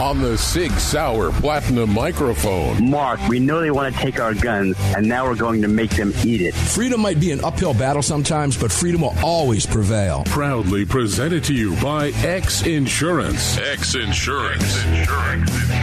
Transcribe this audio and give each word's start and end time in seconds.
on 0.00 0.20
the 0.20 0.36
Sig 0.38 0.72
Sauer 0.72 1.30
Platinum 1.30 1.92
microphone. 1.92 2.90
Mark, 2.90 3.20
we 3.28 3.38
know 3.38 3.60
they 3.60 3.70
want 3.70 3.94
to 3.94 4.00
take 4.00 4.18
our 4.18 4.32
guns, 4.32 4.74
and 4.96 5.06
now 5.06 5.26
we're 5.26 5.34
going 5.34 5.60
to 5.60 5.68
make 5.68 5.90
them 5.90 6.12
eat 6.24 6.40
it. 6.40 6.54
Freedom 6.54 7.00
might 7.00 7.20
be 7.20 7.32
an 7.32 7.44
uphill 7.44 7.74
battle 7.74 8.00
sometimes, 8.02 8.56
but 8.56 8.72
freedom 8.72 9.02
will 9.02 9.14
always 9.22 9.66
prevail. 9.66 10.24
Proudly 10.26 10.86
presented 10.86 11.44
to 11.44 11.54
you 11.54 11.76
by 11.82 12.08
X 12.22 12.66
Insurance. 12.66 13.58
X 13.58 13.94
Insurance. 13.94 14.82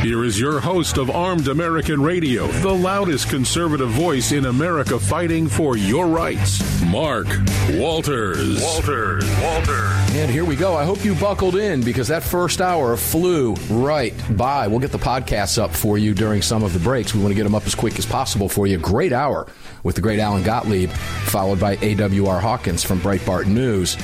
Here 0.02 0.24
is 0.24 0.40
your 0.40 0.60
host 0.60 0.98
of 0.98 1.12
Armed 1.12 1.48
American 1.48 2.02
Radio, 2.02 2.48
the 2.48 2.74
loudest 2.74 3.30
conservative 3.30 3.90
voice 3.90 4.32
in 4.32 4.46
America 4.46 5.00
fighting 5.00 5.48
for 5.48 5.78
your 5.78 6.08
rights, 6.08 6.62
Mark 6.86 7.28
Walters. 7.72 8.64
Walters. 8.64 9.30
Walters. 9.42 9.94
And 10.16 10.32
here 10.32 10.46
we 10.46 10.56
go. 10.56 10.76
I 10.76 10.86
hope 10.86 11.06
you 11.06 11.14
buckled 11.16 11.56
in 11.56 11.84
because 11.84 12.08
that 12.08 12.24
first 12.24 12.62
hour 12.62 12.98
flew 12.98 13.54
right 13.70 14.07
right 14.12 14.38
by. 14.38 14.68
We'll 14.68 14.80
get 14.80 14.92
the 14.92 14.98
podcasts 14.98 15.62
up 15.62 15.74
for 15.74 15.98
you 15.98 16.14
during 16.14 16.42
some 16.42 16.64
of 16.64 16.74
the 16.74 16.80
breaks. 16.80 17.14
We 17.14 17.22
want 17.22 17.32
to 17.32 17.36
get 17.36 17.44
them 17.44 17.56
up 17.56 17.66
as 17.66 17.76
quick 17.76 17.98
as 17.98 18.06
possible 18.06 18.50
for 18.50 18.68
you. 18.68 18.78
Great 18.78 19.14
hour 19.14 19.48
with 19.84 19.96
the 19.96 20.02
great 20.02 20.20
Alan 20.20 20.44
Gottlieb, 20.44 20.90
followed 20.90 21.60
by 21.60 21.78
AWR 21.78 22.40
Hawkins 22.40 22.84
from 22.84 23.00
Breitbart 23.00 23.48
News 23.48 23.98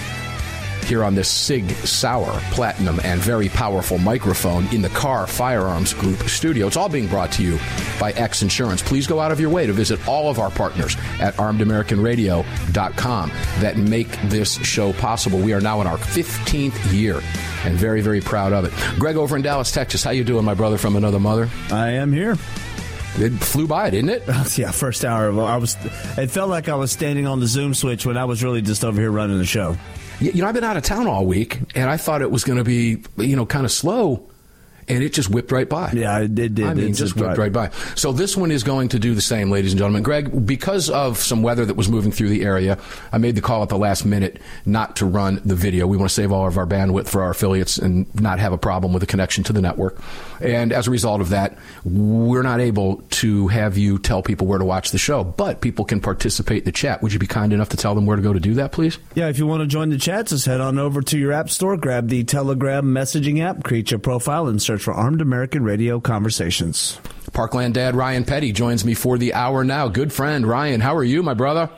here 0.84 1.03
on 1.03 1.16
this 1.16 1.30
Sig 1.30 1.70
Sauer 1.86 2.39
Platinum 2.52 3.00
and 3.03 3.20
very 3.20 3.50
powerful 3.50 3.98
microphone 3.98 4.66
in 4.67 4.81
the 4.81 4.89
Kahr 4.89 5.28
Firearms 5.28 5.94
Group 5.94 6.20
studio. 6.30 6.67
It's 6.67 6.78
all 6.78 6.89
being 6.89 7.08
brought 7.08 7.31
to 7.34 7.44
you 7.44 7.59
by 8.00 8.12
X 8.14 8.42
Insurance. 8.42 8.81
Please 8.81 9.08
go 9.08 9.20
out 9.20 9.31
of 9.31 9.39
your 9.39 9.50
way 9.50 9.66
to 9.66 9.73
visit 9.73 10.06
all 10.08 10.30
of 10.30 10.39
our 10.39 10.50
partners 10.50 10.95
at 11.20 11.36
armedamericanradio.com 11.36 13.30
that 13.59 13.78
make 13.78 14.09
this 14.23 14.56
show 14.66 14.94
possible. 14.94 15.39
We 15.39 15.54
are 15.54 15.61
now 15.61 15.81
in 15.81 15.88
our 15.88 15.98
15th 15.98 16.94
year 16.94 17.22
and 17.66 17.78
very, 17.78 18.02
very 18.02 18.22
proud 18.22 18.54
of 18.54 18.66
it. 18.66 18.73
Greg 19.00 19.16
over 19.16 19.36
in 19.36 19.42
Dallas, 19.42 19.72
Texas, 19.72 20.04
how 20.04 20.11
you 20.11 20.23
doing, 20.23 20.45
my 20.45 20.54
brother 20.54 20.78
from 20.78 20.95
another 20.95 21.20
mother? 21.20 21.50
I 21.72 21.89
am 21.92 22.11
here. 22.11 22.38
It 23.16 23.31
flew 23.34 23.67
by, 23.67 23.92
didn't 23.92 24.09
it? 24.09 24.23
yeah, 24.58 24.72
first 24.72 25.06
hour. 25.06 25.30
I 25.44 25.58
was. 25.58 25.78
It 26.17 26.31
felt 26.31 26.50
like 26.50 26.67
I 26.67 26.76
was 26.76 26.92
standing 26.92 27.28
on 27.28 27.39
the 27.39 27.48
Zoom 27.48 27.73
switch 27.76 28.06
when 28.06 28.17
I 28.17 28.26
was 28.26 28.44
really 28.44 28.61
just 28.61 28.84
over 28.84 29.00
here 29.00 29.11
running 29.11 29.38
the 29.38 29.45
show. 29.45 29.78
You 30.24 30.42
know, 30.42 30.48
I've 30.48 30.54
been 30.54 30.64
out 30.64 30.78
of 30.78 30.84
town 30.84 31.06
all 31.08 31.26
week, 31.26 31.60
and 31.76 31.90
I 31.90 31.98
thought 31.98 32.22
it 32.22 32.32
was 32.32 32.46
going 32.46 32.58
to 32.58 32.64
be, 32.64 33.04
you 33.18 33.36
know, 33.36 33.46
kind 33.46 33.66
of 33.66 33.72
slow 33.72 34.30
and 34.88 35.03
it 35.03 35.14
just 35.14 35.30
whipped 35.30 35.52
right 35.52 35.67
by. 35.67 35.92
Yeah, 35.92 36.20
it 36.20 36.36
did. 36.36 36.62
I 36.62 36.73
mean, 36.73 36.89
it 36.89 36.94
just 36.94 37.16
whipped 37.16 37.38
right. 37.38 37.52
right 37.52 37.53
by. 37.53 37.70
So 37.95 38.12
this 38.12 38.36
one 38.36 38.52
is 38.52 38.64
going 38.64 38.89
to 38.89 39.00
do 39.00 39.16
the 39.16 39.22
same, 39.22 39.52
ladies 39.52 39.72
and 39.72 39.80
gentlemen. 39.80 40.03
Greg, 40.03 40.45
because 40.45 40.89
of 40.89 41.17
some 41.17 41.44
weather 41.44 41.66
that 41.66 41.76
was 41.76 41.89
moving 41.89 42.12
through 42.12 42.30
the 42.30 42.44
area, 42.44 42.78
I 43.11 43.17
made 43.17 43.36
the 43.36 43.42
call 43.42 43.64
at 43.64 43.70
the 43.70 43.78
last 43.78 44.06
minute 44.06 44.39
not 44.66 44.95
to 44.98 45.06
run 45.06 45.42
the 45.45 45.56
video. 45.56 45.88
We 45.88 45.98
want 45.98 46.10
to 46.10 46.14
save 46.16 46.32
all 46.32 46.48
of 46.48 46.58
our 46.58 46.66
bandwidth 46.66 47.08
for 47.08 47.23
our 47.23 47.32
affiliates 47.32 47.77
and 47.77 48.14
not 48.20 48.39
have 48.39 48.54
a 48.54 48.58
problem 48.58 48.94
with 48.94 49.02
the 49.02 49.08
connection 49.08 49.44
to 49.45 49.54
the 49.54 49.61
network. 49.61 49.99
And 50.42 50.73
as 50.73 50.88
a 50.88 50.92
result 50.92 51.21
of 51.21 51.30
that, 51.30 51.58
we're 51.83 52.42
not 52.42 52.60
able 52.60 52.98
to 53.10 53.48
have 53.48 53.77
you 53.77 53.98
tell 54.00 54.21
people 54.21 54.48
where 54.48 54.60
to 54.60 54.65
watch 54.65 54.92
the 54.92 54.98
show, 54.98 55.23
but 55.23 55.61
people 55.61 55.86
can 55.86 56.02
participate 56.02 56.60
in 56.60 56.65
the 56.65 56.71
chat. 56.71 57.02
Would 57.02 57.14
you 57.14 57.20
be 57.20 57.27
kind 57.27 57.54
enough 57.54 57.70
to 57.70 57.77
tell 57.77 57.95
them 57.95 58.05
where 58.05 58.15
to 58.15 58.23
go 58.23 58.33
to 58.33 58.39
do 58.39 58.55
that, 58.55 58.71
please? 58.71 58.98
Yeah, 59.15 59.30
if 59.30 59.38
you 59.38 59.48
want 59.48 59.61
to 59.61 59.67
join 59.67 59.89
the 59.89 59.98
chat, 59.98 60.27
just 60.27 60.45
head 60.45 60.61
on 60.61 60.77
over 60.77 61.02
to 61.02 61.17
your 61.17 61.32
app 61.32 61.50
store, 61.50 61.77
grab 61.77 62.10
the 62.10 62.23
Telegram 62.23 62.86
messaging 62.86 63.42
app, 63.42 63.64
create 63.64 63.92
your 63.92 64.00
profile, 64.00 64.48
and 64.48 64.61
search 64.61 64.73
for 64.82 64.94
Armed 64.94 65.22
American 65.22 65.64
Radio 65.64 66.00
Conversations. 66.00 67.00
Parkland 67.34 67.73
Dad 67.73 67.95
Ryan 67.95 68.26
Petty 68.26 68.52
joins 68.52 68.86
me 68.86 68.94
for 68.94 69.17
the 69.17 69.34
hour 69.34 69.64
now. 69.64 69.88
Good 69.88 70.14
friend 70.14 70.45
Ryan, 70.45 70.82
how 70.82 70.95
are 70.95 71.04
you, 71.04 71.23
my 71.23 71.34
brother? 71.34 71.70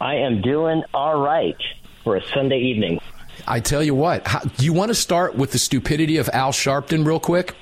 I 0.00 0.16
am 0.16 0.42
doing 0.42 0.82
all 0.92 1.20
right 1.20 1.56
for 2.02 2.16
a 2.16 2.22
Sunday 2.34 2.58
evening. 2.58 3.00
I 3.46 3.60
tell 3.60 3.82
you 3.82 3.94
what, 3.94 4.26
how, 4.26 4.40
do 4.40 4.64
you 4.64 4.72
want 4.72 4.88
to 4.88 4.94
start 4.94 5.34
with 5.34 5.52
the 5.52 5.58
stupidity 5.58 6.16
of 6.16 6.28
Al 6.32 6.52
Sharpton 6.52 7.06
real 7.06 7.20
quick? 7.20 7.54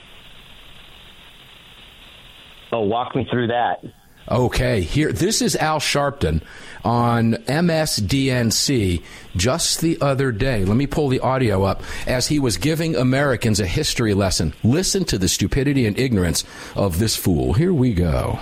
Oh, 2.72 2.80
walk 2.80 3.14
me 3.14 3.26
through 3.30 3.48
that. 3.48 3.84
Okay, 4.30 4.80
here 4.80 5.12
this 5.12 5.42
is 5.42 5.56
Al 5.56 5.80
Sharpton 5.80 6.42
on 6.84 7.34
MSDNC 7.34 9.02
just 9.36 9.80
the 9.80 9.98
other 10.00 10.32
day. 10.32 10.64
Let 10.64 10.76
me 10.76 10.86
pull 10.86 11.08
the 11.08 11.20
audio 11.20 11.64
up 11.64 11.82
as 12.06 12.28
he 12.28 12.38
was 12.38 12.56
giving 12.56 12.96
Americans 12.96 13.60
a 13.60 13.66
history 13.66 14.14
lesson. 14.14 14.54
Listen 14.62 15.04
to 15.06 15.18
the 15.18 15.28
stupidity 15.28 15.86
and 15.86 15.98
ignorance 15.98 16.44
of 16.74 16.98
this 16.98 17.16
fool. 17.16 17.54
Here 17.54 17.72
we 17.72 17.94
go. 17.94 18.40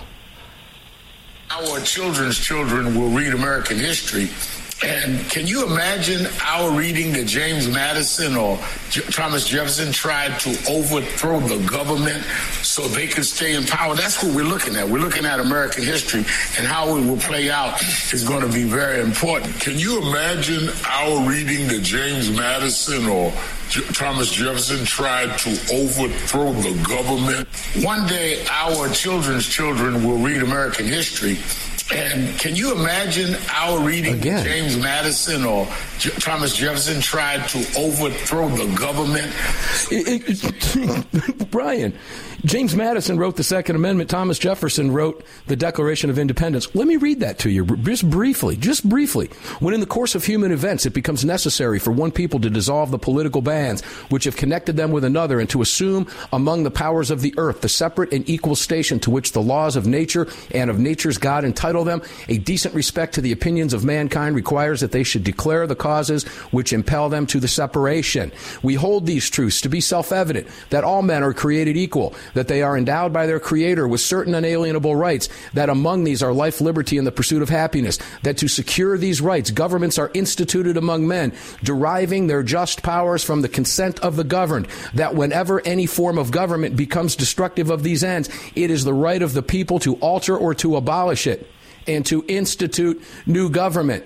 Our 1.50 1.80
children's 1.80 2.38
children 2.38 2.94
will 2.98 3.08
read 3.08 3.34
American 3.34 3.78
history 3.78 4.30
and 4.82 5.28
can 5.30 5.46
you 5.46 5.66
imagine 5.66 6.26
our 6.42 6.70
reading 6.70 7.12
that 7.12 7.26
James 7.26 7.68
Madison 7.68 8.34
or 8.34 8.58
J- 8.88 9.02
Thomas 9.02 9.46
Jefferson 9.46 9.92
tried 9.92 10.38
to 10.41 10.50
overthrow 10.70 11.38
the 11.41 11.58
government 11.68 12.24
so 12.62 12.88
they 12.88 13.06
could 13.06 13.26
stay 13.26 13.54
in 13.54 13.64
power? 13.64 13.94
That's 13.94 14.22
what 14.22 14.34
we're 14.34 14.44
looking 14.44 14.76
at. 14.76 14.88
We're 14.88 15.00
looking 15.02 15.26
at 15.26 15.38
American 15.38 15.84
history 15.84 16.20
and 16.56 16.66
how 16.66 16.96
it 16.96 17.04
will 17.04 17.18
play 17.18 17.50
out 17.50 17.82
is 18.14 18.24
going 18.26 18.41
to 18.41 18.50
be 18.52 18.64
very 18.64 19.02
important. 19.02 19.60
Can 19.60 19.78
you 19.78 20.00
imagine 20.00 20.70
our 20.86 21.28
reading 21.28 21.68
that 21.68 21.82
James 21.82 22.30
Madison 22.30 23.06
or 23.06 23.32
J- 23.68 23.82
Thomas 23.92 24.30
Jefferson 24.32 24.86
tried 24.86 25.36
to 25.41 25.50
overthrow 25.74 26.52
the 26.54 26.72
government? 26.88 27.47
One 27.84 28.06
day, 28.06 28.47
our 28.50 28.88
children's 28.88 29.47
children 29.47 30.04
will 30.06 30.18
read 30.18 30.42
American 30.42 30.86
history 30.86 31.36
and 31.92 32.38
can 32.38 32.54
you 32.56 32.74
imagine 32.74 33.36
our 33.52 33.80
reading 33.80 34.14
Again. 34.14 34.44
James 34.44 34.76
Madison 34.76 35.44
or 35.44 35.66
J- 35.98 36.10
Thomas 36.10 36.56
Jefferson 36.56 37.00
tried 37.00 37.48
to 37.48 37.58
overthrow 37.78 38.48
the 38.48 38.72
government? 38.76 39.32
It, 39.90 40.44
it, 40.44 41.50
Brian, 41.50 41.92
James 42.44 42.74
Madison 42.74 43.18
wrote 43.18 43.36
the 43.36 43.44
Second 43.44 43.76
Amendment. 43.76 44.08
Thomas 44.08 44.38
Jefferson 44.38 44.90
wrote 44.92 45.24
the 45.46 45.56
Declaration 45.56 46.08
of 46.08 46.18
Independence. 46.18 46.74
Let 46.74 46.86
me 46.86 46.96
read 46.96 47.20
that 47.20 47.38
to 47.40 47.50
you 47.50 47.66
just 47.78 48.08
briefly, 48.08 48.56
just 48.56 48.88
briefly. 48.88 49.26
When 49.58 49.74
in 49.74 49.80
the 49.80 49.86
course 49.86 50.14
of 50.14 50.24
human 50.24 50.52
events 50.52 50.86
it 50.86 50.94
becomes 50.94 51.24
necessary 51.24 51.78
for 51.78 51.90
one 51.90 52.12
people 52.12 52.40
to 52.40 52.48
dissolve 52.48 52.90
the 52.90 52.98
political 52.98 53.42
bands 53.42 53.82
which 54.08 54.24
have 54.24 54.36
connected 54.36 54.76
them 54.76 54.90
with 54.90 55.04
another 55.04 55.40
and 55.40 55.50
to 55.50 55.60
assume 55.60 56.06
among 56.32 56.62
the 56.62 56.70
powers 56.70 57.10
of 57.10 57.20
the 57.20 57.34
earth 57.36 57.60
the 57.60 57.68
separate 57.68 58.12
and 58.12 58.28
equal 58.28 58.56
station 58.56 58.98
to 59.00 59.10
which 59.10 59.32
the 59.32 59.42
laws 59.42 59.76
of 59.76 59.86
nature 59.86 60.28
and 60.54 60.70
of 60.70 60.78
nature's 60.78 61.18
God 61.18 61.44
entitle 61.44 61.79
them, 61.84 62.02
a 62.28 62.38
decent 62.38 62.74
respect 62.74 63.14
to 63.14 63.20
the 63.20 63.32
opinions 63.32 63.72
of 63.72 63.84
mankind 63.84 64.34
requires 64.34 64.80
that 64.80 64.92
they 64.92 65.02
should 65.02 65.24
declare 65.24 65.66
the 65.66 65.76
causes 65.76 66.24
which 66.50 66.72
impel 66.72 67.08
them 67.08 67.26
to 67.26 67.41
the 67.41 67.48
separation. 67.48 68.32
We 68.62 68.74
hold 68.74 69.06
these 69.06 69.28
truths 69.28 69.60
to 69.62 69.68
be 69.68 69.80
self-evident 69.80 70.46
that 70.70 70.84
all 70.84 71.02
men 71.02 71.22
are 71.22 71.32
created 71.32 71.76
equal 71.76 72.14
that 72.34 72.48
they 72.48 72.62
are 72.62 72.76
endowed 72.76 73.12
by 73.12 73.26
their 73.26 73.41
Creator 73.41 73.88
with 73.88 74.00
certain 74.00 74.34
unalienable 74.34 74.94
rights, 74.94 75.28
that 75.54 75.68
among 75.68 76.04
these 76.04 76.22
are 76.22 76.32
life, 76.32 76.60
liberty, 76.60 76.98
and 76.98 77.06
the 77.06 77.12
pursuit 77.12 77.42
of 77.42 77.48
happiness, 77.48 77.98
that 78.22 78.36
to 78.38 78.48
secure 78.48 78.97
these 78.97 79.21
rights, 79.21 79.50
governments 79.50 79.98
are 79.98 80.10
instituted 80.15 80.77
among 80.77 81.06
men, 81.06 81.32
deriving 81.62 82.27
their 82.27 82.42
just 82.42 82.82
powers 82.82 83.24
from 83.24 83.42
the 83.42 83.48
consent 83.48 83.98
of 84.00 84.16
the 84.16 84.24
governed, 84.24 84.68
that 84.94 85.15
whenever 85.15 85.60
any 85.66 85.86
form 85.86 86.18
of 86.18 86.30
government 86.30 86.77
becomes 86.77 87.16
destructive 87.16 87.71
of 87.71 87.82
these 87.82 88.04
ends, 88.04 88.28
it 88.54 88.71
is 88.71 88.84
the 88.84 88.94
right 88.94 89.22
of 89.22 89.32
the 89.32 89.42
people 89.42 89.78
to 89.78 89.94
alter 89.97 90.36
or 90.36 90.54
to 90.54 90.77
abolish 90.77 91.27
it, 91.27 91.47
and 91.86 92.04
to 92.06 92.24
institute 92.28 93.03
new 93.27 93.50
government. 93.50 94.04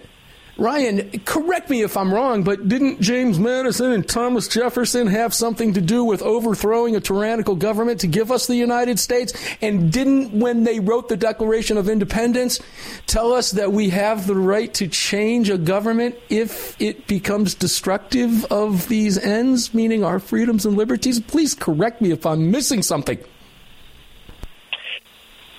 Ryan, 0.57 1.11
correct 1.25 1.69
me 1.69 1.83
if 1.83 1.97
I'm 1.97 2.15
wrong, 2.15 2.45
but 2.45 2.69
didn't 2.69 3.01
James 3.01 3.41
Madison 3.41 3.91
and 3.91 4.09
Thomas 4.09 4.47
Jefferson 4.47 5.09
have 5.09 5.35
something 5.35 5.75
to 5.75 5.81
do 5.81 6.05
with 6.05 6.23
overthrowing 6.23 6.95
a 6.95 7.01
tyrannical 7.01 7.57
government 7.57 8.01
to 8.01 8.07
give 8.07 8.31
us 8.31 8.47
the 8.47 8.55
United 8.55 9.01
States? 9.01 9.33
And 9.61 9.93
didn't, 9.93 10.31
when 10.31 10.63
they 10.63 10.79
wrote 10.79 11.09
the 11.09 11.17
Declaration 11.17 11.77
of 11.77 11.89
Independence, 11.89 12.61
tell 13.07 13.33
us 13.33 13.51
that 13.53 13.73
we 13.73 13.91
have 13.91 14.29
the 14.29 14.37
right 14.37 14.73
to 14.75 14.87
change 14.87 15.51
a 15.51 15.59
government 15.59 16.15
if 16.29 16.81
it 16.81 17.09
becomes 17.09 17.55
destructive 17.55 18.45
of 18.45 18.87
these 18.87 19.19
ends, 19.19 19.75
meaning 19.75 20.05
our 20.05 20.21
freedoms 20.21 20.65
and 20.65 20.77
liberties? 20.77 21.19
Please 21.19 21.55
correct 21.55 22.01
me 22.01 22.13
if 22.13 22.25
I'm 22.27 22.53
missing 22.53 22.83
something. 22.83 23.19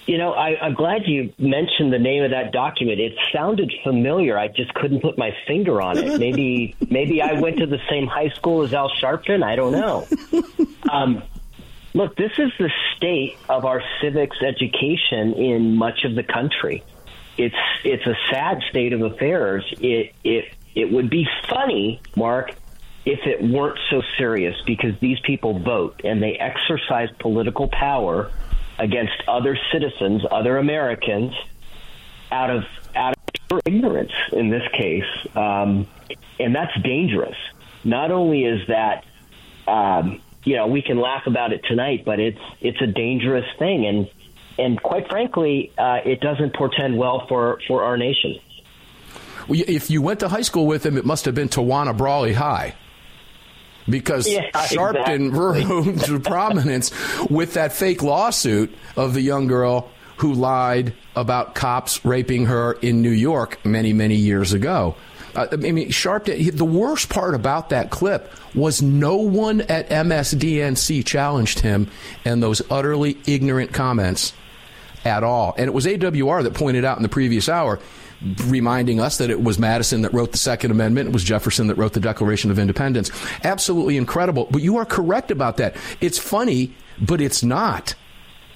You 0.06 0.20
know, 0.20 0.34
I, 0.34 0.56
I'm 0.62 0.76
glad 0.76 1.08
you 1.08 1.34
mentioned 1.40 1.92
the 1.92 2.00
name 2.00 2.24
of 2.24 2.32
that 2.32 2.52
document. 2.52 3.00
It 3.00 3.14
sounded 3.34 3.74
familiar. 3.84 4.38
I 4.38 4.50
just 4.50 4.74
couldn't 4.76 5.02
put 5.02 5.18
my 5.18 5.36
finger 5.48 5.82
on 5.82 5.98
it. 5.98 6.20
Maybe, 6.20 6.76
maybe 6.90 7.22
I 7.22 7.40
went 7.40 7.58
to 7.58 7.66
the 7.66 7.80
same 7.90 8.06
high 8.06 8.30
school 8.30 8.62
as 8.62 8.74
Al 8.74 8.92
Sharpton. 8.92 9.44
I 9.44 9.56
don't 9.56 9.72
know. 9.72 10.08
Um, 10.92 11.24
look, 11.96 12.16
this 12.16 12.32
is 12.38 12.52
the 12.60 12.70
state 12.96 13.38
of 13.50 13.66
our 13.66 13.82
civics 14.00 14.38
education 14.42 15.34
in 15.34 15.76
much 15.76 16.04
of 16.06 16.14
the 16.14 16.24
country. 16.24 16.84
It's 17.38 17.56
it's 17.84 18.06
a 18.06 18.16
sad 18.30 18.62
state 18.70 18.94
of 18.94 19.02
affairs. 19.02 19.66
It 19.82 20.14
it 20.24 20.46
it 20.76 20.92
would 20.92 21.10
be 21.10 21.28
funny, 21.50 22.02
Mark, 22.16 22.54
if 23.06 23.20
it 23.26 23.42
weren't 23.42 23.80
so 23.90 24.02
serious 24.18 24.56
because 24.66 24.98
these 25.00 25.20
people 25.22 25.60
vote 25.60 26.02
and 26.04 26.22
they 26.22 26.34
exercise 26.34 27.10
political 27.20 27.68
power 27.68 28.32
against 28.78 29.14
other 29.28 29.58
citizens, 29.72 30.24
other 30.30 30.58
Americans, 30.58 31.34
out 32.32 32.50
of 32.50 32.64
out 32.96 33.16
of 33.52 33.62
ignorance 33.66 34.12
in 34.32 34.50
this 34.50 34.64
case, 34.74 35.04
um, 35.36 35.88
and 36.40 36.56
that's 36.56 36.76
dangerous. 36.82 37.38
Not 37.84 38.12
only 38.12 38.44
is 38.44 38.68
that, 38.68 39.06
um, 39.68 40.22
you 40.44 40.56
know, 40.56 40.68
we 40.68 40.82
can 40.82 41.00
laugh 41.00 41.28
about 41.28 41.54
it 41.54 41.64
tonight, 41.68 42.04
but 42.06 42.20
it's 42.20 42.40
it's 42.62 42.82
a 42.82 42.88
dangerous 42.88 43.46
thing, 43.58 43.86
and 43.86 44.10
and 44.58 44.82
quite 44.82 45.08
frankly, 45.08 45.72
uh, 45.78 46.00
it 46.06 46.20
doesn't 46.22 46.56
portend 46.56 46.98
well 46.98 47.28
for 47.28 47.60
for 47.68 47.84
our 47.84 47.98
nation. 47.98 48.40
Well, 49.48 49.62
If 49.68 49.92
you 49.92 50.02
went 50.02 50.22
to 50.22 50.30
high 50.30 50.42
school 50.42 50.66
with 50.66 50.86
him, 50.86 50.98
it 50.98 51.06
must 51.06 51.26
have 51.26 51.36
been 51.36 51.50
Tawana 51.50 51.96
Brawley 51.96 52.34
High. 52.34 52.76
Because 53.88 54.28
Yeah, 54.28 54.50
Sharpton 54.52 55.28
exactly. 55.28 55.66
rose 55.66 56.04
to 56.06 56.20
prominence 56.20 56.92
with 57.30 57.54
that 57.54 57.74
fake 57.74 58.02
lawsuit 58.02 58.76
of 58.96 59.14
the 59.14 59.22
young 59.22 59.48
girl 59.48 59.90
who 60.18 60.34
lied 60.34 60.94
about 61.16 61.56
cops 61.56 62.04
raping 62.06 62.46
her 62.46 62.74
in 62.74 63.02
New 63.02 63.10
York 63.10 63.64
many, 63.66 63.94
many 63.94 64.16
years 64.16 64.54
ago. 64.54 64.96
Uh, 65.36 65.48
I 65.52 65.56
mean, 65.58 65.90
Sharpton, 65.90 66.56
the 66.56 66.66
worst 66.66 67.10
part 67.10 67.36
about 67.36 67.70
that 67.70 67.90
clip 67.92 68.32
was 68.56 68.82
no 68.82 69.18
one 69.18 69.62
at 69.62 69.90
MSDNC 69.90 71.06
challenged 71.06 71.60
him 71.60 71.90
and 72.24 72.42
those 72.42 72.62
utterly 72.72 73.18
ignorant 73.28 73.74
comments 73.74 74.32
at 75.04 75.24
all. 75.24 75.54
And 75.58 75.68
it 75.68 75.74
was 75.74 75.86
AWR 75.86 76.44
that 76.44 76.54
pointed 76.54 76.86
out 76.86 76.98
in 76.98 77.04
the 77.04 77.10
previous 77.10 77.50
hour, 77.50 77.80
reminding 78.46 79.00
us 79.00 79.18
that 79.18 79.30
it 79.30 79.44
was 79.44 79.60
Madison 79.60 80.02
that 80.02 80.14
wrote 80.14 80.32
the 80.32 80.38
Second 80.38 80.72
Amendment, 80.72 81.10
it 81.10 81.14
was 81.14 81.24
Jefferson 81.24 81.68
that 81.68 81.76
wrote 81.76 81.94
the 81.94 82.00
Declaration 82.00 82.52
of 82.52 82.60
Independence. 82.60 83.12
Absolutely 83.44 83.98
incredible. 83.98 84.48
But 84.50 84.62
you 84.62 84.78
are 84.78 84.86
correct 84.86 85.32
about 85.32 85.58
that. 85.58 85.76
It's 86.02 86.18
funny, 86.18 86.74
but 87.00 87.22
it's 87.22 87.44
not. 87.44 87.96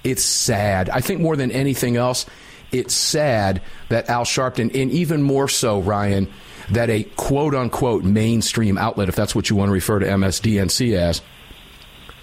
It's 0.02 0.24
sad. 0.24 0.88
I 0.90 1.00
think 1.00 1.20
more 1.20 1.36
than 1.36 1.50
anything 1.50 1.96
else, 1.96 2.26
it's 2.72 2.94
sad 2.94 3.62
that 3.88 4.08
Al 4.08 4.24
Sharpton, 4.24 4.74
and 4.74 4.90
even 4.90 5.22
more 5.22 5.48
so, 5.48 5.80
Ryan, 5.80 6.28
that 6.70 6.88
a 6.88 7.04
quote 7.16 7.54
unquote 7.54 8.04
mainstream 8.04 8.78
outlet, 8.78 9.08
if 9.08 9.16
that's 9.16 9.34
what 9.34 9.50
you 9.50 9.56
want 9.56 9.68
to 9.68 9.72
refer 9.72 9.98
to 9.98 10.06
MSDNC 10.06 10.94
as, 10.94 11.20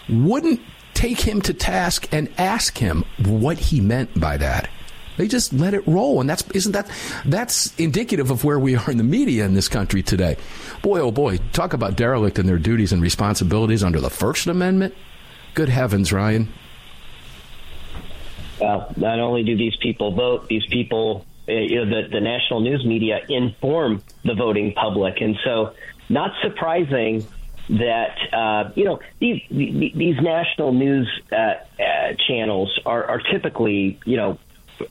wouldn't 0.10 0.62
take 0.94 1.20
him 1.20 1.42
to 1.42 1.54
task 1.54 2.08
and 2.12 2.30
ask 2.38 2.78
him 2.78 3.06
what 3.26 3.60
he 3.60 3.82
meant 3.82 4.20
by 4.20 4.38
that. 4.38 4.70
They 5.18 5.28
just 5.28 5.52
let 5.52 5.74
it 5.74 5.86
roll, 5.88 6.22
and 6.22 6.30
that's 6.30 6.48
isn't 6.52 6.72
that 6.72 6.90
that's 7.26 7.76
indicative 7.80 8.32
of 8.32 8.44
where 8.44 8.60
we 8.60 8.76
are 8.76 8.90
in 8.90 8.98
the 8.98 9.04
media 9.04 9.46
in 9.46 9.56
this 9.56 9.68
country 9.68 10.04
today. 10.04 10.38
Boy, 10.82 11.00
oh 11.00 11.12
boy, 11.12 11.38
talk 11.54 11.74
about 11.74 11.96
derelict 11.96 12.40
in 12.40 12.46
their 12.46 12.60
duties 12.60 12.94
and 12.94 13.02
responsibilities 13.02 13.84
under 13.84 14.00
the 14.00 14.12
First 14.12 14.48
Amendment. 14.48 14.94
Good 15.56 15.70
heavens, 15.70 16.14
Ryan! 16.14 16.50
Well, 18.60 18.94
not 18.96 19.20
only 19.20 19.44
do 19.44 19.58
these 19.58 19.76
people 19.82 20.12
vote, 20.12 20.48
these 20.48 20.66
people, 20.68 21.26
uh, 21.48 21.54
you 21.54 21.84
know, 21.84 21.86
the, 21.86 22.10
the 22.10 22.22
national 22.22 22.62
news 22.62 22.86
media 22.86 23.20
inform 23.30 24.04
the 24.24 24.34
voting 24.34 24.74
public. 24.74 25.22
And 25.22 25.36
so, 25.44 25.74
not 26.10 26.32
surprising 26.42 27.26
that, 27.70 28.18
uh, 28.34 28.72
you 28.76 28.86
know, 28.86 29.00
these, 29.20 29.42
these 29.50 30.16
national 30.22 30.74
news 30.74 31.08
uh, 31.32 31.36
uh, 31.36 31.56
channels 32.28 32.80
are, 32.86 33.04
are 33.04 33.22
typically, 33.32 34.00
you 34.06 34.18
know, 34.18 34.40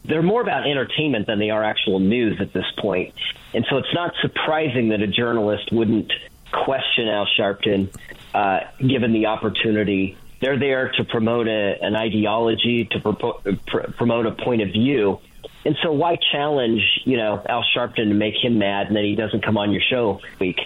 they're 0.04 0.22
more 0.22 0.40
about 0.40 0.66
entertainment 0.66 1.26
than 1.26 1.38
they 1.38 1.50
are 1.50 1.62
actual 1.62 1.98
news 1.98 2.40
at 2.40 2.52
this 2.52 2.64
point. 2.78 3.14
And 3.54 3.64
so 3.70 3.78
it's 3.78 3.94
not 3.94 4.14
surprising 4.20 4.90
that 4.90 5.00
a 5.00 5.06
journalist 5.06 5.72
wouldn't 5.72 6.12
question 6.52 7.08
Al 7.08 7.26
Sharpton 7.38 7.94
uh, 8.34 8.60
given 8.78 9.12
the 9.12 9.26
opportunity. 9.26 10.16
They're 10.40 10.58
there 10.58 10.92
to 10.96 11.04
promote 11.04 11.48
a, 11.48 11.76
an 11.80 11.96
ideology, 11.96 12.84
to 12.90 12.98
propo- 13.00 13.58
pr- 13.66 13.90
promote 13.96 14.26
a 14.26 14.32
point 14.32 14.62
of 14.62 14.68
view. 14.68 15.20
And 15.64 15.76
so 15.82 15.92
why 15.92 16.16
challenge, 16.32 16.82
you 17.04 17.16
know, 17.16 17.42
Al 17.48 17.64
Sharpton 17.74 18.08
to 18.08 18.14
make 18.14 18.34
him 18.42 18.58
mad 18.58 18.88
and 18.88 18.96
then 18.96 19.04
he 19.04 19.16
doesn't 19.16 19.44
come 19.44 19.56
on 19.56 19.72
your 19.72 19.82
show 19.82 20.20
week? 20.38 20.60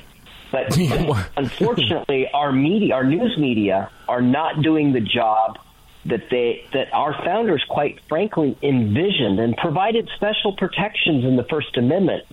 But 0.52 0.76
unfortunately, 1.36 2.28
our 2.34 2.52
media, 2.52 2.94
our 2.94 3.04
news 3.04 3.38
media, 3.38 3.90
are 4.08 4.20
not 4.20 4.62
doing 4.62 4.92
the 4.92 5.00
job 5.00 5.58
that 6.06 6.30
they 6.30 6.64
that 6.72 6.92
our 6.92 7.12
founders, 7.24 7.64
quite 7.68 8.00
frankly, 8.08 8.56
envisioned 8.62 9.38
and 9.38 9.56
provided 9.56 10.08
special 10.16 10.56
protections 10.56 11.24
in 11.24 11.36
the 11.36 11.44
First 11.44 11.76
Amendment 11.76 12.24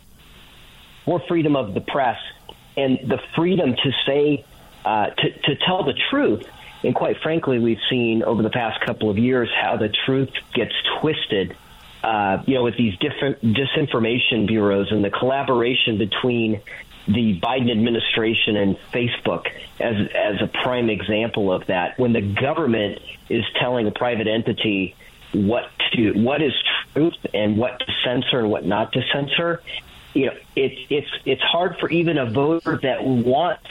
for 1.05 1.21
freedom 1.27 1.55
of 1.55 1.73
the 1.73 1.81
press 1.81 2.17
and 2.77 2.99
the 3.09 3.19
freedom 3.35 3.75
to 3.75 3.91
say 4.05 4.45
uh, 4.85 5.07
to 5.07 5.31
to 5.31 5.55
tell 5.65 5.83
the 5.83 5.95
truth. 6.09 6.47
And 6.83 6.93
quite 6.95 7.17
frankly, 7.21 7.59
we've 7.59 7.81
seen 7.89 8.23
over 8.23 8.43
the 8.43 8.51
past 8.51 8.79
couple 8.85 9.09
of 9.09 9.17
years 9.17 9.49
how 9.53 9.77
the 9.77 9.89
truth 9.89 10.31
gets 10.53 10.73
twisted. 10.99 11.57
Uh, 12.03 12.43
you 12.45 12.53
know, 12.53 12.63
with 12.63 12.77
these 12.77 12.95
different 12.99 13.41
disinformation 13.41 14.47
bureaus 14.47 14.91
and 14.91 15.03
the 15.03 15.09
collaboration 15.09 15.97
between 15.97 16.61
the 17.07 17.39
Biden 17.39 17.71
administration 17.71 18.57
and 18.57 18.77
Facebook 18.91 19.47
as 19.79 19.95
as 20.13 20.41
a 20.41 20.47
prime 20.47 20.89
example 20.89 21.51
of 21.51 21.65
that. 21.67 21.97
When 21.97 22.13
the 22.13 22.21
government 22.21 22.99
is 23.29 23.43
telling 23.59 23.87
a 23.87 23.91
private 23.91 24.27
entity 24.27 24.95
what 25.33 25.69
to 25.93 26.13
what 26.13 26.41
is 26.41 26.53
truth 26.93 27.15
and 27.33 27.57
what 27.57 27.79
to 27.79 27.85
censor 28.03 28.39
and 28.39 28.49
what 28.49 28.65
not 28.65 28.93
to 28.93 29.01
censor, 29.13 29.61
you 30.13 30.27
know, 30.27 30.33
it's 30.55 30.79
it's 30.89 31.11
it's 31.25 31.41
hard 31.41 31.77
for 31.79 31.89
even 31.89 32.17
a 32.17 32.25
voter 32.25 32.77
that 32.83 33.03
wants 33.03 33.69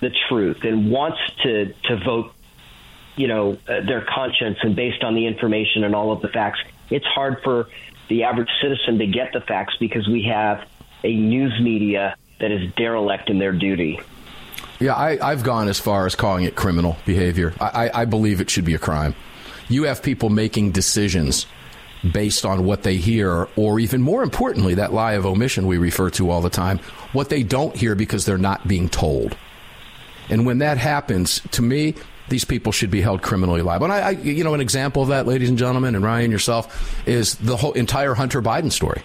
the 0.00 0.10
truth 0.28 0.64
and 0.64 0.90
wants 0.90 1.18
to 1.42 1.74
to 1.84 1.96
vote, 1.96 2.32
you 3.16 3.26
know, 3.26 3.58
uh, 3.68 3.80
their 3.80 4.02
conscience 4.02 4.58
and 4.62 4.74
based 4.76 5.02
on 5.04 5.14
the 5.14 5.26
information 5.26 5.84
and 5.84 5.94
all 5.94 6.12
of 6.12 6.22
the 6.22 6.28
facts. 6.28 6.60
It's 6.90 7.06
hard 7.06 7.42
for 7.42 7.68
the 8.08 8.24
average 8.24 8.48
citizen 8.62 8.98
to 8.98 9.06
get 9.06 9.34
the 9.34 9.42
facts 9.42 9.74
because 9.78 10.08
we 10.08 10.22
have 10.22 10.66
a 11.04 11.14
news 11.14 11.60
media 11.60 12.16
that 12.40 12.50
is 12.50 12.72
derelict 12.74 13.30
in 13.30 13.38
their 13.38 13.52
duty. 13.52 14.00
Yeah, 14.80 14.94
I, 14.94 15.18
I've 15.20 15.42
gone 15.42 15.68
as 15.68 15.80
far 15.80 16.06
as 16.06 16.14
calling 16.14 16.44
it 16.44 16.54
criminal 16.54 16.96
behavior. 17.04 17.52
I, 17.60 17.88
I, 17.88 18.02
I 18.02 18.04
believe 18.04 18.40
it 18.40 18.48
should 18.48 18.64
be 18.64 18.74
a 18.74 18.78
crime. 18.78 19.14
You 19.68 19.84
have 19.84 20.02
people 20.02 20.30
making 20.30 20.70
decisions 20.70 21.46
based 22.12 22.44
on 22.44 22.64
what 22.64 22.84
they 22.84 22.96
hear, 22.96 23.48
or 23.56 23.80
even 23.80 24.00
more 24.00 24.22
importantly, 24.22 24.74
that 24.74 24.92
lie 24.92 25.14
of 25.14 25.26
omission 25.26 25.66
we 25.66 25.78
refer 25.78 26.10
to 26.10 26.30
all 26.30 26.40
the 26.40 26.50
time, 26.50 26.78
what 27.12 27.28
they 27.28 27.42
don't 27.42 27.74
hear 27.76 27.96
because 27.96 28.24
they're 28.24 28.38
not 28.38 28.68
being 28.68 28.88
told. 28.88 29.36
And 30.28 30.46
when 30.46 30.58
that 30.58 30.78
happens, 30.78 31.40
to 31.52 31.62
me, 31.62 31.94
these 32.28 32.44
people 32.44 32.70
should 32.72 32.90
be 32.90 33.00
held 33.00 33.22
criminally 33.22 33.62
liable. 33.62 33.86
And 33.86 33.92
I, 33.92 33.98
I 33.98 34.10
you 34.10 34.44
know, 34.44 34.54
an 34.54 34.60
example 34.60 35.02
of 35.02 35.08
that, 35.08 35.26
ladies 35.26 35.48
and 35.48 35.58
gentlemen, 35.58 35.94
and 35.94 36.04
Ryan 36.04 36.30
yourself, 36.30 37.08
is 37.08 37.34
the 37.36 37.56
whole 37.56 37.72
entire 37.72 38.14
Hunter 38.14 38.42
Biden 38.42 38.70
story. 38.70 39.02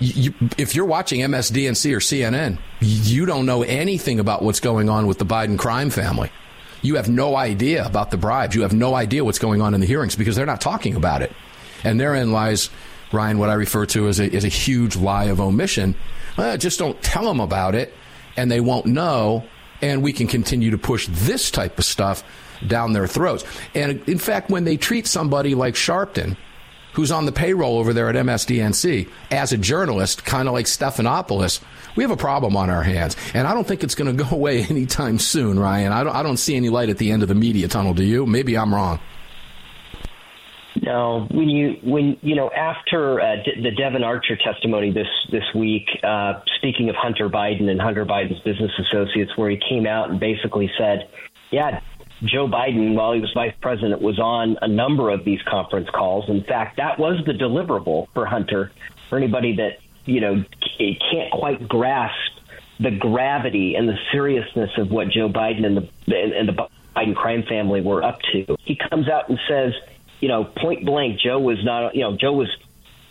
You, 0.00 0.32
if 0.56 0.74
you're 0.74 0.84
watching 0.84 1.20
MSDNC 1.20 1.92
or 1.92 1.98
CNN, 1.98 2.58
you 2.80 3.26
don't 3.26 3.46
know 3.46 3.62
anything 3.62 4.20
about 4.20 4.42
what's 4.42 4.60
going 4.60 4.88
on 4.88 5.06
with 5.06 5.18
the 5.18 5.26
Biden 5.26 5.58
crime 5.58 5.90
family. 5.90 6.30
You 6.82 6.94
have 6.94 7.08
no 7.08 7.34
idea 7.34 7.84
about 7.84 8.12
the 8.12 8.16
bribes. 8.16 8.54
You 8.54 8.62
have 8.62 8.72
no 8.72 8.94
idea 8.94 9.24
what's 9.24 9.40
going 9.40 9.60
on 9.60 9.74
in 9.74 9.80
the 9.80 9.86
hearings 9.86 10.14
because 10.14 10.36
they're 10.36 10.46
not 10.46 10.60
talking 10.60 10.94
about 10.94 11.22
it. 11.22 11.32
And 11.82 11.98
therein 11.98 12.30
lies, 12.30 12.70
Ryan, 13.12 13.38
what 13.38 13.50
I 13.50 13.54
refer 13.54 13.86
to 13.86 14.06
as 14.08 14.20
a, 14.20 14.32
as 14.32 14.44
a 14.44 14.48
huge 14.48 14.94
lie 14.94 15.24
of 15.24 15.40
omission. 15.40 15.96
Just 16.58 16.78
don't 16.78 17.00
tell 17.02 17.24
them 17.24 17.40
about 17.40 17.74
it, 17.74 17.92
and 18.36 18.50
they 18.50 18.60
won't 18.60 18.86
know. 18.86 19.44
And 19.82 20.02
we 20.02 20.12
can 20.12 20.28
continue 20.28 20.70
to 20.70 20.78
push 20.78 21.08
this 21.10 21.50
type 21.50 21.78
of 21.78 21.84
stuff 21.84 22.22
down 22.66 22.92
their 22.92 23.06
throats. 23.06 23.44
And 23.74 24.08
in 24.08 24.18
fact, 24.18 24.50
when 24.50 24.64
they 24.64 24.76
treat 24.76 25.06
somebody 25.06 25.54
like 25.54 25.74
Sharpton, 25.74 26.36
who's 26.92 27.10
on 27.10 27.26
the 27.26 27.32
payroll 27.32 27.78
over 27.78 27.92
there 27.92 28.08
at 28.08 28.14
MSDNC 28.14 29.08
as 29.30 29.52
a 29.52 29.58
journalist, 29.58 30.24
kind 30.24 30.48
of 30.48 30.54
like 30.54 30.66
Stephanopoulos, 30.66 31.60
we 31.96 32.04
have 32.04 32.10
a 32.10 32.16
problem 32.16 32.56
on 32.56 32.70
our 32.70 32.82
hands. 32.82 33.16
And 33.34 33.46
I 33.46 33.54
don't 33.54 33.66
think 33.66 33.84
it's 33.84 33.94
going 33.94 34.16
to 34.16 34.24
go 34.24 34.34
away 34.34 34.62
anytime 34.64 35.18
soon, 35.18 35.58
Ryan. 35.58 35.92
I 35.92 36.04
don't, 36.04 36.14
I 36.14 36.22
don't 36.22 36.36
see 36.36 36.56
any 36.56 36.68
light 36.68 36.88
at 36.88 36.98
the 36.98 37.10
end 37.10 37.22
of 37.22 37.28
the 37.28 37.34
media 37.34 37.68
tunnel, 37.68 37.94
do 37.94 38.04
you? 38.04 38.26
Maybe 38.26 38.56
I'm 38.56 38.74
wrong. 38.74 39.00
No, 40.82 41.26
when 41.30 41.48
you 41.48 41.76
when 41.82 42.18
you 42.22 42.36
know 42.36 42.50
after 42.50 43.20
uh, 43.20 43.36
the 43.44 43.72
Devon 43.72 44.04
Archer 44.04 44.36
testimony 44.36 44.92
this 44.92 45.08
this 45.32 45.42
week, 45.54 45.88
uh, 46.04 46.34
speaking 46.56 46.88
of 46.88 46.94
Hunter 46.94 47.28
Biden 47.28 47.68
and 47.68 47.80
Hunter 47.80 48.06
Biden's 48.06 48.40
business 48.40 48.70
associates, 48.78 49.36
where 49.36 49.50
he 49.50 49.58
came 49.68 49.86
out 49.86 50.10
and 50.10 50.20
basically 50.20 50.70
said, 50.78 51.08
"Yeah, 51.50 51.80
Joe 52.24 52.48
Biden, 52.48 52.94
while 52.94 53.12
he 53.12 53.20
was 53.20 53.32
vice 53.32 53.54
president, 53.60 54.02
was 54.02 54.18
on 54.18 54.58
a 54.60 54.68
number 54.68 55.10
of 55.10 55.24
these 55.24 55.40
conference 55.42 55.88
calls. 55.90 56.28
In 56.28 56.42
fact, 56.42 56.78
that 56.78 56.98
was 56.98 57.24
the 57.24 57.32
deliverable 57.32 58.08
for 58.14 58.26
Hunter. 58.26 58.72
For 59.08 59.16
anybody 59.16 59.56
that 59.56 59.78
you 60.04 60.20
know 60.20 60.44
can't 60.78 61.30
quite 61.32 61.68
grasp 61.68 62.32
the 62.80 62.90
gravity 62.90 63.74
and 63.74 63.88
the 63.88 63.96
seriousness 64.12 64.70
of 64.78 64.90
what 64.90 65.08
Joe 65.10 65.28
Biden 65.28 65.64
and 65.64 65.76
the 65.76 66.16
and 66.16 66.48
the 66.48 66.68
Biden 66.96 67.14
crime 67.14 67.44
family 67.48 67.80
were 67.80 68.02
up 68.02 68.20
to, 68.32 68.56
he 68.64 68.76
comes 68.76 69.08
out 69.08 69.28
and 69.28 69.38
says, 69.48 69.72
you 70.20 70.28
know, 70.28 70.44
point 70.44 70.84
blank, 70.84 71.20
Joe 71.20 71.38
was 71.38 71.64
not, 71.64 71.94
you 71.94 72.02
know, 72.02 72.16
Joe 72.16 72.32
was 72.32 72.48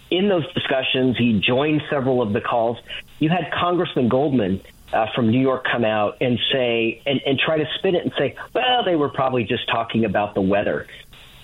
in 0.09 0.29
those 0.29 0.51
discussions. 0.53 1.17
He 1.17 1.39
joined 1.39 1.81
several 1.89 2.21
of 2.21 2.33
the 2.33 2.41
calls. 2.41 2.77
You 3.19 3.29
had 3.29 3.51
Congressman 3.51 4.09
Goldman 4.09 4.61
uh, 4.93 5.07
from 5.13 5.29
New 5.29 5.39
York 5.39 5.65
come 5.69 5.83
out 5.83 6.17
and 6.21 6.39
say 6.51 7.01
and, 7.05 7.21
and 7.25 7.39
try 7.39 7.57
to 7.57 7.65
spin 7.77 7.95
it 7.95 8.03
and 8.03 8.13
say, 8.17 8.35
well, 8.53 8.83
they 8.83 8.95
were 8.95 9.09
probably 9.09 9.43
just 9.43 9.67
talking 9.69 10.05
about 10.05 10.33
the 10.33 10.41
weather. 10.41 10.87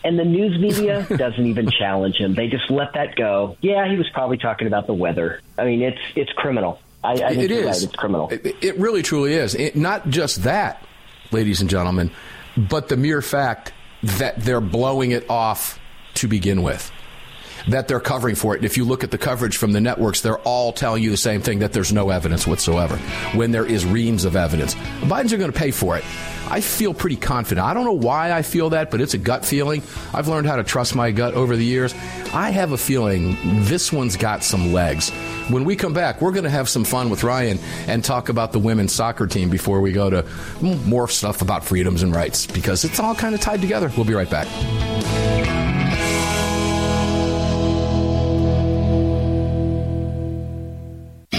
And 0.03 0.19
the 0.19 0.25
news 0.25 0.59
media 0.59 1.05
doesn't 1.17 1.45
even 1.45 1.69
challenge 1.71 2.15
him. 2.15 2.35
They 2.35 2.47
just 2.47 2.69
let 2.69 2.93
that 2.93 3.15
go. 3.15 3.57
Yeah, 3.61 3.89
he 3.89 3.97
was 3.97 4.09
probably 4.09 4.37
talking 4.37 4.67
about 4.67 4.87
the 4.87 4.93
weather. 4.93 5.41
I 5.57 5.65
mean, 5.65 5.81
it's 5.81 5.99
it's 6.15 6.31
criminal. 6.33 6.79
I, 7.03 7.13
I 7.13 7.29
think 7.29 7.43
it 7.43 7.51
is. 7.51 7.65
Right. 7.65 7.83
It's 7.83 7.95
criminal. 7.95 8.29
It, 8.29 8.63
it 8.63 8.77
really, 8.77 9.01
truly 9.01 9.33
is. 9.33 9.55
It, 9.55 9.75
not 9.75 10.09
just 10.09 10.43
that, 10.43 10.85
ladies 11.31 11.59
and 11.59 11.69
gentlemen, 11.69 12.11
but 12.55 12.87
the 12.87 12.95
mere 12.95 13.21
fact 13.21 13.73
that 14.03 14.37
they're 14.37 14.61
blowing 14.61 15.11
it 15.11 15.29
off 15.29 15.79
to 16.15 16.27
begin 16.27 16.63
with 16.63 16.91
that 17.67 17.87
they're 17.87 17.99
covering 17.99 18.35
for 18.35 18.53
it. 18.53 18.57
And 18.57 18.65
if 18.65 18.77
you 18.77 18.85
look 18.85 19.03
at 19.03 19.11
the 19.11 19.17
coverage 19.17 19.57
from 19.57 19.71
the 19.71 19.81
networks, 19.81 20.21
they're 20.21 20.39
all 20.39 20.71
telling 20.73 21.03
you 21.03 21.09
the 21.09 21.17
same 21.17 21.41
thing 21.41 21.59
that 21.59 21.73
there's 21.73 21.93
no 21.93 22.09
evidence 22.09 22.45
whatsoever 22.45 22.97
when 23.37 23.51
there 23.51 23.65
is 23.65 23.85
reams 23.85 24.25
of 24.25 24.35
evidence. 24.35 24.73
The 24.73 25.07
Bidens 25.07 25.31
are 25.31 25.37
going 25.37 25.51
to 25.51 25.57
pay 25.57 25.71
for 25.71 25.97
it. 25.97 26.03
I 26.49 26.61
feel 26.61 26.93
pretty 26.93 27.15
confident. 27.15 27.65
I 27.65 27.73
don't 27.73 27.85
know 27.85 27.93
why 27.93 28.31
I 28.31 28.41
feel 28.41 28.71
that, 28.71 28.91
but 28.91 29.01
it's 29.01 29.13
a 29.13 29.17
gut 29.17 29.45
feeling. 29.45 29.81
I've 30.13 30.27
learned 30.27 30.45
how 30.45 30.57
to 30.57 30.63
trust 30.63 30.93
my 30.93 31.11
gut 31.11 31.33
over 31.33 31.55
the 31.55 31.63
years. 31.63 31.93
I 32.33 32.51
have 32.51 32.73
a 32.73 32.77
feeling 32.77 33.37
this 33.63 33.91
one's 33.91 34.17
got 34.17 34.43
some 34.43 34.73
legs. 34.73 35.09
When 35.49 35.63
we 35.63 35.75
come 35.75 35.93
back, 35.93 36.21
we're 36.21 36.31
going 36.31 36.43
to 36.43 36.49
have 36.49 36.69
some 36.69 36.83
fun 36.83 37.09
with 37.09 37.23
Ryan 37.23 37.59
and 37.87 38.03
talk 38.03 38.29
about 38.29 38.51
the 38.51 38.59
women's 38.59 38.93
soccer 38.93 39.25
team 39.25 39.49
before 39.49 39.81
we 39.81 39.91
go 39.93 40.09
to 40.09 40.25
more 40.61 41.07
stuff 41.07 41.41
about 41.41 41.65
freedoms 41.65 42.03
and 42.03 42.13
rights 42.13 42.45
because 42.45 42.83
it's 42.83 42.99
all 42.99 43.15
kind 43.15 43.33
of 43.33 43.41
tied 43.41 43.61
together. 43.61 43.91
We'll 43.95 44.05
be 44.05 44.13
right 44.13 44.29
back. 44.29 44.47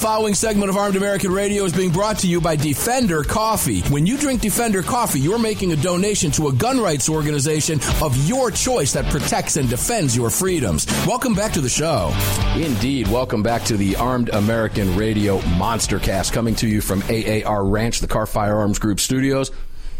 Following 0.00 0.32
segment 0.32 0.70
of 0.70 0.78
Armed 0.78 0.96
American 0.96 1.30
Radio 1.30 1.62
is 1.64 1.74
being 1.74 1.90
brought 1.90 2.20
to 2.20 2.26
you 2.26 2.40
by 2.40 2.56
Defender 2.56 3.22
Coffee. 3.22 3.82
When 3.82 4.06
you 4.06 4.16
drink 4.16 4.40
Defender 4.40 4.82
Coffee, 4.82 5.20
you're 5.20 5.38
making 5.38 5.72
a 5.72 5.76
donation 5.76 6.30
to 6.30 6.48
a 6.48 6.52
gun 6.54 6.80
rights 6.80 7.10
organization 7.10 7.78
of 8.00 8.16
your 8.26 8.50
choice 8.50 8.94
that 8.94 9.04
protects 9.10 9.58
and 9.58 9.68
defends 9.68 10.16
your 10.16 10.30
freedoms. 10.30 10.86
Welcome 11.06 11.34
back 11.34 11.52
to 11.52 11.60
the 11.60 11.68
show. 11.68 12.16
Indeed, 12.56 13.08
welcome 13.08 13.42
back 13.42 13.62
to 13.64 13.76
the 13.76 13.96
Armed 13.96 14.30
American 14.30 14.96
Radio 14.96 15.38
Monster 15.58 15.98
Cast 15.98 16.32
coming 16.32 16.54
to 16.54 16.66
you 16.66 16.80
from 16.80 17.02
AAR 17.02 17.62
Ranch, 17.62 18.00
the 18.00 18.08
Kahr 18.08 18.24
Firearms 18.24 18.78
Group 18.78 19.00
studios. 19.00 19.50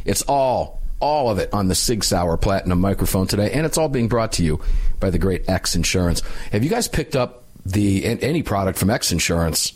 It's 0.07 0.23
all 0.23 0.80
all 0.99 1.30
of 1.30 1.38
it 1.38 1.52
on 1.52 1.69
the 1.69 1.75
Sig 1.75 2.04
Sauer 2.04 2.38
Platinum 2.38 2.80
microphone 2.80 3.26
today, 3.26 3.50
and 3.52 3.66
it's 3.66 3.76
all 3.76 3.90
being 3.90 4.09
brought 4.09 4.33
to 4.33 4.42
you 4.42 4.62
by 4.99 5.11
the 5.11 5.19
great 5.19 5.47
X 5.47 5.76
Insurance. 5.76 6.23
Have 6.52 6.64
you 6.64 6.71
guys 6.71 6.88
picked 6.88 7.16
up 7.16 7.45
the 7.66 8.07
any 8.07 8.42
product 8.42 8.78
from 8.78 8.88
X 8.88 9.12
Insurance? 9.12 9.75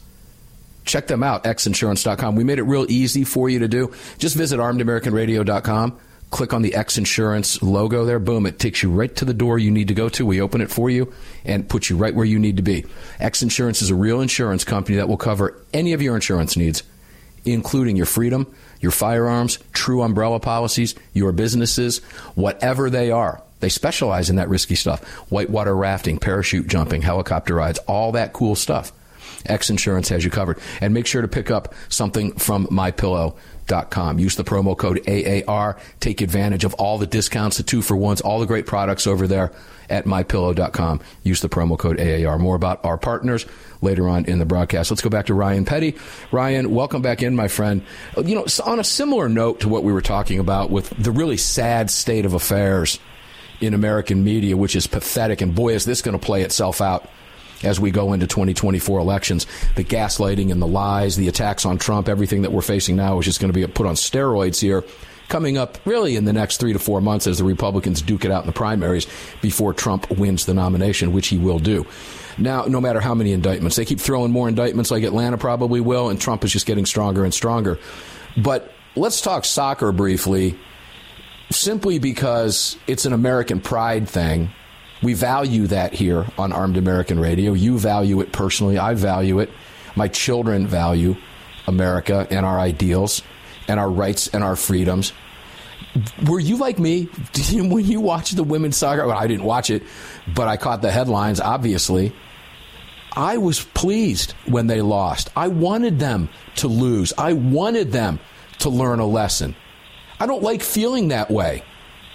Check 0.84 1.06
them 1.06 1.22
out, 1.22 1.44
xinsurance.com. 1.44 2.36
We 2.36 2.44
made 2.44 2.58
it 2.58 2.64
real 2.64 2.86
easy 2.88 3.24
for 3.24 3.48
you 3.48 3.60
to 3.60 3.68
do. 3.68 3.92
Just 4.18 4.36
visit 4.36 4.58
armedamericanradio.com. 4.58 5.98
Click 6.30 6.52
on 6.52 6.62
the 6.62 6.74
X 6.74 6.98
Insurance 6.98 7.62
logo 7.62 8.04
there. 8.04 8.18
Boom. 8.18 8.44
It 8.46 8.58
takes 8.58 8.82
you 8.82 8.90
right 8.90 9.14
to 9.16 9.24
the 9.24 9.34
door 9.34 9.58
you 9.58 9.70
need 9.70 9.88
to 9.88 9.94
go 9.94 10.08
to. 10.08 10.26
We 10.26 10.40
open 10.40 10.60
it 10.60 10.70
for 10.70 10.90
you 10.90 11.12
and 11.44 11.68
put 11.68 11.88
you 11.88 11.96
right 11.96 12.14
where 12.14 12.24
you 12.24 12.40
need 12.40 12.56
to 12.56 12.62
be. 12.62 12.84
X 13.20 13.42
Insurance 13.42 13.82
is 13.82 13.90
a 13.90 13.94
real 13.94 14.20
insurance 14.20 14.64
company 14.64 14.96
that 14.96 15.08
will 15.08 15.16
cover 15.16 15.62
any 15.72 15.92
of 15.92 16.02
your 16.02 16.16
insurance 16.16 16.56
needs, 16.56 16.82
including 17.44 17.94
your 17.96 18.06
freedom, 18.06 18.52
your 18.80 18.90
firearms, 18.90 19.60
true 19.72 20.02
umbrella 20.02 20.40
policies, 20.40 20.96
your 21.12 21.30
businesses, 21.30 21.98
whatever 22.34 22.90
they 22.90 23.12
are. 23.12 23.40
They 23.60 23.68
specialize 23.68 24.28
in 24.28 24.36
that 24.36 24.48
risky 24.48 24.74
stuff 24.74 25.04
whitewater 25.30 25.74
rafting, 25.74 26.18
parachute 26.18 26.66
jumping, 26.66 27.02
helicopter 27.02 27.54
rides, 27.54 27.78
all 27.86 28.12
that 28.12 28.32
cool 28.32 28.56
stuff. 28.56 28.92
X 29.46 29.70
Insurance 29.70 30.08
has 30.08 30.24
you 30.24 30.30
covered. 30.30 30.58
And 30.80 30.94
make 30.94 31.06
sure 31.06 31.22
to 31.22 31.28
pick 31.28 31.50
up 31.50 31.74
something 31.88 32.32
from 32.32 32.66
mypillow.com. 32.68 34.18
Use 34.18 34.36
the 34.36 34.44
promo 34.44 34.76
code 34.76 35.00
AAR. 35.08 35.78
Take 36.00 36.20
advantage 36.20 36.64
of 36.64 36.74
all 36.74 36.98
the 36.98 37.06
discounts, 37.06 37.56
the 37.56 37.62
two 37.62 37.82
for 37.82 37.96
ones, 37.96 38.20
all 38.20 38.40
the 38.40 38.46
great 38.46 38.66
products 38.66 39.06
over 39.06 39.26
there 39.26 39.52
at 39.90 40.04
mypillow.com. 40.04 41.00
Use 41.22 41.40
the 41.40 41.48
promo 41.48 41.78
code 41.78 42.00
AAR. 42.00 42.38
More 42.38 42.56
about 42.56 42.84
our 42.84 42.96
partners 42.96 43.46
later 43.80 44.08
on 44.08 44.24
in 44.24 44.38
the 44.38 44.46
broadcast. 44.46 44.90
Let's 44.90 45.02
go 45.02 45.10
back 45.10 45.26
to 45.26 45.34
Ryan 45.34 45.64
Petty. 45.64 45.96
Ryan, 46.32 46.70
welcome 46.70 47.02
back 47.02 47.22
in, 47.22 47.36
my 47.36 47.48
friend. 47.48 47.82
You 48.16 48.34
know, 48.34 48.46
on 48.64 48.80
a 48.80 48.84
similar 48.84 49.28
note 49.28 49.60
to 49.60 49.68
what 49.68 49.84
we 49.84 49.92
were 49.92 50.02
talking 50.02 50.38
about 50.38 50.70
with 50.70 50.90
the 50.90 51.10
really 51.10 51.36
sad 51.36 51.90
state 51.90 52.24
of 52.24 52.34
affairs 52.34 52.98
in 53.60 53.74
American 53.74 54.24
media, 54.24 54.56
which 54.56 54.76
is 54.76 54.86
pathetic, 54.86 55.40
and 55.40 55.54
boy, 55.54 55.74
is 55.74 55.84
this 55.84 56.02
going 56.02 56.18
to 56.18 56.24
play 56.24 56.42
itself 56.42 56.80
out 56.80 57.08
as 57.64 57.80
we 57.80 57.90
go 57.90 58.12
into 58.12 58.26
2024 58.26 58.98
elections. 58.98 59.46
The 59.76 59.84
gaslighting 59.84 60.50
and 60.50 60.60
the 60.60 60.66
lies, 60.66 61.16
the 61.16 61.28
attacks 61.28 61.64
on 61.64 61.78
Trump, 61.78 62.08
everything 62.08 62.42
that 62.42 62.52
we're 62.52 62.62
facing 62.62 62.96
now 62.96 63.18
is 63.18 63.24
just 63.24 63.40
going 63.40 63.52
to 63.52 63.58
be 63.58 63.66
put 63.66 63.86
on 63.86 63.94
steroids 63.94 64.60
here. 64.60 64.84
Coming 65.28 65.56
up 65.56 65.78
really 65.86 66.16
in 66.16 66.26
the 66.26 66.34
next 66.34 66.58
three 66.58 66.74
to 66.74 66.78
four 66.78 67.00
months 67.00 67.26
as 67.26 67.38
the 67.38 67.44
Republicans 67.44 68.02
duke 68.02 68.24
it 68.24 68.30
out 68.30 68.42
in 68.42 68.46
the 68.46 68.52
primaries 68.52 69.06
before 69.40 69.72
Trump 69.72 70.10
wins 70.10 70.44
the 70.44 70.52
nomination, 70.52 71.12
which 71.12 71.28
he 71.28 71.38
will 71.38 71.58
do. 71.58 71.86
Now, 72.36 72.64
no 72.64 72.80
matter 72.80 73.00
how 73.00 73.14
many 73.14 73.32
indictments, 73.32 73.76
they 73.76 73.84
keep 73.84 74.00
throwing 74.00 74.32
more 74.32 74.48
indictments 74.48 74.90
like 74.90 75.02
Atlanta 75.02 75.38
probably 75.38 75.80
will, 75.80 76.10
and 76.10 76.20
Trump 76.20 76.44
is 76.44 76.52
just 76.52 76.66
getting 76.66 76.84
stronger 76.84 77.24
and 77.24 77.32
stronger. 77.32 77.78
But 78.36 78.70
let's 78.96 79.20
talk 79.20 79.44
soccer 79.44 79.92
briefly, 79.92 80.58
simply 81.50 81.98
because 81.98 82.76
it's 82.86 83.06
an 83.06 83.12
American 83.12 83.60
pride 83.60 84.08
thing 84.08 84.50
we 85.02 85.14
value 85.14 85.66
that 85.66 85.92
here 85.92 86.26
on 86.38 86.52
Armed 86.52 86.76
American 86.76 87.18
Radio. 87.18 87.52
You 87.52 87.78
value 87.78 88.20
it 88.20 88.32
personally. 88.32 88.78
I 88.78 88.94
value 88.94 89.38
it. 89.40 89.50
My 89.96 90.08
children 90.08 90.66
value 90.66 91.16
America 91.66 92.26
and 92.30 92.44
our 92.44 92.58
ideals 92.58 93.22
and 93.68 93.80
our 93.80 93.90
rights 93.90 94.28
and 94.28 94.42
our 94.44 94.56
freedoms. 94.56 95.12
Were 96.26 96.40
you 96.40 96.56
like 96.56 96.78
me 96.78 97.04
when 97.52 97.84
you 97.84 98.00
watched 98.00 98.36
the 98.36 98.44
women's 98.44 98.76
soccer? 98.76 99.06
Well, 99.06 99.16
I 99.16 99.26
didn't 99.26 99.44
watch 99.44 99.70
it, 99.70 99.82
but 100.34 100.48
I 100.48 100.56
caught 100.56 100.82
the 100.82 100.90
headlines, 100.90 101.40
obviously. 101.40 102.12
I 103.16 103.36
was 103.36 103.62
pleased 103.62 104.32
when 104.46 104.66
they 104.66 104.80
lost. 104.80 105.30
I 105.36 105.48
wanted 105.48 106.00
them 106.00 106.28
to 106.56 106.68
lose. 106.68 107.12
I 107.16 107.32
wanted 107.32 107.92
them 107.92 108.18
to 108.58 108.70
learn 108.70 108.98
a 108.98 109.06
lesson. 109.06 109.54
I 110.18 110.26
don't 110.26 110.42
like 110.42 110.62
feeling 110.62 111.08
that 111.08 111.30
way, 111.30 111.62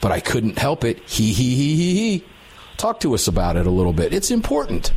but 0.02 0.12
I 0.12 0.20
couldn't 0.20 0.58
help 0.58 0.84
it. 0.84 1.00
He, 1.08 1.32
he, 1.32 1.56
he, 1.56 1.76
he, 1.76 1.94
he. 1.96 2.26
Talk 2.80 3.02
to 3.02 3.14
us 3.14 3.28
about 3.28 3.58
it 3.58 3.68
a 3.68 3.70
little 3.70 3.92
bit. 3.92 4.14
It's 4.14 4.32
important. 4.32 4.94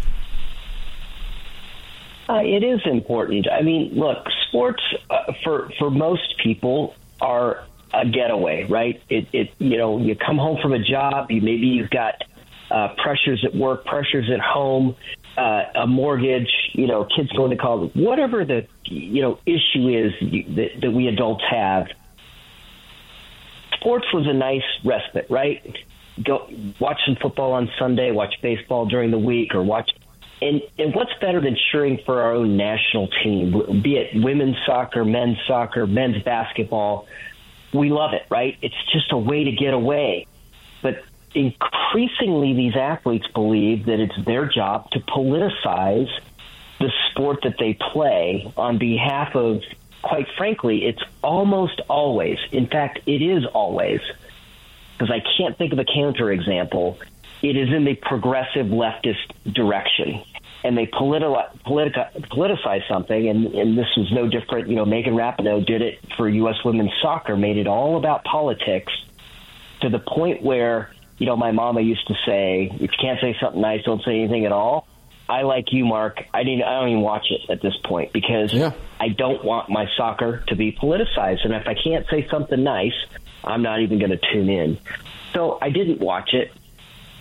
Uh, 2.29 2.41
it 2.45 2.63
is 2.63 2.81
important. 2.85 3.49
I 3.51 3.63
mean, 3.63 3.93
look, 3.93 4.25
sports 4.47 4.81
uh, 5.11 5.33
for 5.43 5.69
for 5.81 5.91
most 5.91 6.39
people 6.41 6.95
are 7.21 7.65
a 7.93 8.07
getaway, 8.07 8.67
right? 8.71 9.03
It, 9.11 9.27
it 9.33 9.51
you 9.59 9.79
know, 9.79 9.99
you 9.99 10.15
come 10.15 10.39
home 10.39 10.59
from 10.63 10.73
a 10.73 10.79
job, 10.79 11.33
you 11.33 11.41
maybe 11.41 11.67
you've 11.67 11.91
got 11.91 12.23
uh, 12.71 12.95
pressures 13.03 13.45
at 13.45 13.53
work, 13.53 13.85
pressures 13.85 14.31
at 14.33 14.39
home, 14.39 14.95
uh, 15.37 15.65
a 15.75 15.87
mortgage, 15.89 16.53
you 16.75 16.87
know, 16.87 17.05
kids 17.05 17.33
going 17.33 17.51
to 17.51 17.57
college, 17.57 17.91
whatever 17.95 18.45
the 18.45 18.65
you 18.85 19.23
know 19.23 19.41
issue 19.45 19.89
is 19.89 20.13
that, 20.55 20.81
that 20.83 20.93
we 20.93 21.09
adults 21.09 21.43
have. 21.51 21.89
Sports 23.81 24.07
was 24.15 24.29
a 24.29 24.33
nice 24.33 24.63
respite, 24.85 25.27
right? 25.29 25.77
Go 26.25 26.49
watch 26.79 27.01
some 27.07 27.17
football 27.17 27.53
on 27.53 27.71
Sunday, 27.79 28.11
watch 28.11 28.35
baseball 28.43 28.87
during 28.87 29.11
the 29.11 29.19
week, 29.19 29.55
or 29.55 29.63
watch. 29.63 29.91
And, 30.41 30.61
and 30.79 30.95
what's 30.95 31.13
better 31.21 31.41
than 31.41 31.57
cheering 31.71 32.01
for 32.05 32.23
our 32.23 32.33
own 32.33 32.57
national 32.57 33.09
team, 33.23 33.81
be 33.83 33.97
it 33.97 34.11
women's 34.15 34.57
soccer, 34.67 35.05
men's 35.05 35.39
soccer, 35.47 35.87
men's 35.87 36.23
basketball? 36.23 37.07
We 37.73 37.91
love 37.91 38.13
it, 38.13 38.27
right? 38.29 38.59
It's 38.61 38.75
just 38.93 39.13
a 39.13 39.17
way 39.17 39.45
to 39.45 39.53
get 39.53 39.73
away. 39.73 40.27
But 40.83 41.05
increasingly, 41.35 42.55
these 42.55 42.77
athletes 42.77 43.27
believe 43.29 43.87
that 43.87 44.01
it's 44.01 44.25
their 44.25 44.47
job 44.47 44.91
to 44.91 45.01
politicize 45.01 46.11
the 46.81 46.91
sport 47.11 47.43
that 47.45 47.57
they 47.59 47.75
play 47.93 48.53
on 48.57 48.79
behalf 48.79 49.37
of, 49.37 49.63
quite 50.03 50.27
frankly, 50.37 50.85
it's 50.85 51.03
almost 51.23 51.81
always, 51.89 52.39
in 52.51 52.67
fact, 52.67 52.99
it 53.07 53.23
is 53.23 53.47
always 53.47 54.01
because 54.93 55.11
I 55.11 55.23
can't 55.37 55.57
think 55.57 55.73
of 55.73 55.79
a 55.79 55.85
counterexample. 55.85 56.99
It 57.43 57.57
is 57.57 57.69
in 57.71 57.85
the 57.85 57.95
progressive 57.95 58.67
leftist 58.67 59.53
direction. 59.53 60.23
And 60.65 60.79
they 60.79 60.87
politi- 60.87 61.59
politi- 61.67 62.29
politicize 62.29 62.87
something, 62.89 63.29
and, 63.29 63.47
and 63.47 63.77
this 63.77 63.89
was 63.97 64.13
no 64.13 64.29
different. 64.29 64.69
You 64.69 64.77
know, 64.77 64.85
Megan 64.85 65.15
Rapinoe 65.15 65.67
did 65.67 65.83
it 65.83 65.99
for 66.17 66.29
U.S. 66.29 66.57
women's 66.65 66.93
soccer, 67.03 67.37
made 67.37 67.57
it 67.57 67.67
all 67.67 67.97
about 67.97 68.23
politics 68.23 68.93
to 69.81 69.89
the 69.89 69.99
point 69.99 70.43
where, 70.43 70.93
you 71.19 71.27
know, 71.27 71.37
my 71.37 71.51
mama 71.51 71.81
used 71.81 72.07
to 72.07 72.15
say, 72.25 72.71
if 72.73 72.81
you 72.81 72.89
can't 73.01 73.21
say 73.21 73.37
something 73.41 73.61
nice, 73.61 73.83
don't 73.85 74.05
say 74.05 74.21
anything 74.21 74.47
at 74.47 74.53
all. 74.53 74.87
I 75.29 75.43
like 75.43 75.73
you, 75.73 75.85
Mark. 75.85 76.23
I 76.35 76.43
didn't. 76.43 76.65
I 76.65 76.81
don't 76.81 76.89
even 76.91 77.03
watch 77.03 77.27
it 77.31 77.51
at 77.51 77.63
this 77.63 77.75
point 77.85 78.13
because 78.13 78.53
yeah. 78.53 78.73
I 79.01 79.09
don't 79.09 79.45
want 79.45 79.71
my 79.71 79.87
soccer 79.97 80.45
to 80.49 80.57
be 80.57 80.73
politicized. 80.73 81.45
And 81.45 81.55
if 81.55 81.67
I 81.67 81.75
can't 81.75 82.07
say 82.11 82.27
something 82.29 82.63
nice, 82.63 82.95
I'm 83.45 83.63
not 83.63 83.81
even 83.81 83.99
going 83.99 84.11
to 84.11 84.21
tune 84.33 84.49
in. 84.49 84.79
So 85.33 85.59
I 85.61 85.71
didn't 85.71 86.01
watch 86.01 86.35
it, 86.35 86.53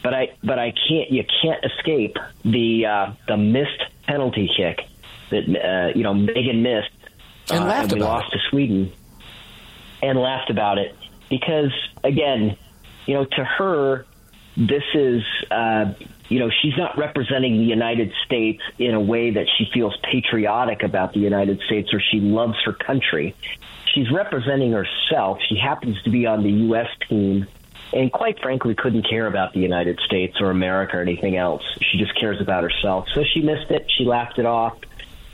but 0.03 0.13
I 0.13 0.35
but 0.43 0.59
I 0.59 0.71
can't. 0.71 1.11
You 1.11 1.23
can't 1.41 1.63
escape 1.63 2.17
the 2.43 2.85
uh, 2.85 3.13
the 3.27 3.37
missed 3.37 3.83
penalty 4.07 4.49
kick 4.55 4.81
that 5.29 5.43
uh, 5.43 5.97
you 5.97 6.03
know 6.03 6.13
Megan 6.13 6.63
missed, 6.63 6.89
and, 7.49 7.63
uh, 7.63 7.67
and 7.67 7.91
we 7.91 7.99
lost 7.99 8.33
it. 8.33 8.37
to 8.37 8.43
Sweden, 8.49 8.91
and 10.01 10.19
laughed 10.19 10.49
about 10.49 10.77
it 10.77 10.95
because 11.29 11.71
again, 12.03 12.57
you 13.05 13.13
know, 13.15 13.25
to 13.25 13.43
her, 13.43 14.05
this 14.57 14.83
is, 14.93 15.23
uh, 15.49 15.93
you 16.29 16.39
know, 16.39 16.49
she's 16.61 16.77
not 16.77 16.97
representing 16.97 17.57
the 17.57 17.63
United 17.63 18.11
States 18.25 18.61
in 18.77 18.93
a 18.93 18.99
way 18.99 19.31
that 19.31 19.47
she 19.57 19.69
feels 19.73 19.97
patriotic 20.03 20.83
about 20.83 21.13
the 21.13 21.19
United 21.19 21.61
States 21.61 21.93
or 21.93 22.01
she 22.01 22.19
loves 22.19 22.57
her 22.65 22.73
country. 22.73 23.35
She's 23.93 24.11
representing 24.11 24.71
herself. 24.71 25.39
She 25.47 25.57
happens 25.57 26.01
to 26.03 26.09
be 26.09 26.25
on 26.25 26.43
the 26.43 26.51
U.S. 26.51 26.87
team 27.07 27.47
and 27.93 28.11
quite 28.11 28.39
frankly 28.41 28.75
couldn't 28.75 29.07
care 29.09 29.27
about 29.27 29.53
the 29.53 29.59
United 29.59 29.99
States 30.05 30.39
or 30.39 30.49
America 30.49 30.97
or 30.97 31.01
anything 31.01 31.35
else. 31.35 31.63
She 31.81 31.97
just 31.97 32.17
cares 32.19 32.39
about 32.39 32.63
herself. 32.63 33.07
So 33.13 33.23
she 33.23 33.41
missed 33.41 33.69
it. 33.69 33.91
She 33.97 34.05
laughed 34.05 34.39
it 34.39 34.45
off. 34.45 34.77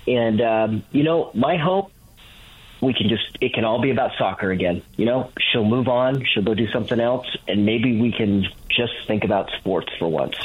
And, 0.08 0.42
um, 0.42 0.84
you 0.92 1.04
know, 1.04 1.32
my 1.34 1.58
hope 1.58 1.92
we 2.82 2.94
can 2.94 3.10
just 3.10 3.38
it 3.42 3.54
can 3.54 3.66
all 3.66 3.82
be 3.82 3.92
about 3.92 4.12
soccer 4.18 4.52
again. 4.52 4.82
You 4.96 5.06
know, 5.06 5.32
she'll 5.52 5.66
move 5.66 5.88
on, 5.88 6.24
she'll 6.26 6.44
go 6.44 6.54
do 6.54 6.68
something 6.72 7.00
else, 7.00 7.28
and 7.48 7.66
maybe 7.66 8.00
we 8.00 8.12
can 8.12 8.46
just 8.70 8.94
think 9.08 9.24
about 9.24 9.50
sports 9.60 9.90
for 9.98 10.08
once. 10.08 10.36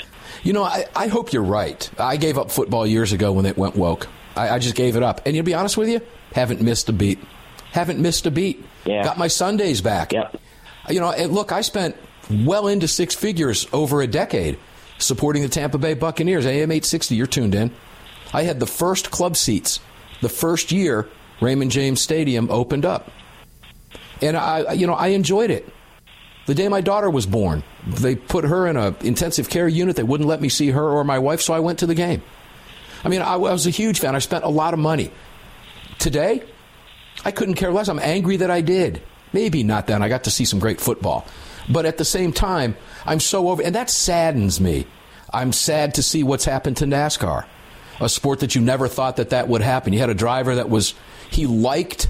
You 0.42 0.52
know, 0.52 0.64
I, 0.64 0.86
I 0.96 1.08
hope 1.08 1.32
you're 1.32 1.42
right. 1.42 1.88
I 1.98 2.16
gave 2.16 2.38
up 2.38 2.50
football 2.50 2.86
years 2.86 3.12
ago 3.12 3.32
when 3.32 3.46
it 3.46 3.56
went 3.56 3.76
woke. 3.76 4.08
I, 4.34 4.50
I 4.50 4.58
just 4.58 4.74
gave 4.74 4.96
it 4.96 5.02
up. 5.02 5.26
And 5.26 5.36
to 5.36 5.42
be 5.42 5.54
honest 5.54 5.76
with 5.76 5.88
you, 5.88 6.00
haven't 6.32 6.60
missed 6.62 6.88
a 6.88 6.92
beat. 6.92 7.18
Haven't 7.70 8.00
missed 8.00 8.26
a 8.26 8.30
beat. 8.30 8.64
Yeah. 8.84 9.02
Got 9.04 9.18
my 9.18 9.28
Sundays 9.28 9.80
back. 9.80 10.12
Yep. 10.12 10.40
You 10.88 11.00
know, 11.00 11.12
and 11.12 11.32
look, 11.32 11.52
I 11.52 11.60
spent 11.60 11.96
well 12.30 12.66
into 12.66 12.88
six 12.88 13.14
figures 13.14 13.66
over 13.72 14.02
a 14.02 14.06
decade 14.06 14.58
supporting 14.98 15.42
the 15.42 15.48
Tampa 15.48 15.78
Bay 15.78 15.94
Buccaneers. 15.94 16.46
AM 16.46 16.70
860, 16.70 17.14
you're 17.14 17.26
tuned 17.26 17.54
in. 17.54 17.70
I 18.32 18.42
had 18.42 18.60
the 18.60 18.66
first 18.66 19.10
club 19.10 19.36
seats 19.36 19.80
the 20.22 20.28
first 20.28 20.72
year 20.72 21.08
Raymond 21.42 21.70
James 21.70 22.00
Stadium 22.00 22.50
opened 22.50 22.86
up. 22.86 23.10
And 24.22 24.36
I, 24.36 24.72
you 24.72 24.86
know, 24.86 24.94
I 24.94 25.08
enjoyed 25.08 25.50
it. 25.50 25.68
The 26.46 26.54
day 26.54 26.68
my 26.68 26.80
daughter 26.80 27.10
was 27.10 27.26
born, 27.26 27.62
they 27.86 28.16
put 28.16 28.44
her 28.44 28.66
in 28.66 28.76
an 28.76 28.96
intensive 29.02 29.48
care 29.48 29.68
unit. 29.68 29.96
They 29.96 30.02
wouldn't 30.02 30.28
let 30.28 30.40
me 30.40 30.48
see 30.48 30.70
her 30.70 30.82
or 30.82 31.04
my 31.04 31.18
wife, 31.18 31.40
so 31.40 31.54
I 31.54 31.60
went 31.60 31.80
to 31.80 31.86
the 31.86 31.94
game. 31.94 32.22
I 33.04 33.08
mean, 33.08 33.22
I, 33.22 33.34
I 33.34 33.36
was 33.36 33.66
a 33.66 33.70
huge 33.70 34.00
fan. 34.00 34.14
I 34.14 34.20
spent 34.20 34.44
a 34.44 34.48
lot 34.48 34.74
of 34.74 34.80
money. 34.80 35.10
Today, 35.98 36.42
I 37.24 37.30
couldn't 37.30 37.54
care 37.54 37.72
less. 37.72 37.88
I'm 37.88 37.98
angry 37.98 38.38
that 38.38 38.50
I 38.50 38.60
did. 38.60 39.02
Maybe 39.32 39.62
not 39.62 39.86
then. 39.86 40.02
I 40.02 40.08
got 40.08 40.24
to 40.24 40.30
see 40.30 40.44
some 40.44 40.58
great 40.58 40.80
football. 40.80 41.26
But 41.68 41.86
at 41.86 41.98
the 41.98 42.04
same 42.04 42.32
time, 42.32 42.76
I'm 43.06 43.20
so 43.20 43.48
over, 43.48 43.62
and 43.62 43.74
that 43.74 43.90
saddens 43.90 44.60
me. 44.60 44.86
I'm 45.32 45.52
sad 45.52 45.94
to 45.94 46.02
see 46.02 46.22
what's 46.22 46.44
happened 46.44 46.76
to 46.78 46.86
NASCAR, 46.86 47.46
a 48.00 48.08
sport 48.08 48.40
that 48.40 48.54
you 48.54 48.60
never 48.60 48.88
thought 48.88 49.16
that 49.16 49.30
that 49.30 49.48
would 49.48 49.62
happen. 49.62 49.92
You 49.92 50.00
had 50.00 50.10
a 50.10 50.14
driver 50.14 50.56
that 50.56 50.68
was 50.68 50.94
he 51.34 51.46
liked 51.46 52.08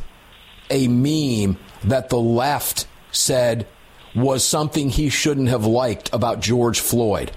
a 0.70 0.88
meme 0.88 1.58
that 1.84 2.08
the 2.08 2.18
left 2.18 2.86
said 3.10 3.66
was 4.14 4.44
something 4.44 4.90
he 4.90 5.08
shouldn't 5.08 5.48
have 5.48 5.64
liked 5.64 6.10
about 6.12 6.40
George 6.40 6.80
Floyd, 6.80 7.32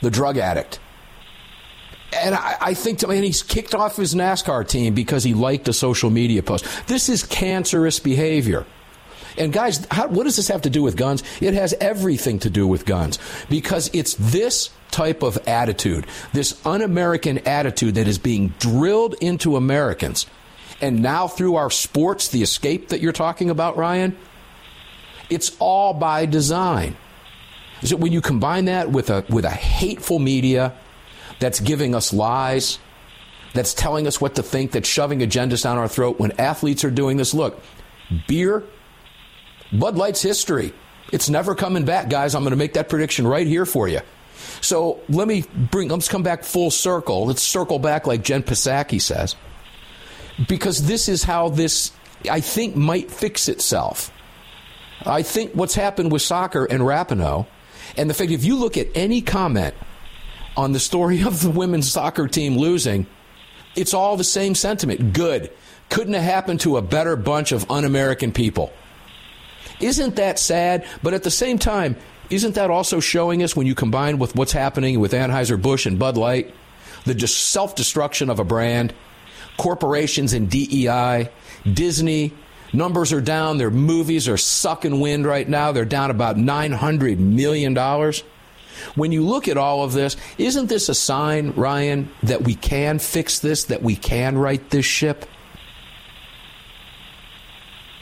the 0.00 0.10
drug 0.10 0.38
addict. 0.38 0.78
And 2.12 2.34
I, 2.34 2.56
I 2.60 2.74
think 2.74 2.98
to 3.00 3.08
me, 3.08 3.20
he's 3.20 3.42
kicked 3.42 3.74
off 3.74 3.96
his 3.96 4.14
NASCAR 4.14 4.66
team 4.66 4.94
because 4.94 5.22
he 5.22 5.34
liked 5.34 5.68
a 5.68 5.72
social 5.72 6.10
media 6.10 6.42
post. 6.42 6.66
This 6.86 7.08
is 7.08 7.22
cancerous 7.22 8.00
behavior. 8.00 8.66
And 9.38 9.52
guys, 9.52 9.86
how, 9.90 10.08
what 10.08 10.24
does 10.24 10.36
this 10.36 10.48
have 10.48 10.62
to 10.62 10.70
do 10.70 10.82
with 10.82 10.96
guns? 10.96 11.22
It 11.40 11.54
has 11.54 11.72
everything 11.80 12.40
to 12.40 12.50
do 12.50 12.66
with 12.66 12.84
guns 12.84 13.18
because 13.48 13.88
it's 13.92 14.14
this 14.14 14.70
type 14.90 15.22
of 15.22 15.38
attitude, 15.46 16.06
this 16.32 16.64
un 16.66 16.82
American 16.82 17.38
attitude 17.46 17.94
that 17.94 18.08
is 18.08 18.18
being 18.18 18.54
drilled 18.58 19.14
into 19.20 19.56
Americans 19.56 20.26
and 20.80 21.02
now 21.02 21.28
through 21.28 21.56
our 21.56 21.70
sports, 21.70 22.28
the 22.28 22.42
escape 22.42 22.88
that 22.88 23.00
you're 23.00 23.12
talking 23.12 23.50
about, 23.50 23.76
Ryan, 23.76 24.16
it's 25.28 25.56
all 25.58 25.94
by 25.94 26.26
design. 26.26 26.96
Is 27.82 27.90
so 27.90 27.96
when 27.96 28.12
you 28.12 28.20
combine 28.20 28.66
that 28.66 28.90
with 28.90 29.10
a 29.10 29.24
with 29.28 29.44
a 29.44 29.50
hateful 29.50 30.18
media 30.18 30.74
that's 31.38 31.60
giving 31.60 31.94
us 31.94 32.12
lies, 32.12 32.78
that's 33.54 33.72
telling 33.72 34.06
us 34.06 34.20
what 34.20 34.34
to 34.34 34.42
think, 34.42 34.72
that's 34.72 34.88
shoving 34.88 35.20
agendas 35.20 35.62
down 35.62 35.78
our 35.78 35.88
throat 35.88 36.18
when 36.18 36.32
athletes 36.32 36.84
are 36.84 36.90
doing 36.90 37.16
this, 37.16 37.32
look, 37.32 37.60
beer, 38.26 38.64
Bud 39.72 39.96
Light's 39.96 40.22
history. 40.22 40.72
It's 41.12 41.28
never 41.28 41.54
coming 41.54 41.84
back, 41.84 42.08
guys. 42.08 42.34
I'm 42.34 42.42
going 42.42 42.52
to 42.52 42.56
make 42.56 42.74
that 42.74 42.88
prediction 42.88 43.26
right 43.26 43.46
here 43.46 43.66
for 43.66 43.88
you. 43.88 44.00
So 44.60 45.00
let 45.08 45.26
me 45.26 45.44
bring, 45.70 45.88
let's 45.88 46.08
come 46.08 46.22
back 46.22 46.44
full 46.44 46.70
circle. 46.70 47.26
Let's 47.26 47.42
circle 47.42 47.78
back 47.78 48.06
like 48.06 48.22
Jen 48.22 48.42
Psaki 48.42 49.00
says 49.00 49.34
because 50.48 50.86
this 50.86 51.08
is 51.08 51.24
how 51.24 51.48
this, 51.48 51.92
I 52.30 52.40
think, 52.40 52.76
might 52.76 53.10
fix 53.10 53.48
itself. 53.48 54.12
I 55.04 55.22
think 55.22 55.52
what's 55.54 55.74
happened 55.74 56.12
with 56.12 56.22
soccer 56.22 56.64
and 56.64 56.82
Rapinoe, 56.82 57.46
and 57.96 58.08
the 58.08 58.14
fact 58.14 58.30
if 58.30 58.44
you 58.44 58.56
look 58.56 58.76
at 58.76 58.88
any 58.94 59.22
comment 59.22 59.74
on 60.56 60.72
the 60.72 60.80
story 60.80 61.22
of 61.22 61.42
the 61.42 61.50
women's 61.50 61.90
soccer 61.90 62.28
team 62.28 62.56
losing, 62.56 63.06
it's 63.76 63.94
all 63.94 64.16
the 64.16 64.24
same 64.24 64.54
sentiment. 64.54 65.12
Good. 65.12 65.50
Couldn't 65.88 66.14
have 66.14 66.22
happened 66.22 66.60
to 66.60 66.76
a 66.76 66.82
better 66.82 67.16
bunch 67.16 67.52
of 67.52 67.70
un 67.70 67.84
American 67.84 68.32
people. 68.32 68.72
Isn't 69.80 70.16
that 70.16 70.38
sad? 70.38 70.86
But 71.02 71.14
at 71.14 71.22
the 71.22 71.30
same 71.30 71.58
time, 71.58 71.96
isn't 72.28 72.54
that 72.54 72.70
also 72.70 73.00
showing 73.00 73.42
us 73.42 73.56
when 73.56 73.66
you 73.66 73.74
combine 73.74 74.18
with 74.18 74.36
what's 74.36 74.52
happening 74.52 75.00
with 75.00 75.12
Anheuser-Busch 75.12 75.86
and 75.86 75.98
Bud 75.98 76.16
Light, 76.16 76.54
the 77.04 77.26
self 77.26 77.74
destruction 77.74 78.30
of 78.30 78.38
a 78.38 78.44
brand? 78.44 78.92
Corporations 79.60 80.32
and 80.32 80.48
DEI, 80.48 81.28
Disney. 81.70 82.32
Numbers 82.72 83.12
are 83.12 83.20
down. 83.20 83.58
Their 83.58 83.70
movies 83.70 84.26
are 84.26 84.38
sucking 84.38 85.00
wind 85.00 85.26
right 85.26 85.46
now. 85.46 85.70
They're 85.72 85.84
down 85.84 86.10
about 86.10 86.36
$900 86.36 87.18
million. 87.18 87.74
When 88.94 89.12
you 89.12 89.22
look 89.22 89.48
at 89.48 89.58
all 89.58 89.84
of 89.84 89.92
this, 89.92 90.16
isn't 90.38 90.68
this 90.68 90.88
a 90.88 90.94
sign, 90.94 91.50
Ryan, 91.50 92.10
that 92.22 92.42
we 92.42 92.54
can 92.54 92.98
fix 92.98 93.40
this, 93.40 93.64
that 93.64 93.82
we 93.82 93.96
can 93.96 94.38
right 94.38 94.66
this 94.70 94.86
ship? 94.86 95.26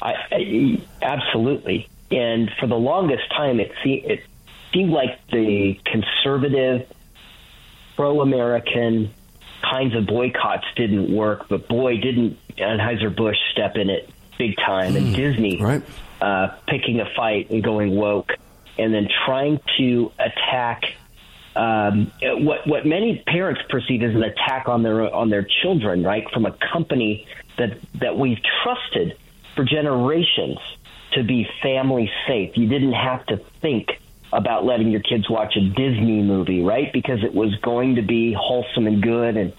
I, 0.00 0.14
I, 0.30 0.82
absolutely. 1.02 1.88
And 2.12 2.52
for 2.60 2.68
the 2.68 2.76
longest 2.76 3.28
time, 3.30 3.58
it, 3.58 3.72
se- 3.82 4.04
it 4.06 4.20
seemed 4.72 4.92
like 4.92 5.18
the 5.32 5.80
conservative, 5.84 6.86
pro 7.96 8.20
American, 8.20 9.12
kinds 9.70 9.94
of 9.94 10.06
boycotts 10.06 10.66
didn't 10.76 11.14
work, 11.14 11.48
but 11.48 11.68
boy, 11.68 11.96
didn't 11.96 12.38
Anheuser-Busch 12.56 13.36
step 13.52 13.76
in 13.76 13.90
it 13.90 14.10
big 14.38 14.56
time. 14.56 14.96
And 14.96 15.08
hmm. 15.08 15.14
Disney 15.14 15.60
right. 15.60 15.82
uh, 16.20 16.48
picking 16.66 17.00
a 17.00 17.06
fight 17.16 17.50
and 17.50 17.62
going 17.62 17.94
woke 17.94 18.32
and 18.78 18.94
then 18.94 19.08
trying 19.26 19.60
to 19.78 20.12
attack 20.18 20.82
um, 21.56 22.12
what 22.22 22.66
what 22.66 22.86
many 22.86 23.22
parents 23.26 23.60
perceive 23.68 24.02
as 24.04 24.14
an 24.14 24.22
attack 24.22 24.68
on 24.68 24.84
their 24.84 25.12
on 25.12 25.28
their 25.28 25.46
children, 25.62 26.04
right? 26.04 26.24
From 26.30 26.46
a 26.46 26.56
company 26.72 27.26
that 27.56 27.78
that 27.94 28.16
we've 28.16 28.38
trusted 28.62 29.18
for 29.56 29.64
generations 29.64 30.58
to 31.12 31.24
be 31.24 31.48
family 31.60 32.10
safe. 32.28 32.56
You 32.56 32.68
didn't 32.68 32.92
have 32.92 33.26
to 33.26 33.38
think 33.60 33.88
about 34.32 34.64
letting 34.64 34.90
your 34.90 35.00
kids 35.00 35.28
watch 35.28 35.56
a 35.56 35.60
Disney 35.60 36.22
movie, 36.22 36.62
right? 36.62 36.92
Because 36.92 37.24
it 37.24 37.34
was 37.34 37.54
going 37.56 37.96
to 37.96 38.02
be 38.02 38.34
wholesome 38.38 38.86
and 38.86 39.02
good 39.02 39.36
and 39.36 39.52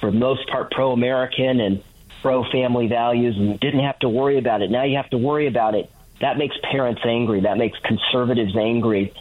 for 0.00 0.12
most 0.12 0.48
part 0.48 0.70
pro 0.70 0.92
American 0.92 1.60
and 1.60 1.82
pro 2.22 2.44
family 2.50 2.86
values 2.86 3.36
and 3.36 3.48
you 3.48 3.58
didn't 3.58 3.80
have 3.80 3.98
to 4.00 4.08
worry 4.08 4.38
about 4.38 4.62
it. 4.62 4.70
Now 4.70 4.84
you 4.84 4.96
have 4.96 5.10
to 5.10 5.18
worry 5.18 5.46
about 5.46 5.74
it. 5.74 5.90
That 6.20 6.38
makes 6.38 6.56
parents 6.70 7.02
angry. 7.04 7.40
That 7.40 7.58
makes 7.58 7.78
conservatives 7.80 8.56
angry. 8.56 9.12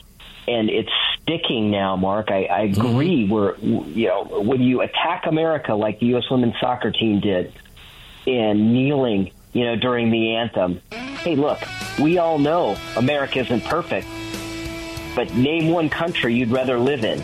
And 0.47 0.69
it's 0.69 0.91
sticking 1.21 1.71
now, 1.71 1.95
Mark. 1.95 2.29
I, 2.29 2.45
I 2.45 2.67
mm-hmm. 2.67 2.81
agree. 2.81 3.23
Mm-hmm. 3.23 3.31
We're, 3.31 3.55
you 3.57 4.07
know, 4.07 4.41
when 4.41 4.61
you 4.61 4.81
attack 4.81 5.25
America 5.25 5.73
like 5.73 5.99
the 5.99 6.07
U.S. 6.07 6.29
women's 6.29 6.59
soccer 6.59 6.91
team 6.91 7.19
did 7.19 7.53
and 8.27 8.73
kneeling, 8.73 9.31
you 9.53 9.65
know, 9.65 9.75
during 9.75 10.11
the 10.11 10.35
anthem, 10.35 10.81
hey, 10.91 11.35
look, 11.35 11.59
we 11.99 12.19
all 12.19 12.37
know 12.37 12.77
America 12.95 13.39
isn't 13.39 13.63
perfect 13.65 14.07
but 15.15 15.33
name 15.35 15.69
one 15.69 15.89
country 15.89 16.33
you'd 16.35 16.51
rather 16.51 16.79
live 16.79 17.03
in. 17.03 17.21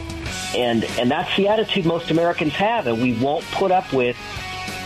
And, 0.56 0.84
and 1.00 1.12
that's 1.12 1.36
the 1.36 1.48
attitude 1.48 1.86
most 1.86 2.12
Americans 2.12 2.54
have, 2.54 2.88
and 2.88 3.02
we 3.02 3.14
won't 3.14 3.44
put 3.52 3.72
up 3.72 3.92
with 3.92 4.18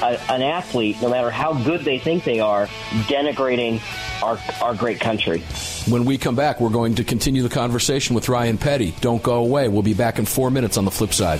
a, 0.01 0.19
an 0.31 0.41
athlete, 0.41 0.97
no 1.01 1.09
matter 1.09 1.29
how 1.29 1.53
good 1.63 1.81
they 1.81 1.99
think 1.99 2.23
they 2.23 2.39
are, 2.39 2.67
denigrating 3.07 3.81
our, 4.23 4.39
our 4.61 4.75
great 4.75 4.99
country. 4.99 5.43
When 5.87 6.05
we 6.05 6.17
come 6.17 6.35
back, 6.35 6.59
we're 6.59 6.69
going 6.69 6.95
to 6.95 7.03
continue 7.03 7.43
the 7.43 7.49
conversation 7.49 8.15
with 8.15 8.29
Ryan 8.29 8.57
Petty. 8.57 8.93
Don't 9.01 9.21
go 9.21 9.35
away. 9.35 9.67
We'll 9.67 9.81
be 9.81 9.93
back 9.93 10.19
in 10.19 10.25
four 10.25 10.51
minutes 10.51 10.77
on 10.77 10.85
the 10.85 10.91
flip 10.91 11.13
side. 11.13 11.39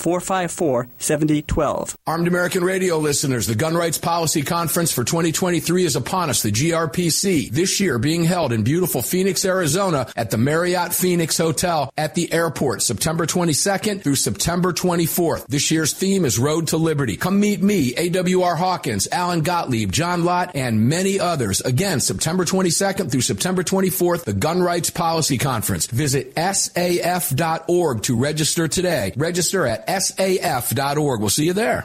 454 0.00 0.88
7012. 0.98 1.96
Armed 2.06 2.26
American 2.26 2.64
Radio 2.64 2.98
listeners, 2.98 3.46
the 3.46 3.54
Gun 3.54 3.76
Rights 3.76 3.98
Policy 3.98 4.42
Conference 4.42 4.92
for 4.92 5.04
2023 5.04 5.84
is 5.84 5.96
upon 5.96 6.30
us, 6.30 6.42
the 6.42 6.50
GRPC, 6.50 7.50
this 7.50 7.80
year 7.80 7.98
being 7.98 8.24
held 8.24 8.52
in 8.52 8.62
beautiful 8.64 9.02
Phoenix, 9.02 9.44
Arizona 9.44 10.10
at 10.16 10.30
the 10.30 10.38
Marriott 10.38 10.94
Phoenix 10.94 11.36
Hotel 11.36 11.92
at 11.96 12.14
the 12.14 12.32
airport, 12.32 12.82
September 12.82 13.26
22nd 13.26 14.02
through 14.02 14.16
September 14.16 14.72
24th. 14.72 15.46
This 15.46 15.70
year's 15.70 15.92
theme 15.92 16.24
is 16.24 16.38
Road 16.38 16.68
to 16.68 16.76
Liberty. 16.76 17.16
Come 17.16 17.38
meet 17.38 17.62
me, 17.62 17.92
AWR 17.92 18.56
Hawkins, 18.56 19.08
Alan 19.12 19.42
Gottlieb, 19.42 19.92
John 19.92 20.24
Lott, 20.24 20.52
and 20.54 20.88
many 20.88 21.20
others. 21.20 21.60
Again, 21.60 22.00
September 22.00 22.44
22nd 22.44 23.10
through 23.10 23.20
September 23.20 23.62
24th, 23.62 24.24
the 24.24 24.32
Gun 24.32 24.62
Rights 24.62 24.90
Policy 24.90 25.36
Conference. 25.38 25.86
Visit 25.86 26.34
saf.org 26.34 28.02
to 28.04 28.16
register 28.16 28.68
today. 28.68 29.12
Register 29.16 29.66
at 29.66 29.86
saf.org. 29.98 31.20
We'll 31.20 31.30
see 31.30 31.46
you 31.46 31.52
there. 31.52 31.84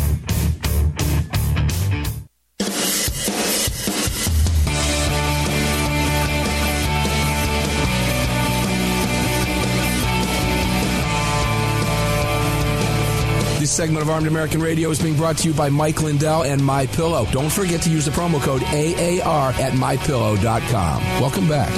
segment 13.81 14.03
of 14.03 14.11
Armed 14.11 14.27
American 14.27 14.61
Radio 14.61 14.91
is 14.91 15.01
being 15.01 15.15
brought 15.15 15.39
to 15.39 15.47
you 15.47 15.55
by 15.55 15.67
Mike 15.67 16.03
Lindell 16.03 16.43
and 16.43 16.63
My 16.63 16.85
Pillow. 16.85 17.25
Don't 17.31 17.51
forget 17.51 17.81
to 17.81 17.89
use 17.89 18.05
the 18.05 18.11
promo 18.11 18.39
code 18.39 18.61
AAR 18.61 19.49
at 19.53 19.73
mypillow.com. 19.73 21.03
Welcome 21.19 21.49
back. 21.49 21.71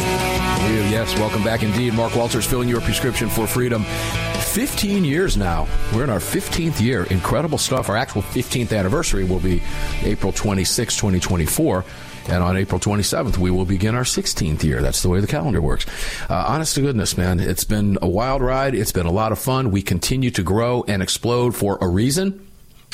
Yes, 0.92 1.18
welcome 1.18 1.46
back 1.46 1.63
indeed. 1.63 1.94
Mark 1.94 2.13
Walters 2.13 2.46
filling 2.46 2.68
your 2.68 2.82
prescription 2.82 3.30
for 3.30 3.48
freedom. 3.48 3.86
15 3.86 5.06
years 5.06 5.38
now. 5.38 5.66
We're 5.96 6.04
in 6.04 6.10
our 6.10 6.20
15th 6.20 6.82
year. 6.82 7.06
Incredible 7.06 7.58
stuff. 7.58 7.88
Our 7.88 7.96
actual 7.96 8.22
15th 8.22 8.78
anniversary 8.78 9.24
will 9.24 9.39
be 9.39 9.63
April 10.02 10.34
26, 10.34 10.98
2024. 10.98 11.86
And 12.28 12.42
on 12.42 12.56
April 12.58 12.80
27th, 12.80 13.38
we 13.38 13.52
will 13.52 13.66
begin 13.66 13.96
our 13.96 14.04
16th 14.04 14.64
year. 14.64 14.82
That's 14.82 15.02
the 15.02 15.10
way 15.10 15.20
the 15.20 15.28
calendar 15.28 15.62
works. 15.62 15.86
Uh, 16.30 16.36
honest 16.48 16.76
to 16.76 16.82
goodness, 16.82 17.18
man, 17.18 17.40
it's 17.40 17.64
been 17.64 17.98
a 18.02 18.08
wild 18.08 18.42
ride. 18.42 18.76
It's 18.76 18.92
been 18.92 19.06
a 19.06 19.12
lot 19.12 19.32
of 19.32 19.40
fun. 19.40 19.72
We 19.72 19.82
continue 19.82 20.32
to 20.32 20.44
grow 20.44 20.86
and 20.88 21.02
explode 21.04 21.56
for 21.56 21.78
a 21.82 21.88
reason. 21.88 22.48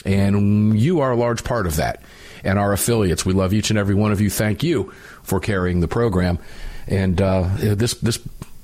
And 0.05 0.79
you 0.79 1.01
are 1.01 1.11
a 1.11 1.15
large 1.15 1.43
part 1.43 1.67
of 1.67 1.75
that. 1.75 2.01
And 2.43 2.57
our 2.57 2.73
affiliates, 2.73 3.25
we 3.25 3.33
love 3.33 3.53
each 3.53 3.69
and 3.69 3.77
every 3.77 3.95
one 3.95 4.11
of 4.11 4.21
you. 4.21 4.29
Thank 4.29 4.63
you 4.63 4.93
for 5.23 5.39
carrying 5.39 5.81
the 5.81 5.87
program. 5.87 6.39
And 6.87 7.21
uh, 7.21 7.49
this, 7.57 7.95
this 7.95 8.19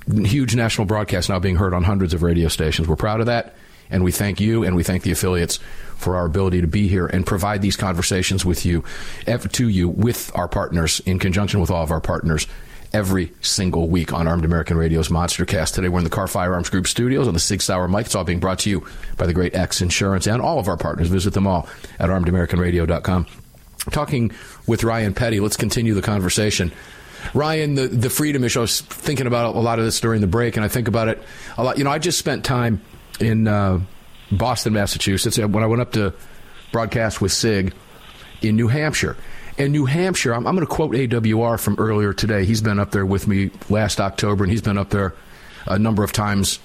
huge 0.07 0.55
national 0.55 0.85
broadcast 0.85 1.29
now 1.29 1.39
being 1.39 1.57
heard 1.57 1.73
on 1.73 1.83
hundreds 1.83 2.13
of 2.13 2.23
radio 2.23 2.47
stations. 2.47 2.87
We're 2.87 2.95
proud 2.95 3.19
of 3.19 3.25
that. 3.25 3.54
And 3.89 4.03
we 4.03 4.11
thank 4.11 4.39
you 4.39 4.63
and 4.63 4.75
we 4.75 4.83
thank 4.83 5.03
the 5.03 5.11
affiliates 5.11 5.59
for 5.95 6.15
our 6.15 6.25
ability 6.25 6.61
to 6.61 6.67
be 6.67 6.87
here 6.87 7.07
and 7.07 7.25
provide 7.25 7.61
these 7.61 7.75
conversations 7.75 8.45
with 8.45 8.65
you, 8.65 8.83
to 9.25 9.67
you, 9.67 9.89
with 9.89 10.31
our 10.35 10.47
partners, 10.47 10.99
in 11.05 11.19
conjunction 11.19 11.61
with 11.61 11.71
all 11.71 11.83
of 11.83 11.91
our 11.91 12.01
partners 12.01 12.47
every 12.93 13.31
single 13.41 13.89
week 13.89 14.13
on 14.13 14.27
Armed 14.27 14.45
American 14.45 14.77
Radio's 14.77 15.09
Monstercast. 15.09 15.73
Today 15.73 15.89
we're 15.89 15.99
in 15.99 16.03
the 16.05 16.09
Kahr 16.09 16.27
Firearms 16.27 16.69
Group 16.69 16.87
studios 16.87 17.27
on 17.27 17.33
the 17.33 17.39
Sig 17.39 17.61
Sauer 17.61 17.87
mic. 17.87 18.05
It's 18.05 18.15
all 18.15 18.23
being 18.23 18.39
brought 18.39 18.59
to 18.59 18.69
you 18.69 18.85
by 19.17 19.25
the 19.25 19.33
great 19.33 19.53
X 19.53 19.81
Insurance 19.81 20.27
and 20.27 20.41
all 20.41 20.59
of 20.59 20.67
our 20.67 20.77
partners. 20.77 21.09
Visit 21.09 21.33
them 21.33 21.45
all 21.45 21.67
at 21.99 22.09
armedamericanradio.com. 22.09 23.25
Talking 23.91 24.31
with 24.65 24.83
Ryan 24.83 25.13
Petty, 25.13 25.39
let's 25.39 25.57
continue 25.57 25.93
the 25.93 26.01
conversation. 26.01 26.71
Ryan, 27.33 27.75
the, 27.75 27.87
the 27.87 28.09
freedom 28.09 28.43
issue, 28.43 28.59
I 28.59 28.61
was 28.61 28.81
thinking 28.81 29.27
about 29.27 29.55
a 29.55 29.59
lot 29.59 29.79
of 29.79 29.85
this 29.85 29.99
during 29.99 30.21
the 30.21 30.27
break, 30.27 30.55
and 30.55 30.63
I 30.63 30.67
think 30.67 30.87
about 30.87 31.07
it 31.07 31.21
a 31.57 31.63
lot. 31.63 31.77
You 31.77 31.83
know, 31.83 31.91
I 31.91 31.99
just 31.99 32.17
spent 32.17 32.45
time 32.45 32.81
in 33.19 33.47
uh, 33.47 33.79
Boston, 34.31 34.73
Massachusetts, 34.73 35.37
when 35.37 35.63
I 35.63 35.67
went 35.67 35.81
up 35.81 35.91
to 35.93 36.13
broadcast 36.71 37.21
with 37.21 37.31
SIG 37.31 37.73
in 38.41 38.55
New 38.55 38.67
Hampshire. 38.67 39.15
In 39.57 39.71
New 39.71 39.85
Hampshire, 39.85 40.33
I'm, 40.33 40.45
I'm 40.45 40.55
going 40.55 40.67
to 40.67 40.73
quote 40.73 40.91
AWR 40.91 41.59
from 41.59 41.75
earlier 41.79 42.13
today. 42.13 42.45
He's 42.45 42.61
been 42.61 42.79
up 42.79 42.91
there 42.91 43.05
with 43.05 43.27
me 43.27 43.51
last 43.69 44.01
October, 44.01 44.43
and 44.43 44.51
he's 44.51 44.61
been 44.61 44.77
up 44.77 44.89
there 44.89 45.13
a 45.65 45.79
number 45.79 46.03
of 46.03 46.11
times 46.11 46.59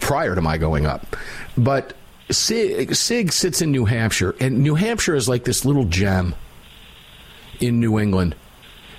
prior 0.00 0.34
to 0.34 0.40
my 0.40 0.58
going 0.58 0.86
up. 0.86 1.16
But 1.56 1.94
SIG, 2.30 2.94
SIG 2.94 3.32
sits 3.32 3.60
in 3.60 3.72
New 3.72 3.84
Hampshire, 3.84 4.34
and 4.40 4.60
New 4.60 4.76
Hampshire 4.76 5.16
is 5.16 5.28
like 5.28 5.44
this 5.44 5.64
little 5.64 5.84
gem 5.84 6.34
in 7.58 7.80
New 7.80 7.98
England 7.98 8.34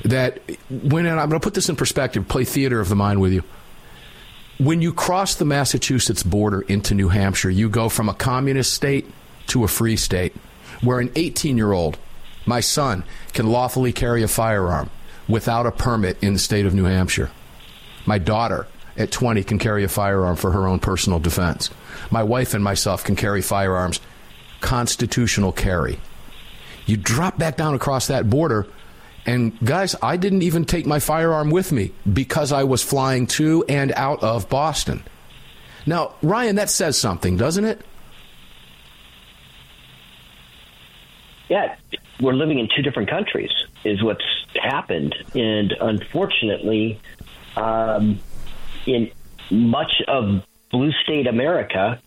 that 0.04 0.42
when 0.70 1.08
I'm 1.08 1.16
going 1.16 1.40
to 1.40 1.40
put 1.40 1.54
this 1.54 1.70
in 1.70 1.76
perspective, 1.76 2.28
play 2.28 2.44
theater 2.44 2.80
of 2.80 2.90
the 2.90 2.96
mind 2.96 3.22
with 3.22 3.34
you. 3.34 3.44
When 4.62 4.80
you 4.80 4.94
cross 4.94 5.34
the 5.34 5.46
Massachusetts 5.46 6.22
border 6.22 6.62
into 6.62 6.94
New 6.94 7.08
Hampshire, 7.08 7.50
you 7.50 7.68
go 7.68 7.90
from 7.90 8.10
a 8.10 8.14
communist 8.14 8.76
state 8.76 9.10
to 9.48 9.64
a 9.64 9.68
free 9.68 9.96
state, 9.96 10.36
where 10.82 11.00
an 11.00 11.12
18 11.16 11.58
year 11.58 11.72
old 11.72 11.98
my 12.46 12.60
son 12.60 13.04
can 13.34 13.48
lawfully 13.48 13.92
carry 13.92 14.22
a 14.22 14.28
firearm 14.28 14.92
without 15.28 15.66
a 15.66 15.72
permit 15.72 16.22
in 16.22 16.34
the 16.34 16.40
state 16.40 16.68
of 16.68 16.76
New 16.76 16.84
Hampshire. 16.84 17.32
My 18.06 18.20
daughter 18.20 18.68
at 18.96 19.12
20 19.12 19.44
can 19.46 19.58
carry 19.58 19.84
a 19.84 19.88
firearm 19.88 20.36
for 20.36 20.52
her 20.52 20.68
own 20.68 20.78
personal 20.78 21.18
defense. 21.18 21.72
My 22.12 22.22
wife 22.22 22.54
and 22.54 22.64
myself 22.64 23.04
can 23.04 23.16
carry 23.16 23.42
firearms, 23.42 24.00
constitutional 24.60 25.54
carry. 25.54 26.00
You 26.86 26.98
drop 26.98 27.40
back 27.40 27.58
down 27.58 27.74
across 27.74 28.06
that 28.10 28.30
border, 28.30 28.68
and 29.26 29.58
guys, 29.64 29.96
I 30.02 30.18
didn't 30.18 30.42
even 30.42 30.66
take 30.66 30.86
my 30.86 31.00
firearm 31.00 31.50
with 31.50 31.72
me 31.72 31.92
because 32.12 32.52
I 32.52 32.64
was 32.64 32.84
flying 32.84 33.28
to 33.28 33.64
and 33.70 33.92
out 33.94 34.24
of 34.24 34.50
Boston. 34.50 35.04
Now, 35.86 36.16
Ryan, 36.22 36.56
that 36.56 36.70
says 36.70 36.98
something, 36.98 37.38
doesn't 37.38 37.66
it? 37.66 37.82
Yeah, 41.50 41.76
we're 42.22 42.34
living 42.34 42.60
in 42.60 42.70
two 42.74 42.82
different 42.82 43.10
countries 43.10 43.50
is 43.84 44.02
what's 44.04 44.24
happened 44.62 45.16
and 45.34 45.74
unfortunately 45.80 47.00
um, 47.56 48.20
in 48.86 49.12
much 49.50 50.02
of 50.08 50.44
blue 50.70 50.92
state 51.04 51.28
america 51.28 52.00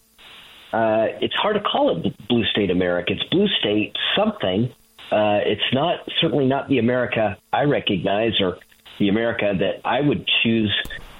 uh, 0.73 1.07
it's 1.21 1.35
hard 1.35 1.57
to 1.57 1.61
call 1.61 1.97
it 1.97 2.29
blue 2.29 2.45
state 2.47 2.71
america 2.71 3.13
it's 3.13 3.25
blue 3.25 3.49
state 3.59 3.95
something 4.17 4.73
uh, 5.11 5.41
it's 5.45 5.73
not 5.73 6.09
certainly 6.21 6.47
not 6.47 6.69
the 6.69 6.79
america 6.79 7.37
i 7.53 7.65
recognize 7.65 8.41
or 8.41 8.59
the 8.99 9.09
america 9.09 9.53
that 9.59 9.81
i 9.85 10.01
would 10.01 10.29
choose 10.43 10.75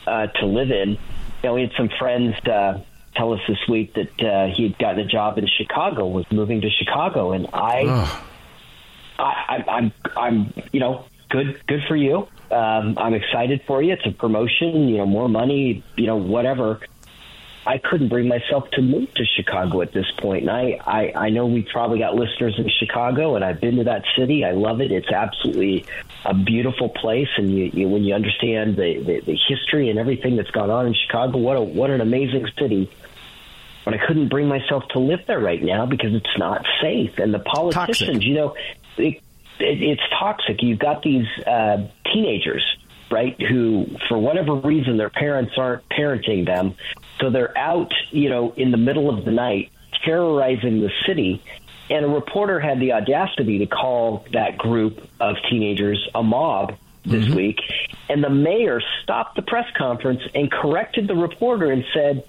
uh, 0.07 0.27
to 0.27 0.47
live 0.47 0.71
in 0.71 0.91
you 0.91 0.99
know 1.43 1.55
we 1.55 1.63
had 1.63 1.73
some 1.77 1.89
friends 1.99 2.35
uh, 2.47 2.81
tell 3.15 3.33
us 3.33 3.41
this 3.49 3.59
week 3.69 3.95
that 3.95 4.23
uh, 4.23 4.55
he 4.55 4.65
had 4.65 4.79
gotten 4.79 5.01
a 5.01 5.07
job 5.07 5.39
in 5.39 5.47
chicago 5.47 6.07
was 6.07 6.25
moving 6.31 6.61
to 6.61 6.71
chicago 6.71 7.33
and 7.33 7.49
i 7.53 8.23
I, 9.19 9.65
I'm, 9.69 9.93
I'm, 10.17 10.53
you 10.73 10.81
know, 10.81 11.05
good, 11.31 11.61
good 11.67 11.83
for 11.87 11.97
you. 11.97 12.29
Um, 12.51 12.97
I'm 12.99 13.15
excited 13.15 13.63
for 13.67 13.83
you. 13.83 13.93
It's 13.93 14.07
a 14.07 14.13
promotion, 14.13 14.89
you 14.89 14.99
know, 14.99 15.07
more 15.07 15.29
money, 15.29 15.83
you 15.97 16.07
know, 16.07 16.17
whatever. 16.17 16.81
I 17.67 17.79
couldn't 17.79 18.09
bring 18.09 18.29
myself 18.29 18.71
to 18.73 18.83
move 18.83 19.13
to 19.15 19.25
Chicago 19.25 19.81
at 19.81 19.93
this 19.93 20.11
point. 20.19 20.43
And 20.43 20.51
I, 20.51 20.79
I, 20.85 21.13
I 21.27 21.31
know 21.31 21.47
we've 21.47 21.67
probably 21.67 21.99
got 21.99 22.15
listeners 22.15 22.55
in 22.59 22.69
Chicago, 22.69 23.37
and 23.37 23.45
I've 23.45 23.61
been 23.61 23.77
to 23.77 23.85
that 23.85 24.05
city. 24.17 24.45
I 24.45 24.51
love 24.51 24.83
it. 24.83 24.93
It's 24.93 25.11
absolutely 25.11 25.87
a 26.27 26.35
beautiful 26.35 26.91
place. 26.91 27.29
And 27.39 27.51
you, 27.57 27.71
you 27.73 27.89
when 27.89 28.05
you 28.05 28.15
understand 28.15 28.77
the, 28.77 28.99
the, 28.99 29.21
the 29.21 29.39
history 29.49 29.89
and 29.89 29.99
everything 29.99 30.37
that's 30.37 30.51
gone 30.51 30.71
on 30.71 30.87
in 30.87 30.95
Chicago, 30.95 31.39
what 31.39 31.57
a, 31.57 31.63
what 31.63 31.91
an 31.91 32.03
amazing 32.03 32.47
city. 32.59 32.91
But 33.85 33.95
I 33.95 34.07
couldn't 34.07 34.29
bring 34.29 34.49
myself 34.49 34.87
to 34.89 34.99
live 34.99 35.21
there 35.27 35.41
right 35.41 35.63
now 35.63 35.87
because 35.87 36.15
it's 36.15 36.39
not 36.39 36.67
safe. 36.83 37.19
And 37.19 37.33
the 37.33 37.39
politicians, 37.39 38.09
Toxic. 38.09 38.23
you 38.25 38.35
know, 38.35 38.57
it, 38.97 39.23
it, 39.59 39.83
it's 39.83 40.03
toxic. 40.19 40.63
You've 40.63 40.79
got 40.79 41.03
these 41.03 41.27
uh, 41.47 41.89
teenagers, 42.13 42.65
right, 43.11 43.41
who, 43.41 43.87
for 44.09 44.19
whatever 44.19 44.55
reason, 44.55 44.97
their 44.97 45.11
parents 45.11 45.53
aren't 45.57 45.89
parenting 45.89 46.47
them. 46.47 46.75
So 47.21 47.31
they're 47.31 47.57
out, 47.57 47.93
you 48.11 48.29
know, 48.29 48.53
in 48.57 48.71
the 48.71 48.77
middle 48.77 49.09
of 49.09 49.25
the 49.25 49.31
night 49.31 49.71
terrorizing 50.05 50.81
the 50.81 50.91
city. 51.07 51.43
And 51.91 52.05
a 52.05 52.09
reporter 52.09 52.61
had 52.61 52.81
the 52.81 52.93
audacity 52.93 53.59
to 53.59 53.67
call 53.67 54.27
that 54.33 54.57
group 54.57 55.07
of 55.21 55.37
teenagers 55.51 56.09
a 56.15 56.23
mob 56.23 56.77
this 57.05 57.27
mm-hmm. 57.27 57.35
week. 57.35 57.61
And 58.09 58.25
the 58.25 58.31
mayor 58.31 58.81
stopped 59.03 59.37
the 59.37 59.43
press 59.43 59.71
conference 59.77 60.23
and 60.35 60.51
corrected 60.51 61.07
the 61.09 61.15
reporter 61.15 61.71
and 61.71 61.85
said, 61.93 62.25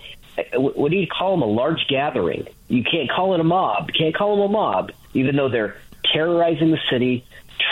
what 0.54 0.92
do 0.92 0.98
you 0.98 1.08
call 1.08 1.32
them? 1.32 1.42
A 1.44 1.52
large 1.52 1.88
gathering. 1.88 2.48
You 2.68 2.84
can't 2.84 3.10
call 3.10 3.34
it 3.34 3.40
a 3.40 3.44
mob. 3.46 3.90
You 3.90 3.94
can't 3.98 4.16
call 4.16 4.36
them 4.36 4.50
a 4.50 4.52
mob, 4.52 4.92
even 5.14 5.38
though 5.38 5.48
they're 5.48 5.78
terrorizing 6.14 6.72
the 6.72 6.80
city, 6.90 7.26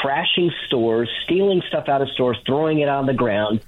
trashing 0.04 0.52
stores, 0.68 1.10
stealing 1.24 1.62
stuff 1.68 1.90
out 1.90 2.02
of 2.02 2.10
stores, 2.10 2.38
throwing 2.46 2.80
it 2.80 2.90
on 2.90 3.06
the 3.06 3.14
ground. 3.14 3.62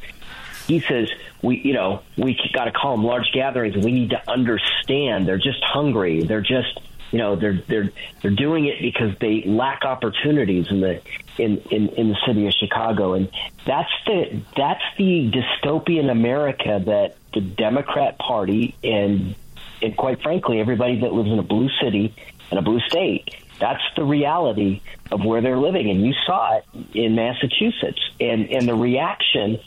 He 0.68 0.80
says 0.80 1.10
we, 1.46 1.62
you 1.62 1.74
know, 1.74 2.02
we 2.18 2.38
got 2.54 2.66
to 2.66 2.72
call 2.72 2.96
them 2.98 3.06
large 3.06 3.32
gatherings. 3.34 3.76
We 3.78 3.92
need 3.92 4.10
to 4.10 4.30
understand 4.30 5.28
they're 5.28 5.38
just 5.38 5.64
hungry. 5.64 6.24
They're 6.24 6.42
just, 6.42 6.80
you 7.12 7.20
know, 7.20 7.36
they're 7.36 7.62
they're 7.68 7.92
they're 8.22 8.32
doing 8.32 8.66
it 8.66 8.82
because 8.82 9.18
they 9.20 9.44
lack 9.46 9.86
opportunities 9.86 10.72
in 10.72 10.82
the 10.82 11.02
in, 11.38 11.58
in, 11.70 11.90
in 11.90 12.10
the 12.10 12.18
city 12.26 12.48
of 12.48 12.54
Chicago, 12.54 13.14
and 13.14 13.30
that's 13.66 13.92
the 14.08 14.42
that's 14.58 14.84
the 14.98 15.32
dystopian 15.32 16.10
America 16.10 16.82
that 16.86 17.16
the 17.34 17.42
Democrat 17.42 18.18
Party 18.18 18.76
and 18.84 19.36
and 19.82 19.96
quite 19.96 20.22
frankly 20.22 20.60
everybody 20.60 21.02
that 21.02 21.14
lives 21.14 21.30
in 21.30 21.38
a 21.38 21.44
blue 21.44 21.70
city 21.82 22.16
and 22.50 22.60
a 22.60 22.62
blue 22.62 22.80
state 22.80 23.36
that's 23.60 23.84
the 23.96 24.04
reality 24.04 24.82
of 25.12 25.24
where 25.24 25.42
they're 25.42 25.58
living, 25.58 25.90
and 25.90 26.06
you 26.06 26.14
saw 26.26 26.58
it 26.58 26.66
in 26.94 27.16
Massachusetts. 27.16 28.00
And 28.20 28.50
and 28.50 28.68
the 28.68 28.76
reaction 28.76 29.60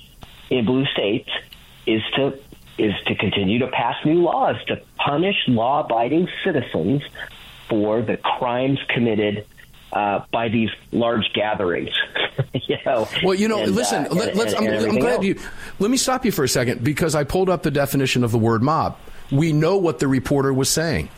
in 0.51 0.65
blue 0.65 0.87
states 0.87 1.31
is 1.87 2.03
to 2.17 2.39
is 2.79 2.95
to 3.07 3.15
continue 3.17 3.59
to 3.59 3.67
pass 3.69 3.97
new 4.05 4.23
laws 4.23 4.57
to 4.67 4.81
punish 4.97 5.37
law-abiding 5.49 6.29
citizens 6.45 7.03
for 7.69 8.03
the 8.03 8.17
crimes 8.17 8.79
committed 8.89 9.47
uh, 9.93 10.25
by 10.31 10.49
these 10.49 10.71
large 10.93 11.33
gatherings. 11.33 11.91
you 12.53 12.77
know, 12.85 13.09
well, 13.25 13.35
you 13.35 13.49
know, 13.49 13.63
and, 13.63 13.75
listen. 13.75 14.07
Uh, 14.07 14.15
let, 14.15 14.37
us 14.39 14.55
I'm, 14.55 14.67
I'm, 14.67 14.99
glad 14.99 15.17
else. 15.17 15.25
you. 15.25 15.41
Let 15.79 15.91
me 15.91 15.97
stop 15.97 16.25
you 16.25 16.33
for 16.33 16.45
a 16.45 16.49
second 16.49 16.85
because 16.85 17.15
I 17.15 17.25
pulled 17.25 17.49
up 17.49 17.63
the 17.63 17.71
definition 17.71 18.23
of 18.23 18.31
the 18.31 18.39
word 18.39 18.63
mob. 18.63 18.99
We 19.31 19.53
know 19.53 19.77
what 19.77 19.99
the 19.99 20.09
reporter 20.09 20.53
was 20.53 20.69
saying, 20.69 21.09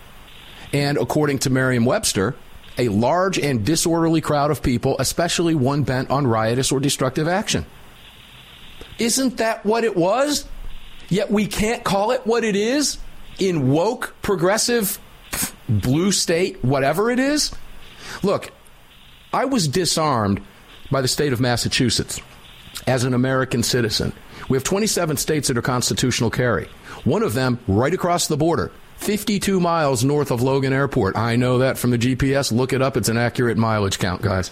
and 0.73 0.99
according 0.99 1.41
to 1.41 1.51
Merriam-Webster, 1.51 2.35
a 2.81 2.89
large 2.89 3.39
and 3.39 3.65
disorderly 3.65 4.23
crowd 4.23 4.51
of 4.51 4.63
people, 4.63 4.97
especially 4.99 5.55
one 5.55 5.83
bent 5.83 6.11
on 6.11 6.27
riotous 6.27 6.73
or 6.73 6.81
destructive 6.81 7.29
action. 7.29 7.67
Isn't 8.99 9.37
that 9.37 9.67
what 9.67 9.85
it 9.85 9.97
was? 9.97 10.47
Yet 11.11 11.31
we 11.31 11.47
can't 11.47 11.85
call 11.85 12.11
it 12.13 12.27
what 12.27 12.43
it 12.43 12.57
is 12.57 12.97
in 13.39 13.71
woke, 13.71 14.15
progressive, 14.23 14.99
blue 15.69 16.11
state, 16.11 16.65
whatever 16.65 17.11
it 17.11 17.19
is? 17.19 17.53
Look, 18.23 18.51
I 19.33 19.45
was 19.45 19.69
disarmed 19.69 20.41
by 20.91 21.03
the 21.03 21.09
state 21.09 21.35
of 21.35 21.41
Massachusetts 21.41 22.19
as 22.87 23.05
an 23.05 23.13
American 23.13 23.63
citizen. 23.63 24.15
We 24.49 24.57
have 24.57 24.65
27 24.65 25.19
states 25.19 25.49
that 25.49 25.59
are 25.59 25.63
constitutional 25.63 26.31
carry. 26.31 26.69
One 27.05 27.23
of 27.23 27.35
them 27.35 27.59
right 27.69 27.93
across 27.93 28.27
the 28.27 28.39
border 28.39 28.73
52 29.01 29.61
miles 29.61 30.05
north 30.05 30.31
of 30.31 30.43
Logan 30.43 30.75
Airport. 30.75 31.17
I 31.17 31.35
know 31.35 31.59
that 31.59 31.79
from 31.79 31.91
the 31.91 31.97
GPS. 31.97 32.53
Look 32.53 32.75
it 32.75 32.83
up. 32.83 32.99
It's 32.99 33.09
an 33.09 33.17
accurate 33.17 33.57
mileage 33.57 33.99
count, 33.99 34.21
guys. 34.21 34.49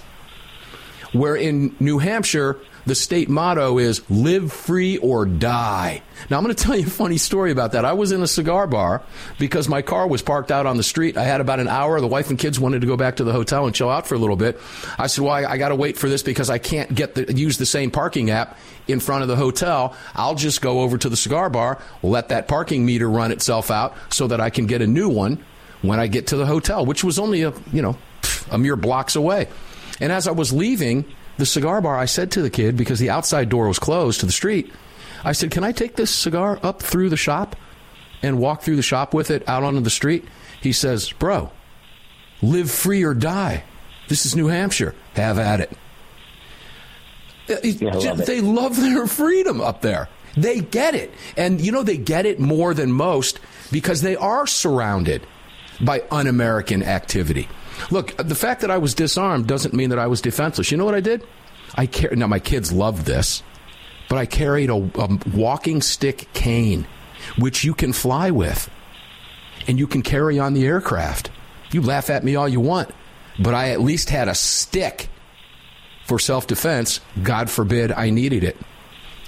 Where 1.13 1.37
in 1.37 1.77
New 1.81 1.99
Hampshire, 1.99 2.59
the 2.88 2.94
state 2.94 3.29
motto 3.29 3.79
is 3.79 4.09
live 4.11 4.53
free 4.53 4.96
or 4.98 5.27
die. 5.27 6.03
Now, 6.31 6.38
I'm 6.38 6.42
going 6.42 6.55
to 6.55 6.62
tell 6.62 6.77
you 6.77 6.87
a 6.87 6.90
funny 6.90 7.18
story 7.18 7.53
about 7.53 7.72
that. 7.72 7.85
I 7.85 7.92
was 7.92 8.12
in 8.12 8.22
a 8.22 8.27
cigar 8.27 8.66
bar 8.66 9.03
because 9.38 9.68
my 9.68 9.83
car 9.83 10.07
was 10.07 10.22
parked 10.22 10.51
out 10.51 10.66
on 10.66 10.77
the 10.77 10.83
street. 10.83 11.16
I 11.16 11.24
had 11.24 11.40
about 11.40 11.61
an 11.61 11.68
hour. 11.68 12.01
The 12.01 12.07
wife 12.07 12.31
and 12.31 12.38
kids 12.38 12.59
wanted 12.59 12.81
to 12.81 12.87
go 12.87 12.96
back 12.96 13.16
to 13.16 13.24
the 13.24 13.33
hotel 13.33 13.66
and 13.66 13.74
chill 13.74 13.90
out 13.90 14.07
for 14.07 14.14
a 14.14 14.18
little 14.18 14.37
bit. 14.37 14.59
I 14.98 15.07
said, 15.07 15.22
Well, 15.22 15.33
I, 15.33 15.44
I 15.44 15.59
got 15.59 15.68
to 15.68 15.77
wait 15.77 15.96
for 15.96 16.09
this 16.09 16.22
because 16.22 16.51
I 16.51 16.59
can't 16.59 16.94
get 16.94 17.14
the, 17.14 17.33
use 17.33 17.59
the 17.59 17.66
same 17.66 17.91
parking 17.91 18.30
app 18.30 18.59
in 18.89 19.01
front 19.01 19.22
of 19.22 19.28
the 19.28 19.36
hotel. 19.36 19.95
I'll 20.14 20.34
just 20.34 20.61
go 20.61 20.80
over 20.80 20.99
to 20.99 21.09
the 21.09 21.16
cigar 21.16 21.51
bar, 21.51 21.80
let 22.03 22.30
that 22.30 22.49
parking 22.49 22.84
meter 22.84 23.09
run 23.09 23.30
itself 23.30 23.70
out 23.70 23.95
so 24.11 24.26
that 24.28 24.41
I 24.41 24.51
can 24.51 24.66
get 24.66 24.82
a 24.82 24.86
new 24.86 25.09
one 25.09 25.45
when 25.82 26.01
I 26.01 26.07
get 26.07 26.28
to 26.28 26.36
the 26.36 26.47
hotel, 26.47 26.84
which 26.84 27.05
was 27.05 27.18
only 27.18 27.43
a, 27.43 27.53
you 27.72 27.82
know, 27.82 27.97
a 28.51 28.59
mere 28.59 28.76
blocks 28.76 29.14
away. 29.14 29.49
And 30.01 30.12
as 30.12 30.26
I 30.26 30.32
was 30.32 30.53
leaving 30.53 31.05
the 31.39 31.47
cigar 31.47 31.80
bar, 31.80 31.97
I 31.97 32.05
said 32.05 32.30
to 32.32 32.43
the 32.43 32.51
kid, 32.51 32.76
because 32.76 32.99
the 32.99 33.11
outside 33.11 33.49
door 33.49 33.68
was 33.68 33.78
closed 33.78 34.20
to 34.20 34.26
the 34.26 34.32
street, 34.32 34.70
I 35.24 35.32
said, 35.32 35.51
Can 35.51 35.64
I 35.64 35.72
take 35.72 35.97
this 35.97 36.11
cigar 36.11 36.59
up 36.62 36.82
through 36.82 37.09
the 37.09 37.16
shop 37.16 37.57
and 38.22 38.39
walk 38.39 38.62
through 38.62 38.76
the 38.76 38.82
shop 38.82 39.14
with 39.14 39.30
it 39.30 39.49
out 39.49 39.62
onto 39.62 39.80
the 39.80 39.91
street? 39.91 40.24
He 40.61 40.72
says, 40.72 41.11
Bro, 41.12 41.51
live 42.43 42.70
free 42.70 43.05
or 43.05 43.14
die. 43.14 43.64
This 44.09 44.26
is 44.26 44.36
New 44.36 44.49
Hampshire. 44.49 44.95
Have 45.14 45.39
at 45.39 45.61
it. 45.61 45.70
Uh, 47.49 47.57
yeah, 47.62 47.95
love 47.95 48.26
they 48.26 48.41
love 48.41 48.76
their 48.80 49.07
freedom 49.07 49.61
up 49.61 49.80
there. 49.80 50.09
They 50.36 50.61
get 50.61 50.95
it. 50.95 51.12
And, 51.36 51.61
you 51.61 51.72
know, 51.72 51.82
they 51.82 51.97
get 51.97 52.26
it 52.26 52.39
more 52.39 52.74
than 52.74 52.93
most 52.93 53.41
because 53.72 54.03
they 54.03 54.16
are 54.16 54.47
surrounded 54.47 55.26
by 55.80 56.03
un 56.11 56.26
American 56.26 56.82
activity. 56.82 57.49
Look, 57.91 58.16
the 58.16 58.35
fact 58.35 58.61
that 58.62 58.70
I 58.70 58.79
was 58.79 58.95
disarmed 58.95 59.47
doesn't 59.47 59.74
mean 59.74 59.91
that 59.91 59.99
I 59.99 60.07
was 60.07 60.20
defenseless. 60.20 60.70
You 60.70 60.79
know 60.79 60.85
what 60.85 60.95
I 60.95 61.01
did? 61.01 61.24
I 61.74 61.87
car- 61.87 62.14
now 62.14 62.26
my 62.26 62.39
kids 62.39 62.72
loved 62.72 63.07
this, 63.07 63.43
but 64.09 64.18
I 64.18 64.26
carried 64.26 64.70
a, 64.70 64.74
a 64.74 65.18
walking 65.35 65.83
stick 65.83 66.29
cane, 66.33 66.87
which 67.39 67.64
you 67.64 67.74
can 67.74 67.93
fly 67.93 68.31
with, 68.31 68.70
and 69.66 69.79
you 69.79 69.87
can 69.87 70.03
carry 70.03 70.39
on 70.39 70.55
the 70.55 70.66
aircraft. 70.66 71.31
You 71.70 71.83
laugh 71.83 72.11
at 72.11 72.24
me 72.24 72.37
all 72.37 72.49
you 72.49 72.61
want, 72.61 72.91
but 73.39 73.55
I 73.55 73.70
at 73.70 73.81
least 73.81 74.11
had 74.11 74.29
a 74.29 74.35
stick 74.35 75.09
for 76.05 76.18
self 76.18 76.47
defense. 76.47 77.01
God 77.22 77.51
forbid 77.51 77.93
I 77.93 78.11
needed 78.11 78.45
it. 78.45 78.57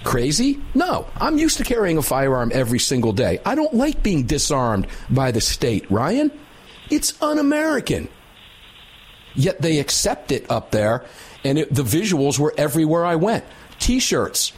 Crazy? 0.03 0.59
No. 0.75 1.07
I'm 1.21 1.37
used 1.37 1.59
to 1.59 1.65
carrying 1.65 1.99
a 1.99 2.03
firearm 2.03 2.51
every 2.55 2.79
single 2.79 3.13
day. 3.13 3.39
I 3.45 3.55
don't 3.55 3.75
like 3.75 4.03
being 4.03 4.25
disarmed 4.25 4.87
by 5.11 5.31
the 5.31 5.43
state, 5.43 5.91
Ryan. 5.91 6.33
It's 6.91 7.21
un 7.23 7.39
American. 7.39 8.09
Yet 9.35 9.61
they 9.61 9.79
accept 9.79 10.33
it 10.33 10.51
up 10.51 10.71
there, 10.71 11.05
and 11.45 11.59
it, 11.59 11.75
the 11.75 11.83
visuals 11.83 12.39
were 12.39 12.55
everywhere 12.57 13.05
I 13.05 13.17
went. 13.17 13.45
T 13.79 14.01
shirts, 14.01 14.53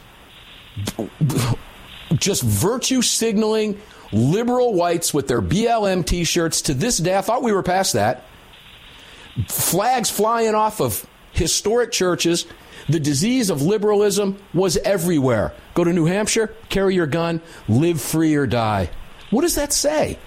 just 2.15 2.43
virtue 2.43 3.01
signaling 3.01 3.79
liberal 4.11 4.73
whites 4.73 5.13
with 5.13 5.27
their 5.27 5.41
BLM 5.41 6.05
t 6.05 6.23
shirts. 6.23 6.61
To 6.63 6.73
this 6.73 6.97
day, 6.97 7.17
I 7.17 7.21
thought 7.21 7.43
we 7.43 7.51
were 7.51 7.63
past 7.63 7.93
that. 7.93 8.23
Flags 9.47 10.09
flying 10.09 10.55
off 10.55 10.79
of 10.81 11.07
historic 11.31 11.91
churches. 11.91 12.45
The 12.89 12.99
disease 12.99 13.49
of 13.49 13.61
liberalism 13.61 14.37
was 14.53 14.77
everywhere. 14.77 15.53
Go 15.73 15.83
to 15.83 15.93
New 15.93 16.05
Hampshire, 16.05 16.53
carry 16.69 16.95
your 16.95 17.07
gun, 17.07 17.41
live 17.67 18.01
free 18.01 18.35
or 18.35 18.45
die. 18.45 18.89
What 19.29 19.41
does 19.41 19.55
that 19.55 19.73
say? 19.73 20.19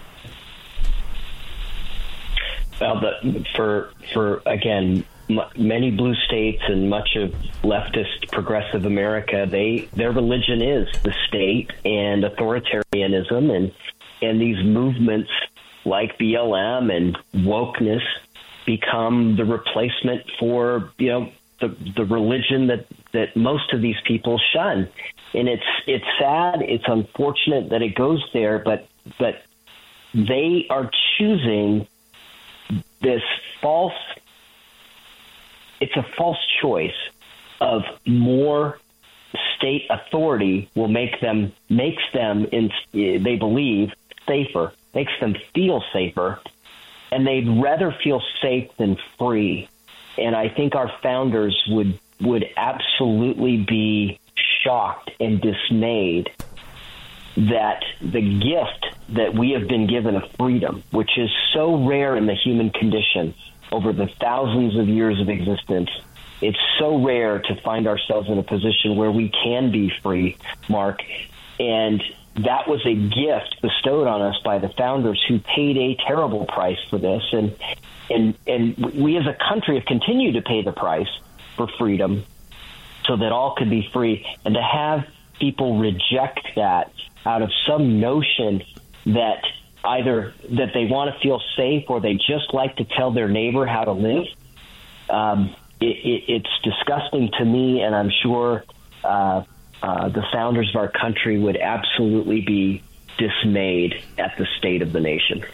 Well, 2.80 3.00
the, 3.00 3.44
for 3.54 3.90
for 4.12 4.42
again, 4.46 5.04
m- 5.30 5.40
many 5.56 5.90
blue 5.90 6.14
states 6.26 6.62
and 6.68 6.90
much 6.90 7.16
of 7.16 7.30
leftist 7.62 8.30
progressive 8.30 8.84
America, 8.84 9.46
they 9.50 9.88
their 9.94 10.12
religion 10.12 10.62
is 10.62 10.88
the 11.02 11.14
state 11.26 11.70
and 11.84 12.24
authoritarianism, 12.24 13.50
and 13.50 13.72
and 14.20 14.40
these 14.40 14.62
movements 14.64 15.30
like 15.84 16.18
BLM 16.18 16.94
and 16.94 17.16
wokeness 17.34 18.02
become 18.66 19.36
the 19.36 19.44
replacement 19.44 20.22
for 20.38 20.90
you 20.98 21.08
know 21.08 21.32
the 21.60 21.68
the 21.96 22.04
religion 22.04 22.66
that 22.66 22.86
that 23.12 23.36
most 23.36 23.72
of 23.72 23.80
these 23.80 23.96
people 24.06 24.38
shun, 24.52 24.88
and 25.32 25.48
it's 25.48 25.64
it's 25.86 26.04
sad, 26.18 26.60
it's 26.60 26.84
unfortunate 26.86 27.70
that 27.70 27.80
it 27.80 27.94
goes 27.94 28.22
there, 28.34 28.58
but 28.58 28.86
but 29.18 29.42
they 30.14 30.66
are 30.68 30.90
choosing 31.16 31.86
this 33.00 33.22
false 33.60 33.92
it's 35.80 35.96
a 35.96 36.02
false 36.16 36.38
choice 36.60 36.94
of 37.60 37.82
more 38.06 38.78
state 39.56 39.86
authority 39.90 40.70
will 40.74 40.88
make 40.88 41.20
them 41.20 41.52
makes 41.68 42.02
them 42.12 42.46
in, 42.52 42.70
they 42.92 43.36
believe 43.36 43.92
safer 44.26 44.72
makes 44.94 45.12
them 45.20 45.36
feel 45.54 45.82
safer 45.92 46.40
and 47.12 47.26
they'd 47.26 47.48
rather 47.62 47.92
feel 48.02 48.20
safe 48.42 48.70
than 48.78 48.96
free. 49.18 49.68
And 50.18 50.34
i 50.34 50.48
think 50.48 50.74
our 50.74 50.90
founders 51.02 51.62
would 51.68 51.98
would 52.20 52.46
absolutely 52.56 53.58
be 53.58 54.18
shocked 54.34 55.10
and 55.20 55.40
dismayed 55.40 56.30
that 57.36 57.84
the 58.00 58.20
gift 58.20 58.86
that 59.10 59.34
we 59.34 59.50
have 59.50 59.68
been 59.68 59.86
given 59.86 60.16
of 60.16 60.22
freedom, 60.38 60.82
which 60.90 61.18
is 61.18 61.30
so 61.52 61.86
rare 61.86 62.16
in 62.16 62.26
the 62.26 62.34
human 62.34 62.70
condition 62.70 63.34
over 63.70 63.92
the 63.92 64.08
thousands 64.20 64.76
of 64.76 64.88
years 64.88 65.20
of 65.20 65.28
existence, 65.28 65.90
it's 66.40 66.58
so 66.78 67.02
rare 67.02 67.40
to 67.40 67.60
find 67.62 67.86
ourselves 67.86 68.28
in 68.28 68.38
a 68.38 68.42
position 68.42 68.96
where 68.96 69.10
we 69.10 69.28
can 69.28 69.70
be 69.70 69.92
free, 70.02 70.36
Mark. 70.68 71.00
And 71.58 72.02
that 72.36 72.68
was 72.68 72.84
a 72.84 72.94
gift 72.94 73.62
bestowed 73.62 74.06
on 74.06 74.22
us 74.22 74.36
by 74.44 74.58
the 74.58 74.68
founders 74.68 75.22
who 75.26 75.38
paid 75.38 75.76
a 75.76 75.96
terrible 76.06 76.44
price 76.46 76.78
for 76.90 76.98
this. 76.98 77.22
And, 77.32 77.56
and, 78.10 78.38
and 78.46 78.76
we 78.94 79.16
as 79.16 79.26
a 79.26 79.36
country 79.48 79.76
have 79.76 79.86
continued 79.86 80.34
to 80.34 80.42
pay 80.42 80.62
the 80.62 80.72
price 80.72 81.08
for 81.56 81.68
freedom 81.78 82.24
so 83.06 83.16
that 83.16 83.32
all 83.32 83.54
could 83.56 83.70
be 83.70 83.88
free. 83.92 84.26
And 84.44 84.54
to 84.54 84.62
have 84.62 85.06
people 85.38 85.78
reject 85.78 86.40
that 86.56 86.92
out 87.24 87.42
of 87.42 87.50
some 87.66 88.00
notion 88.00 88.62
that 89.06 89.42
either 89.84 90.34
that 90.50 90.70
they 90.74 90.86
want 90.86 91.14
to 91.14 91.20
feel 91.20 91.40
safe 91.56 91.84
or 91.88 92.00
they 92.00 92.14
just 92.14 92.52
like 92.52 92.76
to 92.76 92.84
tell 92.84 93.12
their 93.12 93.28
neighbor 93.28 93.66
how 93.66 93.84
to 93.84 93.92
live. 93.92 94.26
Um, 95.08 95.54
it, 95.80 95.86
it, 95.86 96.24
it's 96.28 96.60
disgusting 96.62 97.30
to 97.38 97.44
me, 97.44 97.82
and 97.82 97.94
I'm 97.94 98.10
sure 98.22 98.64
uh, 99.04 99.44
uh, 99.82 100.08
the 100.08 100.24
founders 100.32 100.70
of 100.70 100.76
our 100.76 100.88
country 100.88 101.38
would 101.38 101.56
absolutely 101.56 102.40
be 102.40 102.82
dismayed 103.18 104.02
at 104.18 104.36
the 104.38 104.46
state 104.58 104.82
of 104.82 104.92
the 104.92 105.00
nation. 105.00 105.44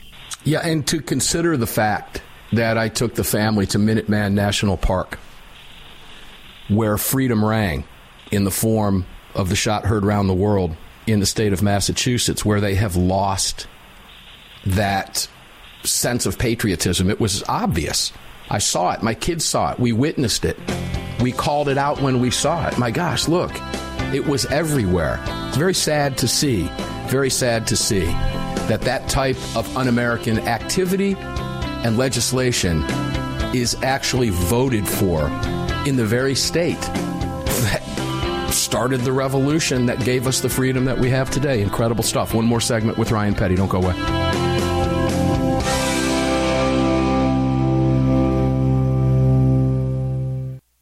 Yeah, 0.44 0.60
and 0.60 0.86
to 0.88 1.00
consider 1.00 1.56
the 1.56 1.66
fact 1.66 2.22
that 2.52 2.76
I 2.78 2.88
took 2.88 3.14
the 3.14 3.24
family 3.24 3.66
to 3.66 3.78
Minuteman 3.78 4.32
National 4.32 4.76
Park, 4.76 5.18
where 6.68 6.96
freedom 6.98 7.44
rang 7.44 7.84
in 8.30 8.44
the 8.44 8.50
form 8.50 9.06
of 9.34 9.48
the 9.48 9.56
shot 9.56 9.84
heard 9.84 10.04
around 10.04 10.26
the 10.26 10.34
world 10.34 10.76
in 11.06 11.20
the 11.20 11.26
state 11.26 11.52
of 11.52 11.62
Massachusetts 11.62 12.44
where 12.44 12.60
they 12.60 12.74
have 12.74 12.96
lost 12.96 13.66
that 14.64 15.28
sense 15.82 16.26
of 16.26 16.38
patriotism. 16.38 17.10
It 17.10 17.20
was 17.20 17.42
obvious. 17.48 18.12
I 18.50 18.58
saw 18.58 18.92
it. 18.92 19.02
My 19.02 19.14
kids 19.14 19.44
saw 19.44 19.72
it. 19.72 19.80
We 19.80 19.92
witnessed 19.92 20.44
it. 20.44 20.58
We 21.20 21.32
called 21.32 21.68
it 21.68 21.78
out 21.78 22.00
when 22.00 22.20
we 22.20 22.30
saw 22.30 22.68
it. 22.68 22.78
My 22.78 22.90
gosh, 22.90 23.28
look, 23.28 23.52
it 24.12 24.26
was 24.26 24.44
everywhere. 24.46 25.18
It's 25.48 25.56
very 25.56 25.74
sad 25.74 26.18
to 26.18 26.28
see, 26.28 26.70
very 27.06 27.30
sad 27.30 27.66
to 27.68 27.76
see 27.76 28.04
that 28.68 28.82
that 28.82 29.08
type 29.08 29.36
of 29.56 29.76
un 29.76 29.88
American 29.88 30.38
activity 30.40 31.16
and 31.18 31.96
legislation 31.96 32.82
is 33.54 33.74
actually 33.82 34.30
voted 34.30 34.88
for 34.88 35.26
in 35.86 35.96
the 35.96 36.06
very 36.06 36.34
state 36.34 36.80
that 36.80 37.82
started 38.53 39.00
the 39.00 39.12
revolution 39.12 39.86
that 39.86 40.05
gave 40.05 40.26
us 40.26 40.40
the 40.40 40.48
freedom 40.48 40.84
that 40.84 40.98
we 40.98 41.11
have 41.11 41.30
today. 41.30 41.62
Incredible 41.62 42.05
stuff. 42.05 42.34
One 42.34 42.44
more 42.44 42.61
segment 42.61 42.98
with 42.98 43.11
Ryan 43.11 43.34
Petty. 43.34 43.57
Don't 43.57 43.68
go 43.68 43.82
away. 43.82 44.21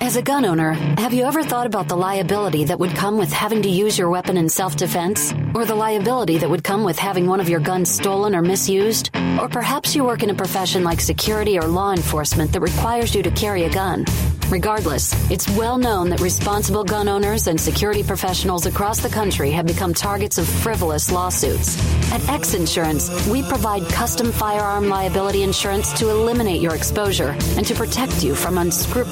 As 0.00 0.16
a 0.16 0.22
gun 0.22 0.44
owner, 0.44 0.72
have 0.98 1.14
you 1.14 1.24
ever 1.24 1.44
thought 1.44 1.66
about 1.66 1.86
the 1.86 1.96
liability 1.96 2.64
that 2.64 2.78
would 2.80 2.90
come 2.96 3.18
with 3.18 3.32
having 3.32 3.62
to 3.62 3.68
use 3.68 3.96
your 3.96 4.10
weapon 4.10 4.36
in 4.36 4.48
self 4.48 4.74
defense? 4.76 5.32
Or 5.54 5.64
the 5.64 5.76
liability 5.76 6.38
that 6.38 6.50
would 6.50 6.64
come 6.64 6.82
with 6.82 6.98
having 6.98 7.28
one 7.28 7.38
of 7.38 7.48
your 7.48 7.60
guns 7.60 7.88
stolen 7.88 8.34
or 8.34 8.42
misused? 8.42 9.10
Or 9.40 9.48
perhaps 9.48 9.94
you 9.94 10.02
work 10.02 10.24
in 10.24 10.30
a 10.30 10.34
profession 10.34 10.82
like 10.82 11.00
security 11.00 11.56
or 11.56 11.68
law 11.68 11.92
enforcement 11.92 12.52
that 12.52 12.60
requires 12.60 13.14
you 13.14 13.22
to 13.22 13.30
carry 13.30 13.62
a 13.62 13.70
gun. 13.70 14.04
Regardless, 14.50 15.14
it's 15.30 15.48
well 15.50 15.78
known 15.78 16.10
that 16.10 16.20
responsible 16.20 16.84
gun 16.84 17.08
owners 17.08 17.46
and 17.46 17.58
security 17.58 18.02
professionals 18.02 18.66
across 18.66 19.00
the 19.00 19.08
country 19.08 19.50
have 19.52 19.66
become 19.66 19.94
targets 19.94 20.36
of 20.36 20.46
frivolous 20.46 21.10
lawsuits. 21.10 21.78
At 22.12 22.28
X 22.28 22.52
Insurance, 22.52 23.08
we 23.28 23.42
provide 23.42 23.88
custom 23.88 24.30
firearm 24.30 24.88
liability 24.88 25.42
insurance 25.42 25.92
to 25.94 26.10
eliminate 26.10 26.60
your 26.60 26.74
exposure 26.74 27.34
and 27.56 27.64
to 27.64 27.74
protect 27.74 28.22
you 28.22 28.34
from 28.34 28.58
unscrupulous 28.58 29.11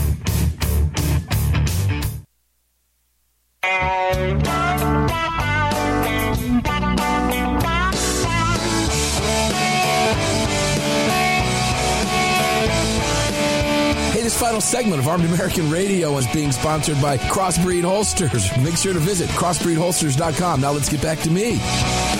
final 14.41 14.59
segment 14.59 14.99
of 14.99 15.07
Armed 15.07 15.23
American 15.25 15.69
Radio 15.69 16.17
is 16.17 16.25
being 16.33 16.51
sponsored 16.51 16.99
by 16.99 17.15
Crossbreed 17.15 17.83
Holsters. 17.83 18.49
Make 18.57 18.75
sure 18.75 18.91
to 18.91 18.99
visit 18.99 19.29
crossbreedholsters.com. 19.29 20.61
Now 20.61 20.71
let's 20.71 20.89
get 20.89 20.99
back 20.99 21.19
to 21.19 21.29
me. 21.29 21.57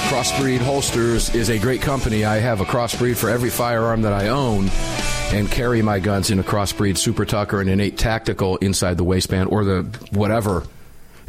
Crossbreed 0.07 0.59
Holsters 0.59 1.33
is 1.33 1.49
a 1.49 1.57
great 1.57 1.81
company. 1.81 2.23
I 2.23 2.37
have 2.37 2.61
a 2.61 2.63
crossbreed 2.63 3.17
for 3.17 3.29
every 3.29 3.49
firearm 3.49 4.03
that 4.03 4.13
I 4.13 4.27
own 4.27 4.69
and 5.33 5.49
carry 5.49 5.81
my 5.81 5.99
guns 5.99 6.29
in 6.29 6.37
a 6.37 6.43
crossbreed 6.43 6.97
Super 6.97 7.25
Tucker 7.25 7.59
and 7.59 7.69
an 7.71 7.81
8 7.81 7.97
Tactical 7.97 8.57
inside 8.57 8.97
the 8.97 9.03
waistband 9.03 9.49
or 9.49 9.63
the 9.63 9.81
whatever, 10.11 10.63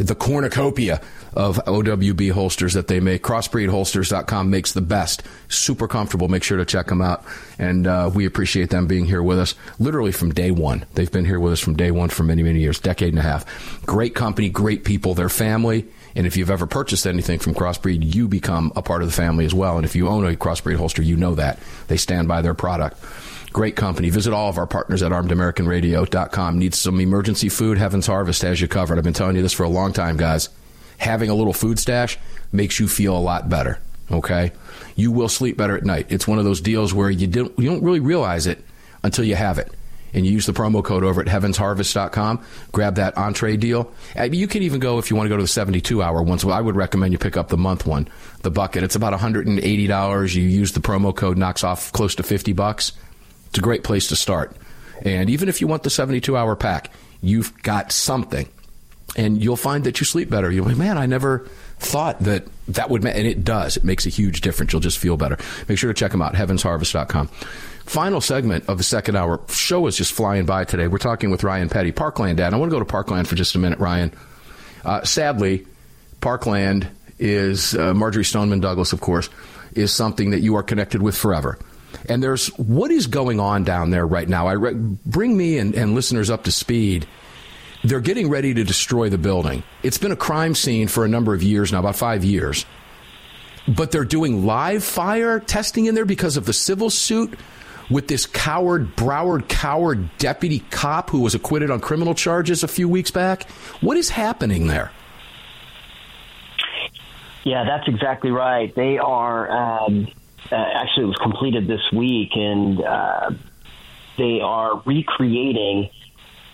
the 0.07 0.15
cornucopia 0.15 1.01
of 1.35 1.57
OWB 1.67 2.33
holsters 2.33 2.75
that 2.75 2.89
they 2.89 3.01
make. 3.01 3.23
Crossbreedholsters.com 3.23 4.51
makes 4.51 4.73
the 4.73 4.81
best. 4.81 5.23
Super 5.49 5.89
comfortable. 5.89 6.29
Make 6.29 6.43
sure 6.43 6.59
to 6.59 6.65
check 6.65 6.87
them 6.87 7.01
out. 7.01 7.25
And 7.59 7.87
uh, 7.87 8.11
we 8.13 8.27
appreciate 8.27 8.71
them 8.71 8.87
being 8.87 9.07
here 9.07 9.23
with 9.23 9.39
us 9.39 9.55
literally 9.79 10.13
from 10.13 10.33
day 10.33 10.51
one. 10.51 10.85
They've 10.95 11.11
been 11.11 11.25
here 11.25 11.41
with 11.41 11.55
us 11.55 11.61
from 11.61 11.75
day 11.75 11.91
one 11.91 12.11
for 12.11 12.23
many, 12.23 12.43
many 12.43 12.61
years, 12.61 12.79
decade 12.79 13.11
and 13.11 13.19
a 13.19 13.23
half. 13.23 13.85
Great 13.87 14.15
company, 14.15 14.49
great 14.49 14.85
people, 14.85 15.15
their 15.15 15.29
family. 15.29 15.87
And 16.15 16.27
if 16.27 16.37
you've 16.37 16.51
ever 16.51 16.67
purchased 16.67 17.07
anything 17.07 17.39
from 17.39 17.55
Crossbreed, 17.55 18.15
you 18.15 18.29
become 18.29 18.73
a 18.77 18.83
part 18.83 19.03
of 19.03 19.09
the 19.09 19.15
family 19.15 19.47
as 19.47 19.55
well. 19.55 19.77
And 19.77 19.87
if 19.87 19.97
you 19.97 20.09
own 20.09 20.27
a 20.27 20.37
Crossbreed 20.37 20.77
holster, 20.77 21.03
you 21.03 21.17
know 21.17 21.35
that. 21.37 21.59
They 21.89 21.97
stand 21.97 22.29
by 22.29 22.43
their 22.43 22.55
product. 22.55 23.03
Great 23.53 23.77
company. 23.77 24.09
Visit 24.09 24.33
all 24.33 24.49
of 24.49 24.57
our 24.57 24.67
partners 24.67 25.03
at 25.03 25.13
armedamericanradio.com. 25.13 26.59
Need 26.59 26.75
some 26.75 27.01
emergency 27.01 27.49
food? 27.51 27.77
Heaven's 27.77 28.07
Harvest 28.07 28.43
has 28.43 28.61
you 28.61 28.69
covered. 28.69 28.97
I've 28.97 29.05
been 29.05 29.13
telling 29.13 29.37
you 29.37 29.43
this 29.43 29.53
for 29.53 29.65
a 29.65 29.69
long 29.69 29.93
time, 29.93 30.17
guys. 30.17 30.49
Having 30.99 31.31
a 31.31 31.35
little 31.35 31.53
food 31.53 31.79
stash 31.79 32.19
makes 32.51 32.81
you 32.81 32.89
feel 32.89 33.17
a 33.17 33.21
lot 33.21 33.49
better. 33.49 33.79
Okay? 34.11 34.53
You 34.97 35.13
will 35.13 35.29
sleep 35.29 35.57
better 35.57 35.77
at 35.77 35.85
night. 35.85 36.07
It's 36.09 36.27
one 36.27 36.39
of 36.39 36.45
those 36.45 36.61
deals 36.61 36.95
where 36.95 37.11
you 37.11 37.27
don't, 37.27 37.59
you 37.59 37.69
don't 37.69 37.83
really 37.83 38.01
realize 38.01 38.47
it 38.47 38.65
until 39.03 39.25
you 39.25 39.35
have 39.35 39.59
it. 39.59 39.71
And 40.15 40.27
you 40.27 40.33
use 40.33 40.47
the 40.47 40.53
promo 40.53 40.85
code 40.85 41.05
over 41.05 41.21
at 41.21 41.27
heavensharvest.com. 41.27 42.45
Grab 42.71 42.97
that 42.97 43.17
entree 43.17 43.57
deal. 43.57 43.93
You 44.31 44.47
can 44.47 44.63
even 44.63 44.79
go 44.81 44.99
if 44.99 45.11
you 45.11 45.17
want 45.17 45.27
to 45.27 45.31
go 45.31 45.37
to 45.37 45.43
the 45.43 45.49
72 45.49 46.03
hour 46.03 46.23
one. 46.23 46.39
So 46.39 46.51
I 46.51 46.61
would 46.61 46.77
recommend 46.77 47.13
you 47.13 47.19
pick 47.19 47.37
up 47.37 47.49
the 47.49 47.57
month 47.57 47.87
one, 47.87 48.09
the 48.43 48.51
bucket. 48.51 48.83
It's 48.83 48.97
about 48.97 49.19
$180. 49.19 50.35
You 50.35 50.43
use 50.43 50.73
the 50.73 50.81
promo 50.81 51.15
code, 51.15 51.39
knocks 51.39 51.65
off 51.65 51.93
close 51.93 52.15
to 52.17 52.23
50 52.23 52.53
bucks. 52.53 52.93
It's 53.53 53.59
a 53.59 53.63
great 53.63 53.85
place 53.85 54.07
to 54.07 54.17
start. 54.17 54.57
And 55.03 55.29
even 55.29 55.51
if 55.51 55.61
you 55.61 55.67
want 55.67 55.83
the 55.83 55.91
72 55.91 56.35
hour 56.35 56.57
pack, 56.57 56.91
you've 57.21 57.63
got 57.63 57.93
something 57.93 58.49
and 59.15 59.45
you'll 59.45 59.59
find 59.59 59.85
that 59.85 60.01
you 60.01 60.07
sleep 60.07 60.31
better. 60.31 60.51
You'll 60.51 60.65
be, 60.65 60.71
like, 60.71 60.79
man, 60.79 60.97
I 60.97 61.05
never 61.05 61.47
thought 61.79 62.21
that 62.21 62.45
that 62.69 62.89
would, 62.89 63.05
ma-. 63.05 63.11
and 63.11 63.27
it 63.27 63.45
does. 63.45 63.77
It 63.77 63.85
makes 63.85 64.07
a 64.07 64.09
huge 64.09 64.41
difference. 64.41 64.73
You'll 64.73 64.81
just 64.81 64.97
feel 64.97 65.19
better. 65.19 65.37
Make 65.69 65.77
sure 65.77 65.93
to 65.93 65.99
check 65.99 66.13
them 66.13 66.23
out, 66.23 66.33
heavensharvest.com. 66.33 67.27
Final 67.27 68.23
segment 68.23 68.67
of 68.71 68.79
the 68.79 68.85
second 68.85 69.17
hour. 69.17 69.39
Show 69.51 69.87
is 69.87 69.99
just 69.99 70.15
flying 70.15 70.47
by 70.47 70.65
today. 70.65 70.89
We're 70.89 70.97
talking 70.97 71.31
with 71.31 71.45
Ryan 71.45 71.69
Petty, 71.69 71.93
Parkland 71.93 72.39
dad. 72.39 72.55
I 72.55 72.57
want 72.57 72.71
to 72.71 72.75
go 72.75 72.79
to 72.79 72.87
Parkland 72.87 73.29
for 73.29 73.35
just 73.35 73.55
a 73.55 73.59
minute, 73.59 73.81
Ryan. 73.81 74.15
Uh, 74.83 75.05
sadly, 75.05 75.67
Parkland 76.23 76.89
is 77.19 77.75
uh, 77.75 77.93
Marjory 77.93 78.25
Stoneman 78.25 78.61
Douglas, 78.61 78.95
of 78.95 79.03
course, 79.03 79.29
is 79.75 79.93
something 79.93 80.31
that 80.31 80.41
you 80.41 80.55
are 80.57 80.63
connected 80.63 81.03
with 81.03 81.19
forever. 81.19 81.59
And 82.09 82.23
there's 82.23 82.49
what 82.59 82.91
is 82.91 83.07
going 83.07 83.41
on 83.41 83.65
down 83.65 83.91
there 83.91 84.07
right 84.07 84.29
now. 84.29 84.47
I 84.47 84.53
re- 84.53 84.75
bring 84.75 85.37
me 85.37 85.59
and, 85.59 85.75
and 85.75 85.95
listeners 85.95 86.31
up 86.31 86.45
to 86.45 86.53
speed. 86.53 87.07
They're 87.85 88.01
getting 88.01 88.31
ready 88.31 88.55
to 88.55 88.65
destroy 88.65 89.09
the 89.09 89.19
building. 89.19 89.63
It's 89.83 89.99
been 89.99 90.13
a 90.13 90.17
crime 90.17 90.55
scene 90.55 90.89
for 90.89 91.05
a 91.05 91.09
number 91.09 91.35
of 91.35 91.43
years 91.43 91.73
now, 91.73 91.81
about 91.81 91.97
five 91.97 92.25
years. 92.25 92.65
But 93.67 93.91
they're 93.91 94.05
doing 94.05 94.47
live 94.47 94.85
fire 94.85 95.41
testing 95.41 95.87
in 95.87 95.95
there 95.95 96.05
because 96.05 96.37
of 96.37 96.47
the 96.47 96.53
civil 96.53 96.91
suit 96.91 97.39
with 97.91 98.09
this 98.09 98.27
coward, 98.27 98.97
Broward 98.97 99.49
coward 99.49 100.09
deputy 100.19 100.61
cop 100.71 101.11
who 101.11 101.21
was 101.21 101.35
acquitted 101.35 101.71
on 101.71 101.81
criminal 101.81 102.15
charges 102.15 102.63
a 102.63 102.69
few 102.69 102.89
weeks 102.89 103.11
back. 103.11 103.49
What 103.81 103.97
is 103.97 104.09
happening 104.09 104.67
there? 104.67 104.91
Yeah, 107.45 107.65
that's 107.65 107.89
exactly 107.89 108.31
right. 108.31 108.73
They 108.75 108.99
are 108.99 109.51
um, 109.51 110.09
uh, 110.51 110.55
actually 110.55 111.05
it 111.05 111.07
was 111.07 111.19
completed 111.23 111.67
this 111.67 111.81
week, 111.93 112.31
and 112.35 112.83
uh, 112.83 113.31
they 114.19 114.41
are 114.43 114.83
recreating 114.85 115.91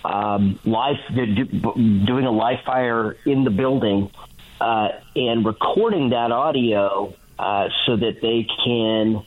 um, 0.04 0.58
live, 0.64 0.96
do, 1.14 1.44
doing 1.44 2.24
a 2.24 2.30
live 2.30 2.58
fire 2.64 3.16
in 3.26 3.44
the 3.44 3.50
building 3.50 4.10
uh, 4.60 4.88
and 5.14 5.44
recording 5.44 6.10
that 6.10 6.32
audio 6.32 7.14
uh, 7.38 7.68
so 7.86 7.96
that 7.96 8.20
they 8.20 8.46
can 8.64 9.24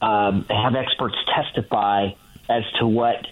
um, 0.00 0.44
have 0.48 0.74
experts 0.74 1.16
testify 1.34 2.10
as 2.48 2.62
to 2.78 2.86
what 2.86 3.26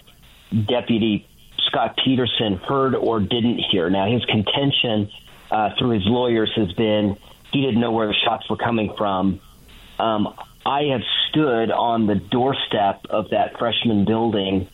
Deputy 0.51 1.27
Scot 1.67 1.97
Peterson 2.03 2.55
heard 2.55 2.95
or 2.95 3.19
didn't 3.19 3.59
hear. 3.71 3.89
Now, 3.89 4.09
his 4.11 4.23
contention 4.25 5.09
uh, 5.51 5.71
through 5.77 5.91
his 5.91 6.05
lawyers 6.05 6.51
has 6.55 6.71
been 6.73 7.17
he 7.51 7.61
didn't 7.61 7.79
know 7.79 7.91
where 7.91 8.07
the 8.07 8.13
shots 8.25 8.49
were 8.49 8.57
coming 8.57 8.93
from. 8.97 9.39
Um, 9.99 10.33
I 10.67 10.83
have 10.91 11.01
stood 11.29 11.71
on 11.71 12.07
the 12.07 12.15
doorstep 12.15 13.05
of 13.09 13.29
that 13.29 13.57
freshman 13.57 14.03
building 14.03 14.67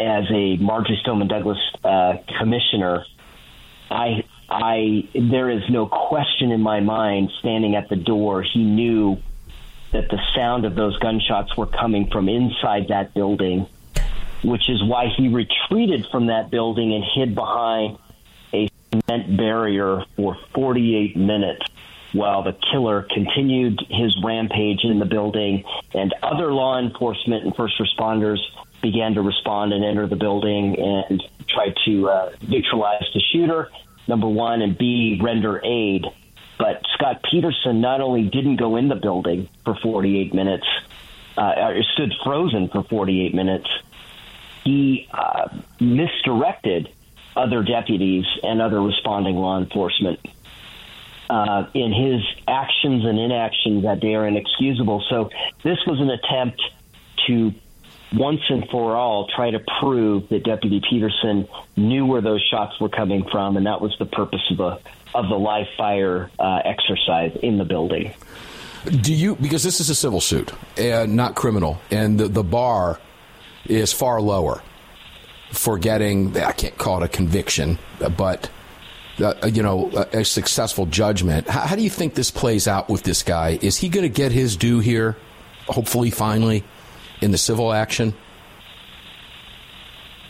as 0.00 0.24
a 0.30 0.56
Marjory 0.56 0.98
Stoneman 1.02 1.28
Douglas 1.28 1.58
uh, 1.84 2.14
commissioner. 2.38 3.04
I, 3.90 4.24
I, 4.48 5.06
there 5.14 5.50
is 5.50 5.68
no 5.68 5.84
question 5.84 6.52
in 6.52 6.62
my 6.62 6.80
mind. 6.80 7.32
Standing 7.40 7.74
at 7.74 7.90
the 7.90 7.96
door, 7.96 8.42
he 8.42 8.64
knew 8.64 9.18
that 9.92 10.08
the 10.08 10.18
sound 10.34 10.64
of 10.64 10.74
those 10.74 10.98
gunshots 11.00 11.54
were 11.54 11.66
coming 11.66 12.08
from 12.10 12.30
inside 12.30 12.88
that 12.88 13.12
building, 13.12 13.66
which 14.42 14.70
is 14.70 14.82
why 14.82 15.08
he 15.14 15.28
retreated 15.28 16.06
from 16.10 16.28
that 16.28 16.50
building 16.50 16.94
and 16.94 17.04
hid 17.04 17.34
behind 17.34 17.98
a 18.54 18.70
cement 18.90 19.36
barrier 19.36 20.02
for 20.16 20.38
48 20.54 21.14
minutes 21.14 21.66
while 22.14 22.42
the 22.42 22.56
killer 22.70 23.06
continued 23.10 23.78
his 23.90 24.16
rampage 24.22 24.84
in 24.84 24.98
the 24.98 25.04
building 25.04 25.64
and 25.92 26.14
other 26.22 26.52
law 26.52 26.78
enforcement 26.78 27.44
and 27.44 27.54
first 27.54 27.74
responders 27.78 28.38
began 28.80 29.14
to 29.14 29.20
respond 29.20 29.72
and 29.72 29.84
enter 29.84 30.06
the 30.06 30.16
building 30.16 30.78
and 30.78 31.22
try 31.48 31.74
to 31.84 32.08
uh, 32.08 32.32
neutralize 32.48 33.04
the 33.12 33.20
shooter 33.32 33.70
number 34.08 34.28
one 34.28 34.62
and 34.62 34.78
b 34.78 35.20
render 35.22 35.60
aid 35.64 36.06
but 36.58 36.82
Scot 36.94 37.22
Peterson 37.30 37.80
not 37.80 38.00
only 38.00 38.24
didn't 38.24 38.56
go 38.56 38.76
in 38.76 38.88
the 38.88 38.94
building 38.94 39.48
for 39.64 39.74
48 39.74 40.34
minutes, 40.34 40.66
uh, 41.36 41.52
stood 41.94 42.12
frozen 42.22 42.68
for 42.68 42.84
48 42.84 43.34
minutes, 43.34 43.68
he 44.64 45.08
uh, 45.12 45.48
misdirected 45.80 46.88
other 47.36 47.62
deputies 47.64 48.24
and 48.42 48.62
other 48.62 48.80
responding 48.80 49.36
law 49.36 49.58
enforcement. 49.58 50.20
Uh, 51.30 51.66
in 51.72 51.90
his 51.90 52.20
actions 52.46 53.02
and 53.06 53.18
inactions 53.18 53.82
that 53.84 53.98
they 54.02 54.14
are 54.14 54.26
inexcusable. 54.26 55.02
So 55.08 55.30
this 55.62 55.78
was 55.86 55.98
an 55.98 56.10
attempt 56.10 56.60
to 57.26 57.54
once 58.12 58.42
and 58.48 58.68
for 58.68 58.94
all 58.94 59.26
try 59.34 59.50
to 59.50 59.60
prove 59.80 60.28
that 60.28 60.44
Deputy 60.44 60.80
Peterson 60.88 61.48
knew 61.76 62.06
where 62.06 62.20
those 62.20 62.42
shots 62.50 62.78
were 62.80 62.88
coming 62.88 63.24
from, 63.30 63.56
and 63.56 63.66
that 63.66 63.80
was 63.80 63.96
the 63.98 64.06
purpose 64.06 64.42
of 64.50 64.58
the 64.58 64.80
of 65.14 65.28
the 65.28 65.36
live 65.36 65.66
fire 65.76 66.30
uh, 66.38 66.60
exercise 66.64 67.36
in 67.42 67.58
the 67.58 67.64
building. 67.64 68.12
Do 69.00 69.14
you 69.14 69.36
because 69.36 69.62
this 69.62 69.80
is 69.80 69.88
a 69.90 69.94
civil 69.94 70.20
suit 70.20 70.52
and 70.76 71.16
not 71.16 71.34
criminal, 71.34 71.80
and 71.90 72.20
the, 72.20 72.28
the 72.28 72.44
bar 72.44 73.00
is 73.64 73.92
far 73.92 74.20
lower 74.20 74.62
for 75.52 75.78
getting 75.78 76.36
I 76.36 76.52
can't 76.52 76.76
call 76.76 77.02
it 77.02 77.06
a 77.06 77.08
conviction, 77.08 77.78
but. 78.16 78.50
Uh, 79.20 79.46
you 79.46 79.62
know, 79.62 79.90
a, 79.92 80.20
a 80.20 80.24
successful 80.24 80.86
judgment. 80.86 81.48
How, 81.48 81.60
how 81.60 81.76
do 81.76 81.82
you 81.82 81.90
think 81.90 82.14
this 82.14 82.32
plays 82.32 82.66
out 82.66 82.88
with 82.88 83.04
this 83.04 83.22
guy? 83.22 83.58
Is 83.62 83.76
he 83.76 83.88
going 83.88 84.02
to 84.02 84.08
get 84.08 84.32
his 84.32 84.56
due 84.56 84.80
here? 84.80 85.16
Hopefully, 85.68 86.10
finally, 86.10 86.64
in 87.20 87.30
the 87.30 87.38
civil 87.38 87.72
action? 87.72 88.12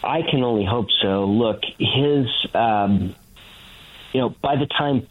I 0.02 0.20
can 0.30 0.42
only 0.42 0.66
hope 0.66 0.88
so. 1.00 1.24
Look, 1.24 1.62
his, 1.78 2.26
um, 2.54 3.14
you 4.12 4.20
know, 4.20 4.28
by 4.42 4.56
the 4.56 4.66
time 4.66 5.06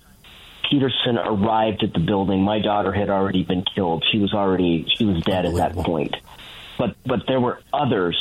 Peterson 0.69 1.17
arrived 1.17 1.83
at 1.83 1.93
the 1.93 1.99
building, 1.99 2.41
my 2.41 2.59
daughter 2.59 2.91
had 2.91 3.09
already 3.09 3.43
been 3.43 3.63
killed. 3.63 4.05
She 4.11 4.19
was 4.19 4.33
already 4.33 4.85
she 4.95 5.05
was 5.05 5.21
dead 5.23 5.45
at 5.45 5.55
that 5.55 5.73
point. 5.73 6.15
But 6.77 6.95
but 7.05 7.27
there 7.27 7.39
were 7.39 7.59
others 7.71 8.17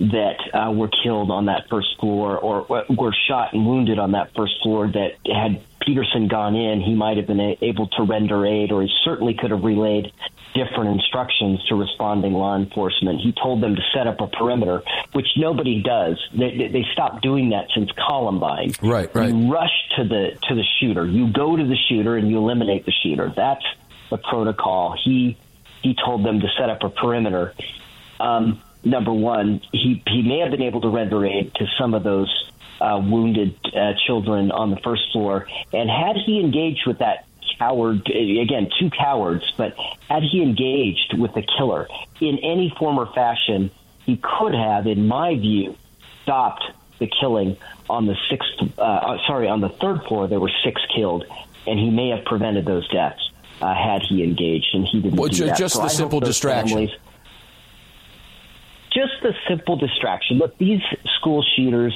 that 0.00 0.36
uh, 0.52 0.72
were 0.72 0.88
killed 0.88 1.30
on 1.30 1.46
that 1.46 1.68
first 1.70 1.98
floor 2.00 2.38
or 2.38 2.84
were 2.88 3.14
shot 3.28 3.52
and 3.52 3.66
wounded 3.66 3.98
on 3.98 4.12
that 4.12 4.34
first 4.34 4.54
floor 4.62 4.88
that 4.88 5.12
had 5.26 5.62
Peterson 5.80 6.28
gone 6.28 6.56
in, 6.56 6.80
he 6.80 6.94
might 6.94 7.16
have 7.16 7.26
been 7.26 7.56
able 7.60 7.88
to 7.88 8.02
render 8.02 8.46
aid, 8.46 8.72
or 8.72 8.82
he 8.82 8.88
certainly 9.04 9.34
could 9.34 9.50
have 9.50 9.62
relayed 9.62 10.12
different 10.54 10.90
instructions 10.90 11.62
to 11.68 11.74
responding 11.74 12.32
law 12.32 12.56
enforcement. 12.56 13.20
He 13.20 13.32
told 13.32 13.62
them 13.62 13.74
to 13.74 13.82
set 13.92 14.06
up 14.06 14.20
a 14.20 14.28
perimeter, 14.28 14.82
which 15.12 15.26
nobody 15.36 15.82
does. 15.82 16.18
They, 16.32 16.68
they 16.72 16.86
stopped 16.92 17.22
doing 17.22 17.50
that 17.50 17.66
since 17.74 17.90
Columbine. 17.92 18.72
Right, 18.80 19.12
right. 19.14 19.28
You 19.28 19.52
rush 19.52 19.72
to 19.96 20.04
the 20.04 20.38
to 20.48 20.54
the 20.54 20.64
shooter. 20.80 21.06
You 21.06 21.32
go 21.32 21.56
to 21.56 21.64
the 21.64 21.76
shooter 21.88 22.16
and 22.16 22.30
you 22.30 22.38
eliminate 22.38 22.86
the 22.86 22.92
shooter. 23.02 23.32
That's 23.34 23.64
the 24.10 24.18
protocol. 24.18 24.96
He 25.02 25.36
he 25.82 25.94
told 25.94 26.24
them 26.24 26.40
to 26.40 26.48
set 26.56 26.70
up 26.70 26.82
a 26.82 26.88
perimeter. 26.88 27.54
Um, 28.20 28.62
number 28.84 29.12
one, 29.12 29.60
he 29.72 30.02
he 30.06 30.22
may 30.22 30.40
have 30.40 30.50
been 30.50 30.62
able 30.62 30.80
to 30.82 30.88
render 30.88 31.24
aid 31.24 31.54
to 31.54 31.66
some 31.78 31.94
of 31.94 32.02
those 32.02 32.50
uh, 32.80 33.00
wounded 33.02 33.58
uh, 33.66 33.92
children 34.06 34.50
on 34.50 34.70
the 34.70 34.76
first 34.78 35.02
floor, 35.12 35.46
and 35.72 35.88
had 35.88 36.16
he 36.16 36.40
engaged 36.40 36.86
with 36.86 36.98
that 36.98 37.26
coward 37.58 38.08
again 38.08 38.68
two 38.80 38.90
cowards 38.90 39.44
but 39.56 39.76
had 40.08 40.22
he 40.22 40.42
engaged 40.42 41.16
with 41.16 41.32
the 41.34 41.42
killer 41.56 41.86
in 42.20 42.38
any 42.38 42.74
form 42.78 42.98
or 42.98 43.06
fashion 43.14 43.70
he 44.04 44.16
could 44.16 44.54
have 44.54 44.88
in 44.88 45.06
my 45.06 45.36
view 45.36 45.76
stopped 46.22 46.64
the 46.98 47.08
killing 47.20 47.56
on 47.88 48.06
the 48.06 48.16
sixth 48.28 48.78
uh, 48.78 48.82
uh 48.82 49.18
sorry 49.26 49.46
on 49.46 49.60
the 49.60 49.68
third 49.68 50.02
floor 50.08 50.26
there 50.26 50.40
were 50.40 50.50
six 50.64 50.80
killed 50.94 51.24
and 51.66 51.78
he 51.78 51.90
may 51.90 52.08
have 52.08 52.24
prevented 52.24 52.64
those 52.64 52.88
deaths 52.88 53.30
uh, 53.62 53.74
had 53.74 54.02
he 54.02 54.22
engaged 54.22 54.74
and 54.74 54.86
he 54.86 55.00
didn't 55.00 55.18
well, 55.18 55.28
do 55.28 55.46
that. 55.46 55.56
just 55.56 55.76
so 55.76 55.82
the 55.82 55.88
simple 55.88 56.20
distraction 56.20 56.76
families, 56.76 56.96
just 58.94 59.12
the 59.22 59.34
simple 59.48 59.76
distraction 59.76 60.38
look 60.38 60.56
these 60.58 60.80
school 61.18 61.44
shooters 61.56 61.92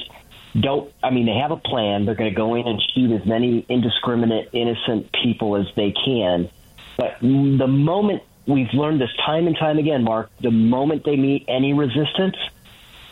don't 0.59 0.91
I 1.03 1.09
mean 1.11 1.25
they 1.25 1.37
have 1.37 1.51
a 1.51 1.57
plan. 1.57 2.05
They're 2.05 2.15
going 2.15 2.29
to 2.29 2.35
go 2.35 2.55
in 2.55 2.67
and 2.67 2.81
shoot 2.93 3.11
as 3.11 3.25
many 3.25 3.65
indiscriminate 3.69 4.49
innocent 4.53 5.11
people 5.23 5.55
as 5.55 5.67
they 5.75 5.91
can. 5.91 6.49
But 6.97 7.19
the 7.21 7.67
moment 7.67 8.23
we've 8.45 8.73
learned 8.73 8.99
this 8.99 9.15
time 9.25 9.47
and 9.47 9.55
time 9.57 9.77
again, 9.77 10.03
Mark, 10.03 10.29
the 10.41 10.51
moment 10.51 11.05
they 11.05 11.15
meet 11.15 11.45
any 11.47 11.73
resistance, 11.73 12.35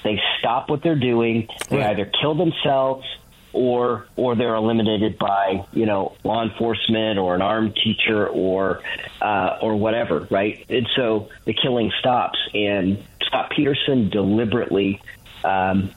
they 0.04 0.20
stop 0.40 0.70
what 0.70 0.82
they're 0.84 0.96
doing. 0.96 1.48
They 1.70 1.84
either 1.84 2.06
kill 2.06 2.36
themselves 2.36 3.06
or 3.54 4.08
or 4.16 4.36
they're 4.36 4.56
eliminated 4.56 5.18
by 5.18 5.66
you 5.74 5.86
know 5.86 6.16
law 6.24 6.44
enforcement 6.44 7.18
or 7.18 7.36
an 7.36 7.42
armed 7.42 7.76
teacher 7.76 8.28
or 8.28 8.82
uh, 9.22 9.60
or 9.62 9.76
whatever, 9.76 10.28
right? 10.30 10.66
And 10.70 10.88
so 10.96 11.30
the 11.46 11.54
killing 11.54 11.92
stops. 12.00 12.40
And 12.54 13.04
Scot 13.28 13.52
Peterson 13.52 14.10
deliberately 14.10 15.02
um, 15.44 15.94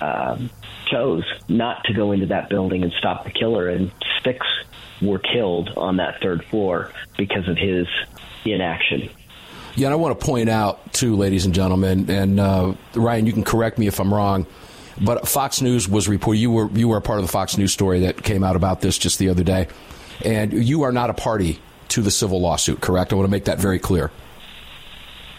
um, 0.00 0.50
chose 0.86 1.24
not 1.48 1.84
to 1.84 1.92
go 1.92 2.12
into 2.12 2.26
that 2.26 2.48
building 2.48 2.82
and 2.82 2.92
stop 2.92 3.24
the 3.24 3.30
killer, 3.30 3.68
and 3.68 3.92
six 4.22 4.46
were 5.02 5.18
killed 5.18 5.70
on 5.76 5.96
that 5.96 6.20
third 6.20 6.44
floor 6.44 6.92
because 7.16 7.48
of 7.48 7.56
his 7.56 7.86
inaction. 8.44 9.10
Yeah, 9.76 9.88
and 9.88 9.92
I 9.92 9.96
want 9.96 10.18
to 10.18 10.24
point 10.24 10.48
out, 10.48 10.92
too, 10.92 11.16
ladies 11.16 11.46
and 11.46 11.54
gentlemen, 11.54 12.08
and 12.08 12.38
uh, 12.38 12.74
Ryan, 12.94 13.26
you 13.26 13.32
can 13.32 13.42
correct 13.42 13.76
me 13.76 13.88
if 13.88 13.98
I'm 13.98 14.14
wrong. 14.14 14.46
But 15.00 15.26
Fox 15.26 15.60
News 15.60 15.88
was 15.88 16.06
reporting. 16.06 16.40
You 16.40 16.52
were 16.52 16.70
you 16.70 16.86
were 16.86 16.98
a 16.98 17.02
part 17.02 17.18
of 17.18 17.24
the 17.24 17.32
Fox 17.32 17.58
News 17.58 17.72
story 17.72 18.00
that 18.00 18.22
came 18.22 18.44
out 18.44 18.54
about 18.54 18.80
this 18.80 18.96
just 18.96 19.18
the 19.18 19.28
other 19.30 19.42
day, 19.42 19.66
and 20.24 20.52
you 20.52 20.82
are 20.82 20.92
not 20.92 21.10
a 21.10 21.14
party 21.14 21.58
to 21.88 22.02
the 22.02 22.12
civil 22.12 22.40
lawsuit. 22.40 22.80
Correct? 22.80 23.12
I 23.12 23.16
want 23.16 23.26
to 23.26 23.30
make 23.30 23.46
that 23.46 23.58
very 23.58 23.80
clear. 23.80 24.12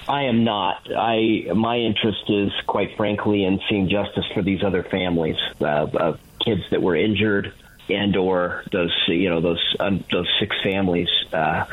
I 0.07 0.23
am 0.23 0.43
not. 0.43 0.87
I 0.95 1.51
my 1.53 1.77
interest 1.77 2.29
is 2.29 2.51
quite 2.67 2.95
frankly 2.95 3.43
in 3.43 3.59
seeing 3.69 3.89
justice 3.89 4.25
for 4.33 4.41
these 4.41 4.63
other 4.63 4.83
families 4.83 5.37
uh, 5.61 5.87
of 5.93 6.19
kids 6.43 6.61
that 6.71 6.81
were 6.81 6.95
injured 6.95 7.53
and 7.89 8.15
or 8.15 8.63
those 8.71 8.93
you 9.07 9.29
know 9.29 9.41
those 9.41 9.75
um, 9.79 10.03
those 10.11 10.27
six 10.39 10.55
families 10.63 11.09
uh, 11.33 11.65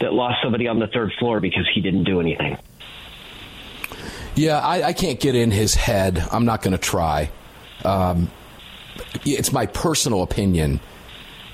that 0.00 0.12
lost 0.12 0.38
somebody 0.42 0.68
on 0.68 0.78
the 0.78 0.86
third 0.86 1.12
floor 1.18 1.40
because 1.40 1.68
he 1.74 1.80
didn't 1.80 2.04
do 2.04 2.20
anything. 2.20 2.56
Yeah, 4.34 4.58
I, 4.58 4.82
I 4.82 4.92
can't 4.92 5.20
get 5.20 5.34
in 5.34 5.50
his 5.50 5.74
head. 5.74 6.26
I'm 6.30 6.46
not 6.46 6.62
going 6.62 6.72
to 6.72 6.78
try. 6.78 7.30
Um, 7.84 8.30
it's 9.24 9.52
my 9.52 9.66
personal 9.66 10.22
opinion 10.22 10.80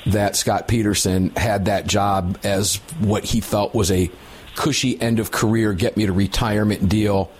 that 0.06 0.36
Scot 0.36 0.68
Peterson 0.68 1.30
had 1.30 1.64
that 1.64 1.86
job 1.86 2.38
as 2.44 2.76
what 3.00 3.24
he 3.24 3.40
felt 3.40 3.74
was 3.74 3.90
a 3.90 4.10
cushy 4.58 5.00
end 5.00 5.20
of 5.20 5.30
career, 5.30 5.72
get 5.72 5.96
me 5.96 6.04
to 6.06 6.12
retirement 6.12 6.88
deal. 6.88 7.30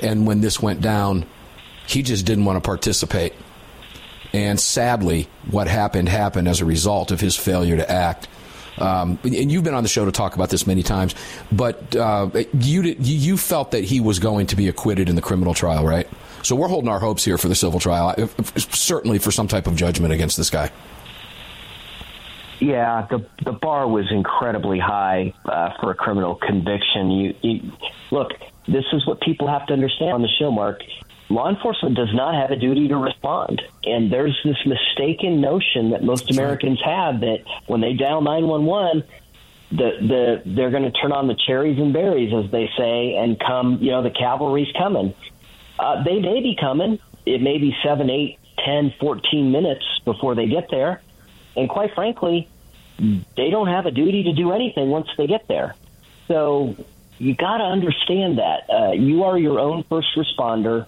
And 0.00 0.24
when 0.24 0.40
this 0.40 0.62
went 0.62 0.80
down, 0.80 1.26
he 1.86 2.02
just 2.02 2.24
didn't 2.24 2.44
want 2.44 2.62
to 2.62 2.66
participate. 2.66 3.34
And 4.32 4.58
sadly, 4.60 5.28
what 5.50 5.66
happened 5.66 6.08
happened 6.08 6.46
as 6.46 6.60
a 6.60 6.64
result 6.64 7.10
of 7.10 7.20
his 7.20 7.34
failure 7.34 7.76
to 7.76 7.90
act. 7.90 8.28
Um, 8.78 9.18
and 9.24 9.50
you've 9.50 9.64
been 9.64 9.74
on 9.74 9.82
the 9.82 9.88
show 9.88 10.04
to 10.04 10.12
talk 10.12 10.36
about 10.36 10.48
this 10.48 10.64
many 10.64 10.84
times, 10.84 11.14
but 11.50 11.94
uh, 11.96 12.30
you 12.54 12.82
you 13.00 13.36
felt 13.36 13.72
that 13.72 13.84
he 13.84 13.98
was 14.00 14.20
going 14.20 14.46
to 14.46 14.56
be 14.56 14.68
acquitted 14.68 15.08
in 15.08 15.16
the 15.16 15.22
criminal 15.22 15.52
trial, 15.52 15.84
right? 15.84 16.08
So 16.42 16.54
we're 16.54 16.68
holding 16.68 16.88
our 16.88 17.00
hopes 17.00 17.24
here 17.24 17.36
for 17.36 17.48
the 17.48 17.56
civil 17.56 17.80
trial, 17.80 18.14
certainly 18.56 19.18
for 19.18 19.32
some 19.32 19.48
type 19.48 19.66
of 19.66 19.74
judgment 19.74 20.14
against 20.14 20.36
this 20.36 20.48
guy. 20.48 20.70
Yeah, 22.60 23.06
the 23.10 23.26
the 23.44 23.52
bar 23.52 23.88
was 23.88 24.06
incredibly 24.10 24.78
high 24.78 25.32
uh, 25.46 25.70
for 25.80 25.90
a 25.90 25.94
criminal 25.94 26.34
conviction. 26.34 27.10
You, 27.10 27.34
you 27.42 27.72
look, 28.10 28.32
this 28.68 28.84
is 28.92 29.06
what 29.06 29.20
people 29.20 29.48
have 29.48 29.66
to 29.66 29.72
understand 29.72 30.12
on 30.12 30.22
the 30.22 30.28
show, 30.38 30.50
Mark 30.50 30.82
law 31.30 31.48
enforcement 31.48 31.94
does 31.96 32.12
not 32.12 32.34
have 32.34 32.50
a 32.50 32.56
duty 32.56 32.88
to 32.88 32.96
respond. 32.96 33.62
And 33.84 34.12
there's 34.12 34.38
this 34.44 34.56
mistaken 34.66 35.40
notion 35.40 35.90
that 35.90 36.02
most 36.02 36.30
Americans 36.30 36.80
have 36.84 37.20
that 37.20 37.44
when 37.66 37.80
they 37.80 37.92
dial 37.94 38.20
911, 38.20 39.04
the, 39.70 39.76
the, 39.76 40.42
they're 40.44 40.70
going 40.70 40.82
to 40.82 40.90
turn 40.90 41.12
on 41.12 41.28
the 41.28 41.36
cherries 41.46 41.78
and 41.78 41.92
berries, 41.92 42.32
as 42.34 42.50
they 42.50 42.68
say, 42.76 43.14
and 43.14 43.38
come, 43.38 43.78
you 43.80 43.92
know, 43.92 44.02
the 44.02 44.10
cavalry's 44.10 44.72
coming. 44.76 45.14
Uh, 45.78 46.02
they 46.02 46.18
may 46.18 46.40
be 46.42 46.56
coming. 46.60 46.98
It 47.24 47.40
may 47.40 47.58
be 47.58 47.74
seven, 47.84 48.10
eight, 48.10 48.38
ten, 48.64 48.92
fourteen 48.98 49.52
minutes 49.52 49.84
before 50.04 50.34
they 50.34 50.46
get 50.46 50.68
there. 50.70 51.00
And 51.56 51.68
quite 51.68 51.94
frankly, 51.94 52.48
they 52.98 53.50
don't 53.50 53.68
have 53.68 53.86
a 53.86 53.90
duty 53.90 54.24
to 54.24 54.32
do 54.32 54.52
anything 54.52 54.90
once 54.90 55.08
they 55.16 55.26
get 55.26 55.48
there. 55.48 55.74
So 56.28 56.76
you 57.18 57.34
got 57.34 57.58
to 57.58 57.64
understand 57.64 58.38
that. 58.38 58.70
Uh, 58.70 58.92
you 58.92 59.24
are 59.24 59.38
your 59.38 59.58
own 59.58 59.84
first 59.84 60.08
responder 60.16 60.86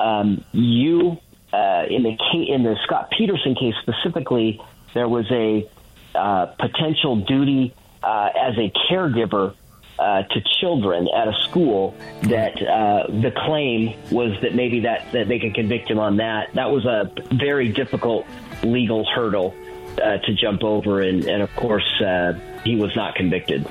um, 0.00 0.44
you 0.52 1.18
uh, 1.52 1.84
in 1.88 2.02
the 2.02 2.16
in 2.48 2.62
the 2.64 2.76
Scot 2.84 3.10
Peterson 3.16 3.54
case 3.54 3.74
specifically, 3.82 4.60
there 4.92 5.08
was 5.08 5.26
a 5.30 5.68
uh, 6.14 6.46
potential 6.46 7.16
duty 7.16 7.74
uh, 8.02 8.30
as 8.36 8.56
a 8.58 8.72
caregiver 8.90 9.54
uh, 9.98 10.22
to 10.22 10.42
children 10.60 11.08
at 11.14 11.28
a 11.28 11.34
school 11.48 11.94
that 12.22 12.60
uh, 12.60 13.06
the 13.08 13.30
claim 13.30 13.96
was 14.10 14.40
that 14.42 14.54
maybe 14.54 14.80
that, 14.80 15.12
that 15.12 15.28
they 15.28 15.38
could 15.38 15.54
convict 15.54 15.88
him 15.88 15.98
on 15.98 16.16
that. 16.16 16.52
That 16.54 16.70
was 16.72 16.84
a 16.84 17.10
very 17.32 17.68
difficult 17.68 18.26
legal 18.64 19.04
hurdle 19.04 19.54
uh, 20.00 20.18
to 20.18 20.34
jump 20.34 20.62
over, 20.62 21.00
and, 21.00 21.24
and 21.24 21.42
of 21.42 21.54
course, 21.56 21.88
uh, 22.00 22.34
he 22.64 22.76
was 22.76 22.94
not 22.96 23.14
convicted. 23.14 23.66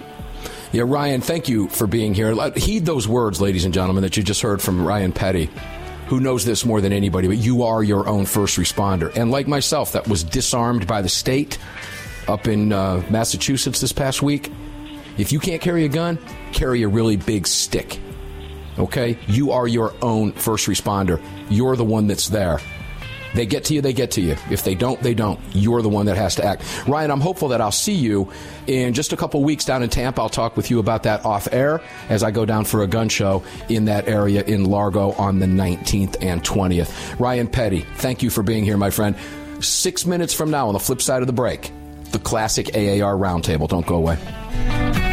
Yeah, 0.72 0.84
Ryan, 0.86 1.22
thank 1.22 1.48
you 1.48 1.68
for 1.70 1.86
being 1.86 2.14
here. 2.14 2.34
Heed 2.56 2.86
those 2.86 3.08
words, 3.08 3.40
ladies 3.40 3.66
and 3.66 3.74
gentlemen, 3.74 4.02
that 4.04 4.18
you 4.18 4.24
just 4.24 4.42
heard 4.42 4.62
from 4.62 4.86
Ryan 4.86 5.12
Petty 5.12 5.50
who 6.08 6.20
knows 6.20 6.46
this 6.46 6.66
more 6.66 6.82
than 6.82 6.94
anybody, 6.94 7.28
but 7.28 7.38
you 7.38 7.64
are 7.64 7.82
your 7.82 8.08
own 8.08 8.26
first 8.26 8.58
responder. 8.58 9.12
And 9.16 9.32
like 9.32 9.48
myself, 9.48 9.94
that 9.94 10.08
was 10.08 10.24
disarmed 10.24 10.86
by 10.86 11.02
the 11.02 11.10
state 11.10 11.58
up 12.28 12.48
in 12.48 12.72
uh, 12.72 13.04
Massachusetts 13.10 13.82
this 13.82 13.92
past 13.92 14.22
week. 14.22 14.52
If 15.18 15.32
you 15.32 15.40
can't 15.40 15.62
carry 15.62 15.86
a 15.86 15.90
gun, 15.90 16.20
carry 16.52 16.84
a 16.84 16.88
really 16.88 17.18
big 17.18 17.48
stick. 17.48 18.00
Okay? 18.78 19.18
You 19.28 19.52
are 19.52 19.68
your 19.68 19.94
own 20.02 20.34
first 20.34 20.68
responder. 20.68 21.22
You're 21.50 21.76
the 21.76 21.86
one 21.86 22.08
that's 22.08 22.30
there. 22.30 22.60
They 23.34 23.46
get 23.46 23.66
to 23.66 23.74
you, 23.74 23.82
they 23.82 23.94
get 23.94 24.12
to 24.12 24.22
you. 24.22 24.36
If 24.50 24.64
they 24.64 24.76
don't, 24.76 25.02
they 25.02 25.14
don't. 25.14 25.40
You're 25.54 25.82
the 25.82 25.90
one 25.90 26.06
that 26.06 26.18
has 26.18 26.36
to 26.36 26.46
act. 26.46 26.64
Ryan, 26.88 27.12
I'm 27.12 27.22
hopeful 27.22 27.50
that 27.50 27.62
I'll 27.62 27.72
see 27.72 27.96
you 27.96 28.32
in 28.68 28.94
just 28.94 29.14
a 29.14 29.18
couple 29.18 29.44
weeks 29.44 29.66
down 29.66 29.84
in 29.84 29.90
Tampa. 29.90 30.22
I'll 30.22 30.30
talk 30.30 30.56
with 30.56 30.70
you 30.70 30.80
about 30.80 31.04
that 31.04 31.26
off 31.26 31.48
air 31.52 31.82
as 32.10 32.24
I 32.24 32.32
go 32.32 32.46
down 32.46 32.66
for 32.66 32.84
a 32.84 32.88
gun 32.88 33.10
show 33.10 33.44
in 33.70 33.86
that 33.86 34.08
area 34.08 34.44
in 34.44 34.66
Largo 34.66 35.12
on 35.14 35.40
the 35.40 35.46
19th 35.46 36.18
and 36.22 36.44
20th. 36.44 37.20
Ryan 37.20 37.48
Petty, 37.48 37.82
thank 37.96 38.24
you 38.24 38.30
for 38.30 38.44
being 38.44 38.64
here, 38.64 38.78
my 38.78 38.90
friend. 38.90 39.16
Six 39.60 40.06
minutes 40.06 40.34
from 40.34 40.52
now, 40.52 40.68
on 40.68 40.74
the 40.74 40.80
flip 40.80 41.02
side 41.02 41.22
of 41.22 41.28
the 41.28 41.34
break, 41.34 41.72
the 42.12 42.20
classic 42.20 42.76
AAR 42.76 43.16
roundtable. 43.16 43.68
Don't 43.68 43.86
go 43.86 43.96
away. 43.96 45.13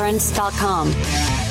xinsurance.com. 0.01 1.50